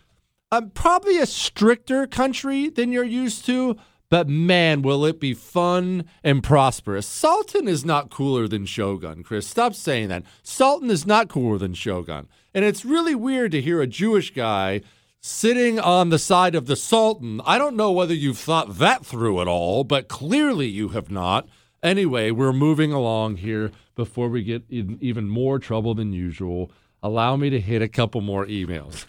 [0.52, 3.78] um, probably a stricter country than you're used to,
[4.10, 7.06] but man, will it be fun and prosperous.
[7.06, 9.48] Sultan is not cooler than Shogun, Chris.
[9.48, 10.24] Stop saying that.
[10.44, 12.28] Sultan is not cooler than Shogun.
[12.54, 14.82] And it's really weird to hear a Jewish guy
[15.20, 17.42] sitting on the side of the Sultan.
[17.46, 21.48] I don't know whether you've thought that through at all, but clearly you have not.
[21.84, 26.72] Anyway, we're moving along here before we get in even more trouble than usual.
[27.04, 29.06] Allow me to hit a couple more emails.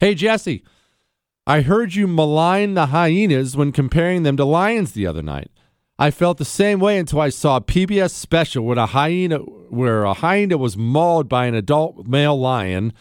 [0.00, 0.62] Hey, Jesse,
[1.48, 5.50] I heard you malign the hyenas when comparing them to lions the other night.
[5.98, 10.04] I felt the same way until I saw a PBS special where a hyena where
[10.04, 12.92] a hyena was mauled by an adult male lion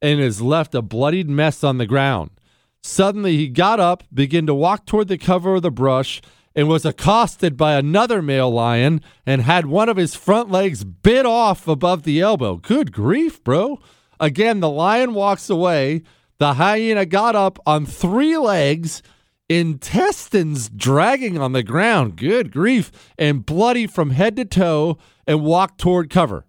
[0.00, 2.30] and has left a bloodied mess on the ground.
[2.82, 6.22] Suddenly he got up, began to walk toward the cover of the brush,
[6.56, 11.26] and was accosted by another male lion and had one of his front legs bit
[11.26, 12.56] off above the elbow.
[12.56, 13.78] Good grief, bro.
[14.18, 16.02] Again, the lion walks away.
[16.40, 19.02] The hyena got up on three legs,
[19.50, 22.16] intestines dragging on the ground.
[22.16, 22.90] Good grief.
[23.18, 24.96] And bloody from head to toe
[25.26, 26.46] and walked toward cover.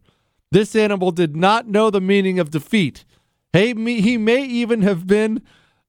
[0.49, 3.03] This animal did not know the meaning of defeat.
[3.51, 5.41] Hey, he may even have been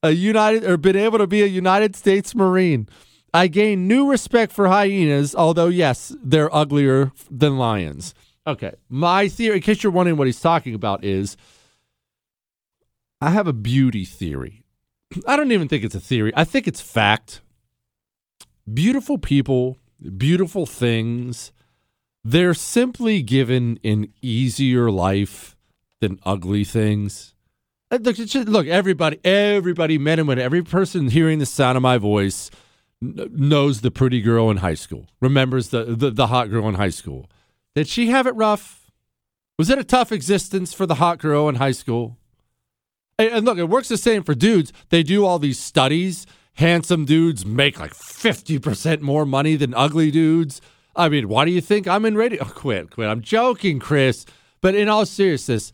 [0.02, 2.88] a United or been able to be a United States Marine.
[3.32, 8.14] I gain new respect for hyenas, although, yes, they're uglier than lions.
[8.48, 8.72] Okay.
[8.88, 11.36] My theory, in case you're wondering what he's talking about, is
[13.22, 14.64] I have a beauty theory.
[15.28, 17.40] I don't even think it's a theory, I think it's fact.
[18.72, 19.78] Beautiful people,
[20.16, 21.52] beautiful things,
[22.24, 25.56] they're simply given an easier life
[26.00, 27.34] than ugly things.
[27.90, 31.98] Uh, Look, look, everybody, everybody, men and women, every person hearing the sound of my
[31.98, 32.50] voice
[33.00, 36.74] kn- knows the pretty girl in high school, remembers the, the the hot girl in
[36.76, 37.28] high school.
[37.74, 38.90] Did she have it rough?
[39.58, 42.18] Was it a tough existence for the hot girl in high school?
[43.18, 44.72] And, look, it works the same for dudes.
[44.88, 46.26] They do all these studies.
[46.54, 50.60] Handsome dudes make like 50% more money than ugly dudes.
[50.94, 52.44] I mean, why do you think I'm in radio?
[52.46, 53.08] Oh, quit, quit.
[53.08, 54.26] I'm joking, Chris.
[54.60, 55.72] But in all seriousness,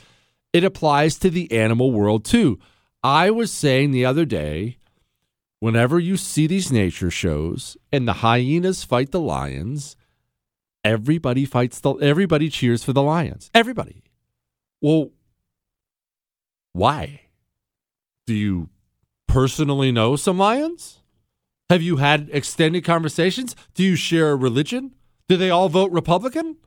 [0.53, 2.59] it applies to the animal world too.
[3.03, 4.79] I was saying the other day,
[5.61, 9.97] whenever you see these nature shows and the hyenas fight the lions,
[10.85, 13.51] everybody fights the everybody cheers for the lions.
[13.55, 14.03] Everybody.
[14.81, 15.11] Well,
[16.73, 17.23] why?
[18.29, 18.69] Do you
[19.27, 20.99] personally know some lions?
[21.71, 23.57] Have you had extended conversations?
[23.73, 24.95] Do you share a religion?
[25.31, 26.59] Do they all vote Republican?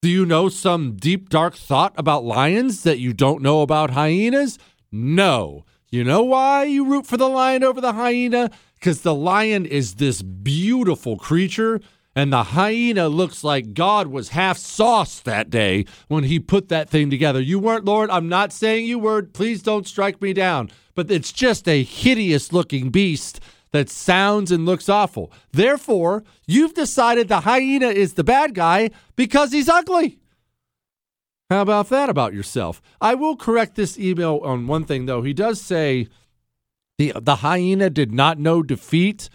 [0.00, 4.58] Do you know some deep, dark thought about lions that you don't know about hyenas?
[4.90, 5.66] No.
[5.90, 8.50] You know why you root for the lion over the hyena?
[8.76, 11.82] Because the lion is this beautiful creature,
[12.18, 16.90] and the hyena looks like God was half sauced that day when he put that
[16.90, 17.40] thing together.
[17.40, 18.10] You weren't, Lord.
[18.10, 19.22] I'm not saying you were.
[19.22, 20.68] Please don't strike me down.
[20.96, 23.38] But it's just a hideous looking beast
[23.70, 25.30] that sounds and looks awful.
[25.52, 30.18] Therefore, you've decided the hyena is the bad guy because he's ugly.
[31.50, 32.82] How about that about yourself?
[33.00, 35.22] I will correct this email on one thing though.
[35.22, 36.08] He does say
[36.98, 39.30] the the hyena did not know defeat.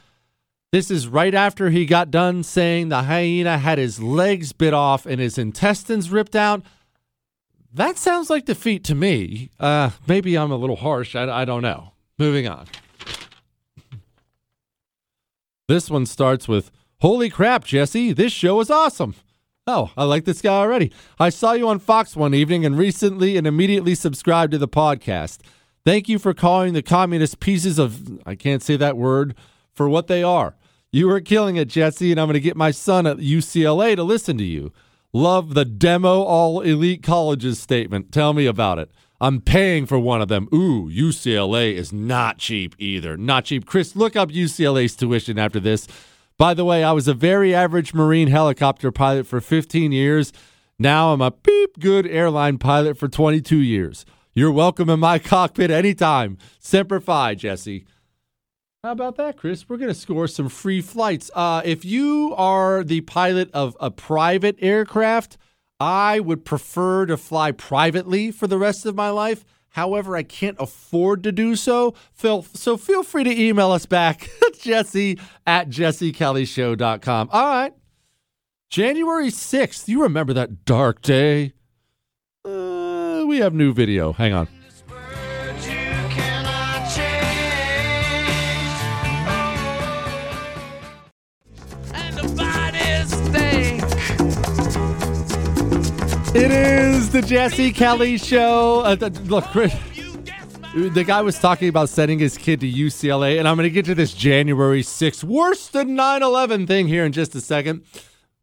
[0.74, 5.06] This is right after he got done saying the hyena had his legs bit off
[5.06, 6.64] and his intestines ripped out.
[7.72, 9.52] That sounds like defeat to me.
[9.60, 11.16] Uh, maybe I'm a little harsh.
[11.16, 11.94] I, I don't know.
[12.18, 12.66] Moving on.
[15.68, 16.72] This one starts with
[17.02, 19.14] Holy crap, Jesse, this show is awesome.
[19.68, 20.91] Oh, I like this guy already.
[21.20, 25.38] I saw you on Fox one evening and recently and immediately subscribed to the podcast.
[25.86, 29.36] Thank you for calling the communist pieces of, I can't say that word,
[29.72, 30.56] for what they are.
[30.95, 34.03] You are killing it, Jesse, and I'm going to get my son at UCLA to
[34.03, 34.72] listen to you.
[35.11, 38.11] Love the demo all elite colleges statement.
[38.11, 38.91] Tell me about it.
[39.20, 40.48] I'm paying for one of them.
[40.53, 43.18] Ooh, UCLA is not cheap either.
[43.18, 43.65] Not cheap.
[43.65, 45.88] Chris, look up UCLA's tuition after this.
[46.38, 50.32] By the way, I was a very average Marine helicopter pilot for 15 years.
[50.78, 54.06] Now I'm a beep good airline pilot for 22 years.
[54.36, 56.38] You're welcome in my cockpit anytime.
[56.60, 57.88] Semper Fi, Jesse.
[58.84, 59.70] How about that, Chris?
[59.70, 61.32] We're going to score some free flights.
[61.34, 65.38] Uh, if you are the pilot of a private aircraft,
[65.80, 69.46] I would prefer to fly privately for the rest of my life.
[69.70, 71.94] However, I can't afford to do so.
[72.12, 74.30] Phil, so feel free to email us back,
[74.60, 77.30] Jesse at jessekellyshow.com.
[77.32, 77.74] All right.
[78.70, 79.88] January 6th.
[79.88, 81.54] You remember that dark day?
[82.44, 84.12] Uh, we have new video.
[84.12, 84.50] Hang on.
[96.36, 98.80] It is the Jesse Kelly Show.
[98.80, 98.96] Uh,
[99.26, 99.72] look, Chris,
[100.74, 103.86] the guy was talking about sending his kid to UCLA, and I'm going to get
[103.86, 107.84] to this January 6th worse than 9 11 thing here in just a second.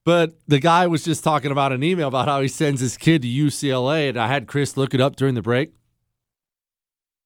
[0.05, 3.23] But the guy was just talking about an email about how he sends his kid
[3.23, 5.73] to UCLA, and I had Chris look it up during the break.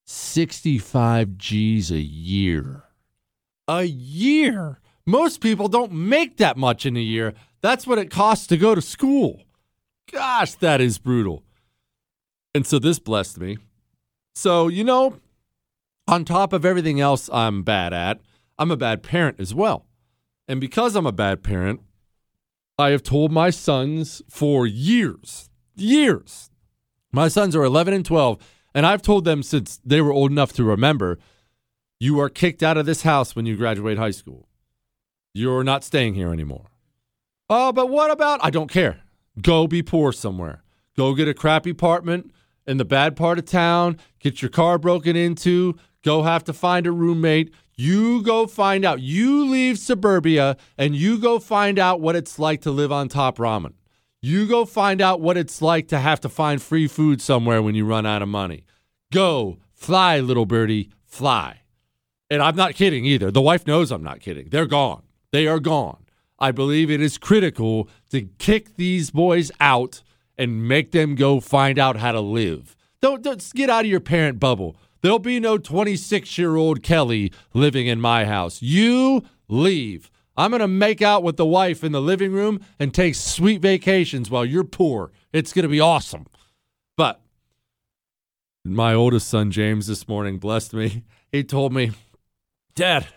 [0.06, 2.84] 65 G's a year.
[3.68, 4.80] A year.
[5.04, 7.34] Most people don't make that much in a year.
[7.60, 9.43] That's what it costs to go to school.
[10.14, 11.42] Gosh, that is brutal.
[12.54, 13.58] And so this blessed me.
[14.36, 15.16] So, you know,
[16.06, 18.20] on top of everything else I'm bad at,
[18.56, 19.86] I'm a bad parent as well.
[20.46, 21.80] And because I'm a bad parent,
[22.78, 26.50] I have told my sons for years, years.
[27.12, 28.38] My sons are 11 and 12,
[28.72, 31.18] and I've told them since they were old enough to remember
[31.98, 34.48] you are kicked out of this house when you graduate high school.
[35.32, 36.66] You're not staying here anymore.
[37.50, 38.44] Oh, but what about?
[38.44, 39.03] I don't care.
[39.40, 40.62] Go be poor somewhere.
[40.96, 42.30] Go get a crappy apartment
[42.66, 46.86] in the bad part of town, get your car broken into, go have to find
[46.86, 47.52] a roommate.
[47.76, 49.00] You go find out.
[49.00, 53.38] You leave suburbia and you go find out what it's like to live on top
[53.38, 53.72] ramen.
[54.22, 57.74] You go find out what it's like to have to find free food somewhere when
[57.74, 58.64] you run out of money.
[59.12, 61.60] Go, fly, little birdie, fly.
[62.30, 63.30] And I'm not kidding either.
[63.30, 64.48] The wife knows I'm not kidding.
[64.48, 65.02] They're gone.
[65.30, 66.03] They are gone.
[66.38, 70.02] I believe it is critical to kick these boys out
[70.36, 72.76] and make them go find out how to live.
[73.00, 74.76] Don't, don't get out of your parent bubble.
[75.02, 78.62] There'll be no 26 year old Kelly living in my house.
[78.62, 80.10] You leave.
[80.36, 83.60] I'm going to make out with the wife in the living room and take sweet
[83.60, 85.12] vacations while you're poor.
[85.32, 86.26] It's going to be awesome.
[86.96, 87.20] But
[88.64, 91.04] my oldest son, James, this morning blessed me.
[91.30, 91.90] He told me,
[92.74, 93.08] Dad,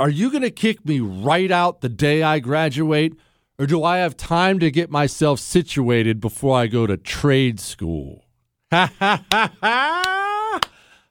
[0.00, 3.14] are you going to kick me right out the day I graduate?
[3.58, 8.24] Or do I have time to get myself situated before I go to trade school?
[8.70, 8.88] How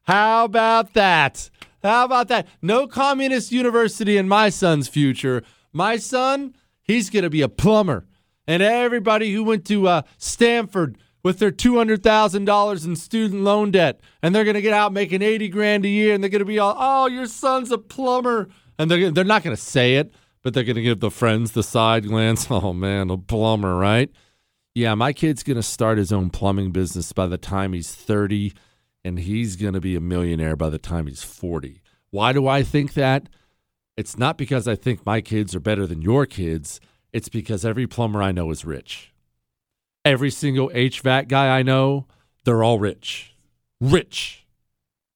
[0.08, 1.52] about that?
[1.84, 2.48] How about that?
[2.64, 5.44] No communist university in my son's future.
[5.72, 8.08] My son, he's going to be a plumber.
[8.48, 14.34] And everybody who went to uh, Stanford with their $200,000 in student loan debt, and
[14.34, 16.58] they're going to get out making 80 grand a year, and they're going to be
[16.58, 18.50] all, oh, your son's a plumber.
[18.80, 21.52] And they're, they're not going to say it, but they're going to give the friends
[21.52, 22.48] the side glance.
[22.52, 24.10] Oh, man, a plumber, right?
[24.74, 28.54] Yeah, my kid's going to start his own plumbing business by the time he's 30
[29.04, 31.82] and he's going to be a millionaire by the time he's 40.
[32.12, 33.28] Why do I think that?
[33.98, 36.80] It's not because I think my kids are better than your kids.
[37.12, 39.14] It's because every plumber I know is rich.
[40.06, 42.08] Every single HVAC guy I know,
[42.46, 43.36] they're all rich.
[43.82, 44.39] Rich.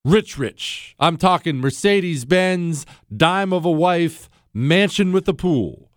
[0.04, 0.94] Rich, rich.
[1.00, 5.90] I'm talking Mercedes Benz, dime of a wife, mansion with a pool.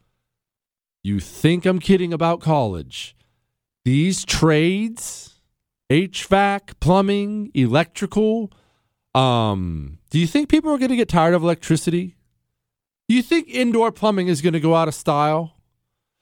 [1.03, 3.17] You think I'm kidding about college?
[3.83, 5.41] These trades,
[5.89, 8.49] HVAC, plumbing, electrical.
[9.13, 12.15] Um, do you think people are going to get tired of electricity?
[13.09, 15.57] Do you think indoor plumbing is going to go out of style?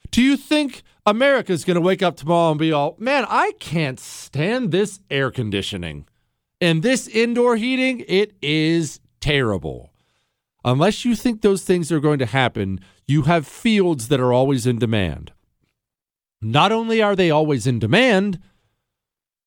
[0.09, 3.51] Do you think America is going to wake up tomorrow and be all, man, I
[3.59, 6.07] can't stand this air conditioning
[6.61, 8.03] and this indoor heating?
[8.07, 9.91] It is terrible.
[10.63, 14.65] Unless you think those things are going to happen, you have fields that are always
[14.65, 15.31] in demand.
[16.41, 18.39] Not only are they always in demand,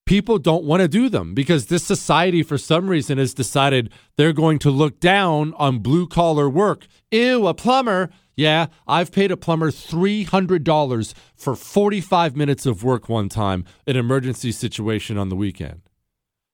[0.07, 4.33] people don't want to do them because this society, for some reason, has decided they're
[4.33, 6.87] going to look down on blue collar work.
[7.11, 8.11] Ew, a plumber.
[8.37, 14.53] Yeah, I've paid a plumber $300 for 45 minutes of work one time, an emergency
[14.53, 15.88] situation on the weekend.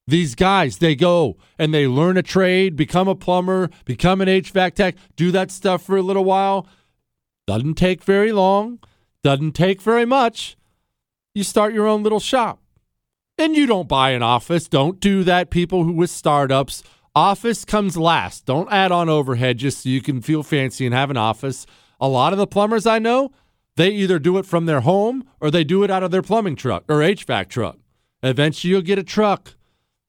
[0.06, 4.74] These guys, they go and they learn a trade, become a plumber, become an HVAC
[4.74, 6.66] tech, do that stuff for a little while.
[7.46, 8.80] Doesn't take very long,
[9.22, 10.56] doesn't take very much.
[11.34, 12.60] You start your own little shop.
[13.36, 14.68] And you don't buy an office.
[14.68, 16.84] Don't do that, people who with startups.
[17.16, 18.44] Office comes last.
[18.44, 21.66] Don't add on overhead just so you can feel fancy and have an office.
[22.00, 23.32] A lot of the plumbers I know,
[23.76, 26.56] they either do it from their home or they do it out of their plumbing
[26.56, 27.78] truck or HVAC truck.
[28.22, 29.54] Eventually, you'll get a truck.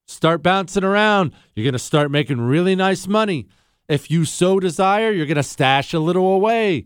[0.06, 1.32] Start bouncing around.
[1.54, 3.48] You're going to start making really nice money.
[3.88, 6.84] If you so desire, you're going to stash a little away.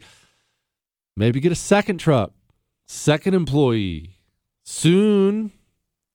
[1.17, 2.33] Maybe get a second truck,
[2.87, 4.19] second employee.
[4.65, 5.53] Soon,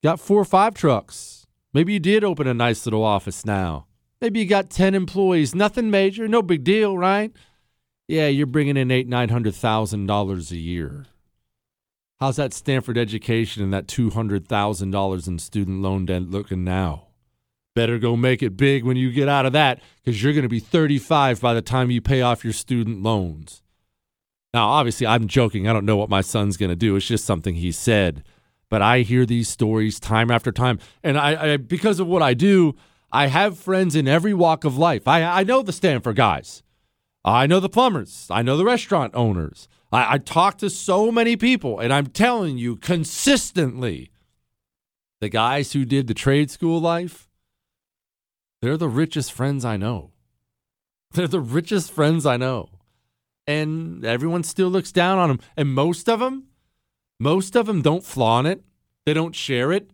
[0.03, 1.45] got four or five trucks.
[1.73, 3.87] Maybe you did open a nice little office now.
[4.21, 5.53] Maybe you got 10 employees.
[5.53, 7.31] Nothing major, no big deal, right?
[8.07, 11.07] Yeah, you're bringing in eight, nine hundred thousand dollars a year.
[12.19, 16.63] How's that Stanford education and that two hundred thousand dollars in student loan debt looking
[16.63, 17.07] now?
[17.75, 20.49] Better go make it big when you get out of that, because you're going to
[20.49, 23.61] be 35 by the time you pay off your student loans.
[24.53, 25.67] Now, obviously, I'm joking.
[25.67, 26.95] I don't know what my son's going to do.
[26.95, 28.23] It's just something he said.
[28.23, 28.35] But
[28.69, 30.79] but I hear these stories time after time.
[31.01, 32.75] And I, I because of what I do,
[33.09, 35.07] I have friends in every walk of life.
[35.07, 36.61] I, I know the Stanford guys.
[37.23, 38.27] I know the plumbers.
[38.29, 39.69] I know the restaurant owners.
[39.95, 44.11] I, I talk to so many people, and I'm telling you consistently
[45.21, 47.29] the guys who did the trade school life,
[48.61, 50.11] they're the richest friends I know.
[51.13, 52.67] They're the richest friends I know.
[53.47, 55.39] And everyone still looks down on them.
[55.55, 56.47] And most of them,
[57.19, 58.63] most of them don't flaunt it.
[59.05, 59.91] They don't share it.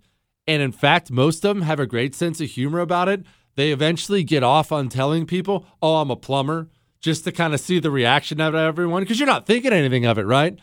[0.48, 3.24] And in fact, most of them have a great sense of humor about it.
[3.56, 6.70] They eventually get off on telling people, oh, I'm a plumber,
[7.02, 10.18] just to kind of see the reaction of everyone, because you're not thinking anything of
[10.18, 10.58] it, right?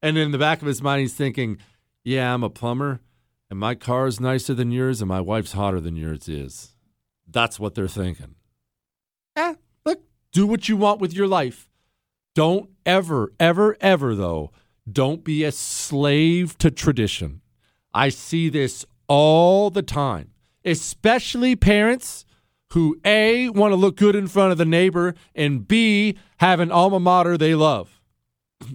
[0.00, 1.58] And in the back of his mind, he's thinking,
[2.04, 3.00] yeah, I'm a plumber,
[3.50, 6.74] and my car is nicer than yours, and my wife's hotter than yours is.
[7.28, 8.36] That's what they're thinking.
[9.36, 9.54] Yeah,
[9.84, 10.02] look,
[10.32, 11.68] do what you want with your life.
[12.34, 14.52] Don't ever, ever, ever, though,
[14.90, 17.40] don't be a slave to tradition.
[17.94, 20.30] I see this all the time,
[20.64, 22.24] especially parents
[22.72, 26.72] who A, want to look good in front of the neighbor, and B, have an
[26.72, 28.00] alma mater they love.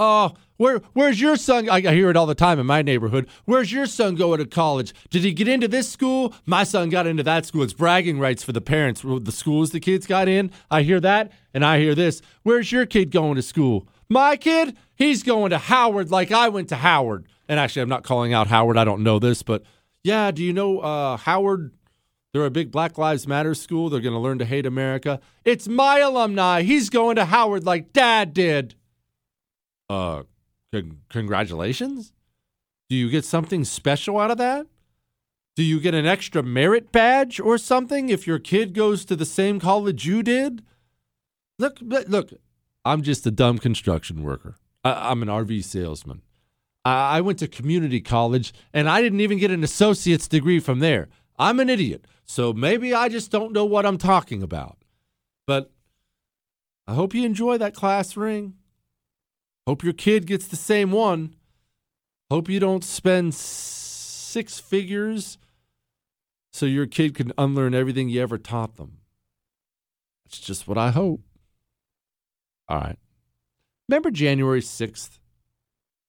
[0.00, 1.68] Oh, where where's your son?
[1.68, 3.28] I hear it all the time in my neighborhood.
[3.46, 4.94] Where's your son going to college?
[5.10, 6.34] Did he get into this school?
[6.46, 7.64] My son got into that school.
[7.64, 9.02] It's bragging rights for the parents.
[9.02, 10.52] The schools the kids got in.
[10.70, 12.22] I hear that, and I hear this.
[12.44, 13.88] Where's your kid going to school?
[14.08, 17.26] My kid, he's going to Howard like I went to Howard.
[17.48, 18.78] And actually, I'm not calling out Howard.
[18.78, 19.64] I don't know this, but
[20.04, 21.72] yeah, do you know uh, Howard?
[22.38, 23.90] They're a big Black Lives Matter school.
[23.90, 25.18] They're going to learn to hate America.
[25.44, 26.62] It's my alumni.
[26.62, 28.76] He's going to Howard like Dad did.
[29.90, 30.22] Uh,
[30.72, 32.12] con- congratulations.
[32.88, 34.68] Do you get something special out of that?
[35.56, 39.26] Do you get an extra merit badge or something if your kid goes to the
[39.26, 40.62] same college you did?
[41.58, 42.30] Look, look,
[42.84, 44.54] I'm just a dumb construction worker.
[44.84, 46.22] I, am an RV salesman.
[46.84, 50.78] I, I went to community college and I didn't even get an associate's degree from
[50.78, 51.08] there.
[51.38, 52.06] I'm an idiot.
[52.24, 54.78] So maybe I just don't know what I'm talking about.
[55.46, 55.70] But
[56.86, 58.54] I hope you enjoy that class ring.
[59.66, 61.34] Hope your kid gets the same one.
[62.30, 65.38] Hope you don't spend six figures
[66.52, 68.98] so your kid can unlearn everything you ever taught them.
[70.24, 71.22] That's just what I hope.
[72.68, 72.98] All right.
[73.88, 75.18] Remember January 6th?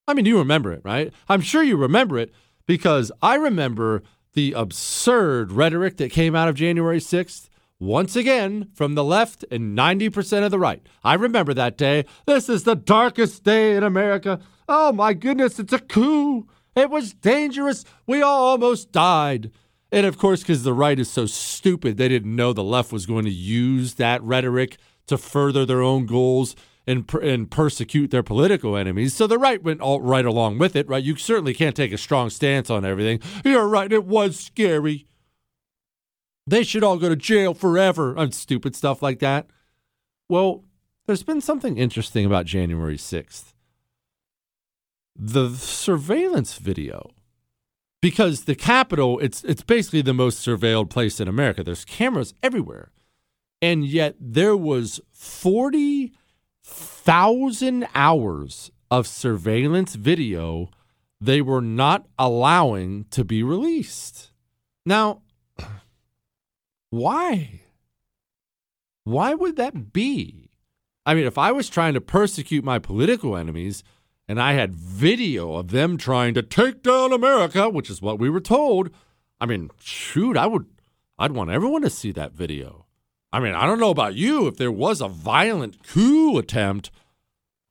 [0.07, 1.13] I mean, you remember it, right?
[1.29, 2.33] I'm sure you remember it
[2.65, 4.03] because I remember
[4.33, 7.49] the absurd rhetoric that came out of January 6th,
[7.79, 10.85] once again from the left and 90% of the right.
[11.03, 12.05] I remember that day.
[12.25, 14.39] This is the darkest day in America.
[14.67, 16.47] Oh my goodness, it's a coup.
[16.75, 17.85] It was dangerous.
[18.05, 19.51] We all almost died.
[19.91, 23.05] And of course, because the right is so stupid, they didn't know the left was
[23.05, 24.77] going to use that rhetoric
[25.07, 26.55] to further their own goals
[26.89, 29.13] and, and persecute their political enemies.
[29.13, 31.03] So the right went all right along with it, right?
[31.03, 33.19] You certainly can't take a strong stance on everything.
[33.45, 35.05] You're right, it was scary.
[36.47, 39.47] They should all go to jail forever on stupid stuff like that.
[40.27, 40.63] Well,
[41.05, 43.53] there's been something interesting about January 6th.
[45.15, 47.11] The surveillance video
[48.01, 51.63] because the Capitol, it's it's basically the most surveilled place in America.
[51.63, 52.91] There's cameras everywhere.
[53.61, 56.13] And yet there was 40
[56.69, 60.69] thousand hours of surveillance video
[61.21, 64.31] they were not allowing to be released.
[64.85, 65.21] Now,
[66.89, 67.61] why?
[69.03, 70.49] Why would that be?
[71.05, 73.83] I mean, if I was trying to persecute my political enemies
[74.27, 78.29] and I had video of them trying to take down America, which is what we
[78.29, 78.89] were told,
[79.41, 80.67] I mean, shoot, I would
[81.17, 82.85] I'd want everyone to see that video.
[83.31, 84.47] I mean, I don't know about you.
[84.47, 86.89] If there was a violent coup attempt,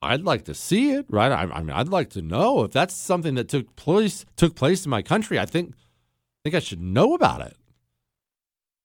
[0.01, 1.33] I'd like to see it, right?
[1.33, 4.85] I, I, mean, I'd like to know if that's something that took place took place
[4.85, 5.39] in my country.
[5.39, 7.57] I think, I think I should know about it.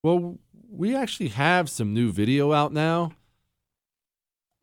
[0.02, 0.38] Well,
[0.68, 3.12] we actually have some new video out now.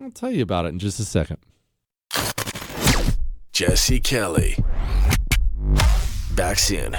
[0.02, 1.38] I'll tell you about it in just a second.
[3.54, 4.58] Jesse Kelly.
[6.36, 6.98] Back soon.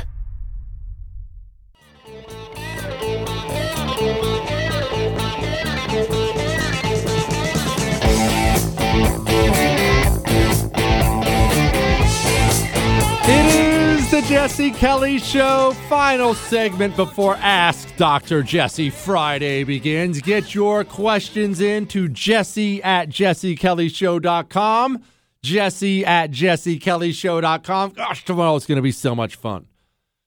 [14.27, 15.73] Jesse Kelly Show.
[15.89, 18.43] Final segment before Ask Dr.
[18.43, 20.21] Jesse Friday begins.
[20.21, 25.03] Get your questions in to jesse at jessekellyshow.com.
[25.43, 27.91] Jesse at jessekellyshow.com.
[27.91, 29.67] Gosh, tomorrow is going to be so much fun.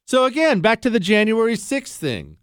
[0.08, 2.38] So, again, back to the January 6th thing.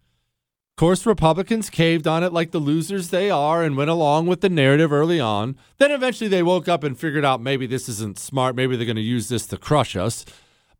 [0.73, 4.41] Of course, Republicans caved on it like the losers they are and went along with
[4.41, 5.57] the narrative early on.
[5.77, 8.57] Then eventually they woke up and figured out maybe this isn't smart.
[8.57, 10.25] Maybe they're going to use this to crush us.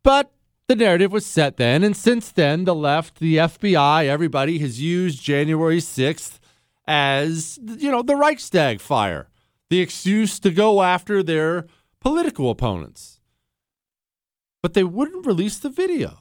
[0.01, 0.31] But
[0.67, 5.21] the narrative was set then, and since then, the left, the FBI, everybody has used
[5.21, 6.39] January 6th
[6.87, 9.29] as, you know, the Reichstag fire,
[9.69, 11.67] the excuse to go after their
[11.99, 13.19] political opponents.
[14.61, 16.19] But they wouldn't release the video.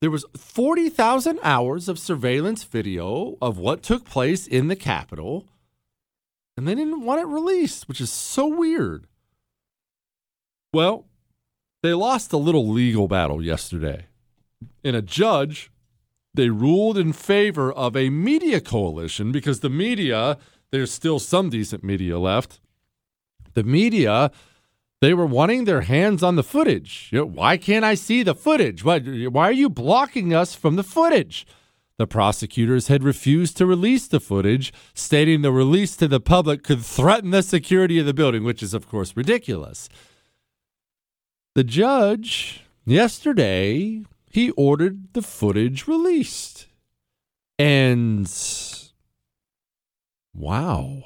[0.00, 5.46] There was 40,000 hours of surveillance video of what took place in the Capitol,
[6.56, 9.06] and they didn't want it released, which is so weird.
[10.72, 11.06] Well,
[11.86, 14.06] they lost a little legal battle yesterday.
[14.84, 15.70] And a judge,
[16.34, 20.38] they ruled in favor of a media coalition because the media,
[20.70, 22.60] there's still some decent media left.
[23.54, 24.30] The media,
[25.00, 27.08] they were wanting their hands on the footage.
[27.12, 28.84] You know, why can't I see the footage?
[28.84, 31.46] Why, why are you blocking us from the footage?
[31.98, 36.82] The prosecutors had refused to release the footage, stating the release to the public could
[36.82, 39.88] threaten the security of the building, which is, of course, ridiculous.
[41.56, 46.66] The judge, yesterday, he ordered the footage released.
[47.58, 48.30] And
[50.34, 51.02] wow,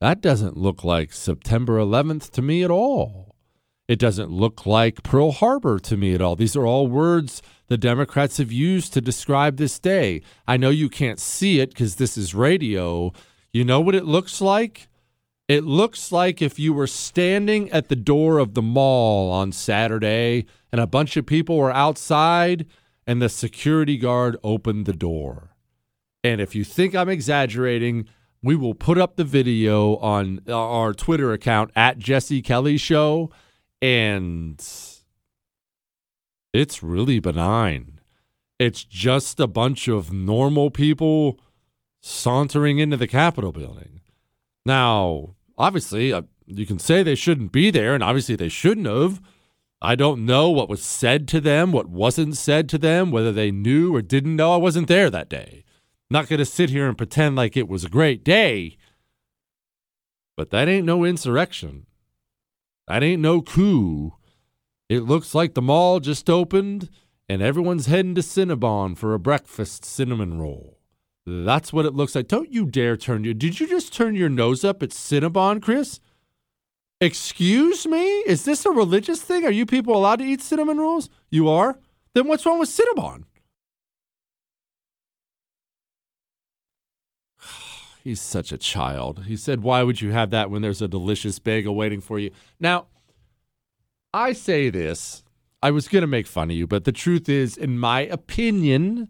[0.00, 3.34] that doesn't look like September 11th to me at all.
[3.88, 6.34] It doesn't look like Pearl Harbor to me at all.
[6.34, 10.22] These are all words the Democrats have used to describe this day.
[10.48, 13.12] I know you can't see it because this is radio.
[13.52, 14.88] You know what it looks like?
[15.50, 20.46] It looks like if you were standing at the door of the mall on Saturday
[20.70, 22.66] and a bunch of people were outside
[23.04, 25.56] and the security guard opened the door.
[26.22, 28.06] And if you think I'm exaggerating,
[28.40, 33.32] we will put up the video on uh, our Twitter account at Jesse Kelly Show.
[33.82, 34.64] And
[36.52, 37.98] it's really benign.
[38.60, 41.40] It's just a bunch of normal people
[42.00, 44.00] sauntering into the Capitol building.
[44.64, 49.20] Now, obviously, uh, you can say they shouldn't be there, and obviously they shouldn't have.
[49.82, 53.50] I don't know what was said to them, what wasn't said to them, whether they
[53.50, 54.52] knew or didn't know.
[54.52, 55.64] I wasn't there that day.
[56.10, 58.76] Not going to sit here and pretend like it was a great day.
[60.36, 61.86] But that ain't no insurrection.
[62.88, 64.14] That ain't no coup.
[64.88, 66.90] It looks like the mall just opened
[67.28, 70.79] and everyone's heading to Cinnabon for a breakfast cinnamon roll.
[71.26, 72.28] That's what it looks like.
[72.28, 73.34] Don't you dare turn your.
[73.34, 76.00] Did you just turn your nose up at Cinnabon, Chris?
[77.00, 78.18] Excuse me?
[78.20, 79.44] Is this a religious thing?
[79.44, 81.08] Are you people allowed to eat cinnamon rolls?
[81.30, 81.78] You are?
[82.14, 83.24] Then what's wrong with Cinnabon?
[88.04, 89.24] He's such a child.
[89.26, 92.30] He said, Why would you have that when there's a delicious bagel waiting for you?
[92.58, 92.86] Now,
[94.12, 95.22] I say this.
[95.62, 99.08] I was going to make fun of you, but the truth is, in my opinion,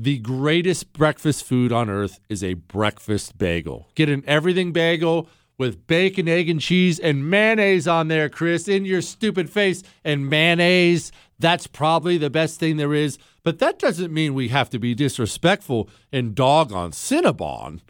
[0.00, 3.88] the greatest breakfast food on earth is a breakfast bagel.
[3.96, 8.84] Get an everything bagel with bacon, egg, and cheese and mayonnaise on there, Chris, in
[8.84, 9.82] your stupid face.
[10.04, 11.10] And mayonnaise,
[11.40, 13.18] that's probably the best thing there is.
[13.42, 17.80] But that doesn't mean we have to be disrespectful and dog on Cinnabon.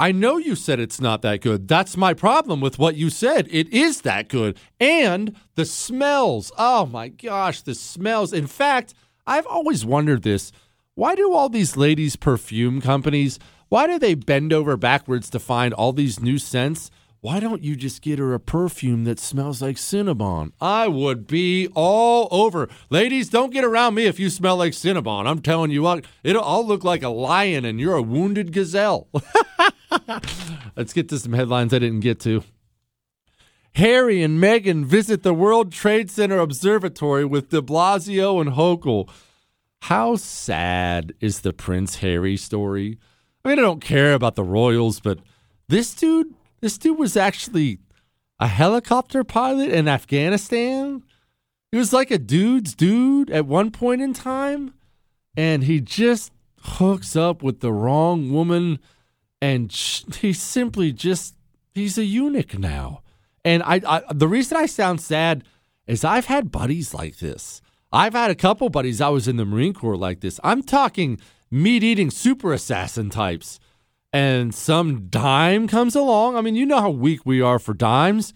[0.00, 1.68] I know you said it's not that good.
[1.68, 3.46] That's my problem with what you said.
[3.50, 4.56] It is that good.
[4.80, 6.50] And the smells.
[6.58, 8.32] Oh my gosh, the smells.
[8.32, 8.94] In fact,
[9.28, 10.52] I've always wondered this.
[10.94, 13.38] Why do all these ladies' perfume companies,
[13.68, 16.90] why do they bend over backwards to find all these new scents?
[17.20, 20.52] Why don't you just get her a perfume that smells like Cinnabon?
[20.62, 22.70] I would be all over.
[22.88, 25.26] Ladies, don't get around me if you smell like Cinnabon.
[25.26, 29.08] I'm telling you what, it'll all look like a lion and you're a wounded gazelle.
[30.76, 32.44] Let's get to some headlines I didn't get to.
[33.78, 39.08] Harry and Meghan visit the World Trade Center Observatory with de Blasio and Hochul.
[39.82, 42.98] How sad is the Prince Harry story?
[43.44, 45.20] I mean, I don't care about the royals, but
[45.68, 47.78] this dude, this dude was actually
[48.40, 51.04] a helicopter pilot in Afghanistan.
[51.70, 54.74] He was like a dude's dude at one point in time,
[55.36, 56.32] and he just
[56.62, 58.80] hooks up with the wrong woman
[59.40, 59.70] and
[60.16, 61.36] he simply just
[61.72, 63.02] he's a eunuch now.
[63.48, 65.42] And I, I the reason I sound sad
[65.86, 67.62] is I've had buddies like this.
[67.90, 70.38] I've had a couple buddies I was in the Marine Corps like this.
[70.44, 71.18] I'm talking
[71.50, 73.58] meat eating super assassin types.
[74.12, 76.36] And some dime comes along.
[76.36, 78.34] I mean, you know how weak we are for dimes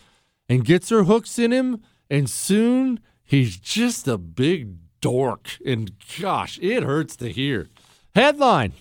[0.48, 1.82] and gets her hooks in him.
[2.08, 5.58] And soon he's just a big dork.
[5.66, 7.68] And gosh, it hurts to hear.
[8.14, 8.72] Headline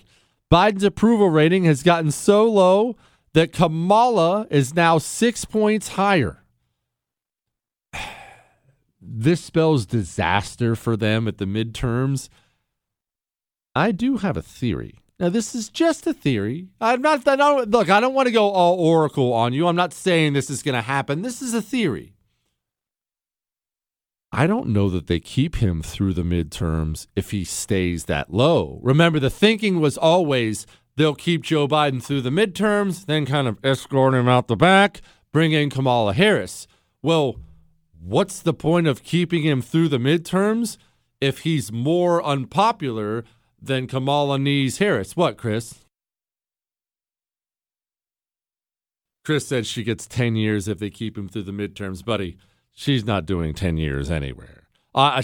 [0.50, 2.96] Biden's approval rating has gotten so low
[3.34, 6.44] that Kamala is now six points higher.
[9.04, 12.30] This spells disaster for them at the midterms.
[13.74, 15.00] I do have a theory.
[15.20, 16.70] Now, this is just a theory.
[16.80, 19.68] I'm not, I don't, look, I don't want to go all oracle on you.
[19.68, 21.24] I'm not saying this is going to happen.
[21.24, 22.14] This is a theory.
[24.32, 28.80] I don't know that they keep him through the midterms if he stays that low.
[28.82, 30.66] Remember, the thinking was always
[30.96, 35.02] they'll keep Joe Biden through the midterms, then kind of escort him out the back,
[35.32, 36.68] bring in Kamala Harris.
[37.02, 37.38] Well,
[38.00, 40.78] what's the point of keeping him through the midterms
[41.20, 43.24] if he's more unpopular
[43.62, 45.16] than Kamala Nees Harris?
[45.16, 45.86] What, Chris?
[49.24, 52.04] Chris said she gets 10 years if they keep him through the midterms.
[52.04, 52.38] Buddy,
[52.72, 54.68] she's not doing 10 years anywhere.
[54.96, 55.22] Uh,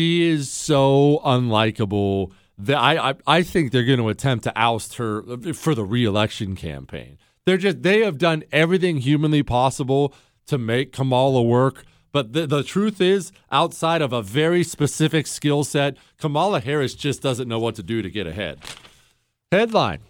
[0.00, 4.94] she is so unlikable that I, I, I think they're going to attempt to oust
[4.94, 5.22] her
[5.52, 7.18] for the reelection campaign.
[7.44, 10.14] They're just they have done everything humanly possible
[10.46, 11.84] to make Kamala work.
[12.12, 17.20] But the, the truth is, outside of a very specific skill set, Kamala Harris just
[17.20, 18.58] doesn't know what to do to get ahead.
[19.52, 20.00] Headline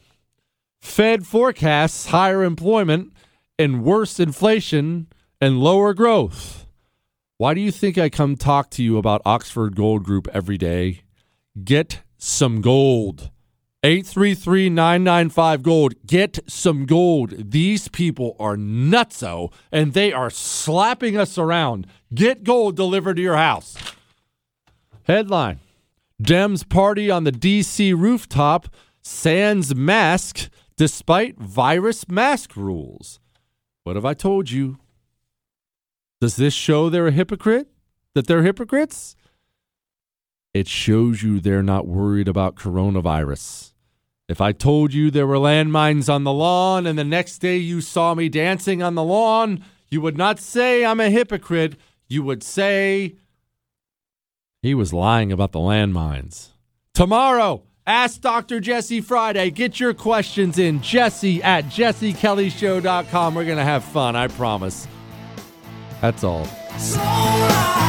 [0.80, 3.12] Fed forecasts higher employment
[3.58, 5.08] and worse inflation
[5.40, 6.59] and lower growth.
[7.40, 11.04] Why do you think I come talk to you about Oxford Gold Group every day?
[11.64, 13.30] Get some gold.
[13.82, 15.94] 833 995 Gold.
[16.06, 17.50] Get some gold.
[17.50, 21.86] These people are nutso and they are slapping us around.
[22.12, 23.74] Get gold delivered to your house.
[25.04, 25.60] Headline
[26.22, 28.68] Dems party on the DC rooftop,
[29.00, 33.18] sans mask despite virus mask rules.
[33.84, 34.76] What have I told you?
[36.20, 37.68] Does this show they're a hypocrite?
[38.14, 39.16] That they're hypocrites?
[40.52, 43.72] It shows you they're not worried about coronavirus.
[44.28, 47.80] If I told you there were landmines on the lawn and the next day you
[47.80, 51.76] saw me dancing on the lawn, you would not say I'm a hypocrite.
[52.08, 53.14] You would say
[54.62, 56.48] he was lying about the landmines.
[56.94, 58.60] Tomorrow, Ask Dr.
[58.60, 59.50] Jesse Friday.
[59.50, 60.80] Get your questions in.
[60.80, 63.34] Jesse at jessekellyshow.com.
[63.34, 64.86] We're going to have fun, I promise.
[66.00, 66.46] That's all.
[66.78, 67.79] So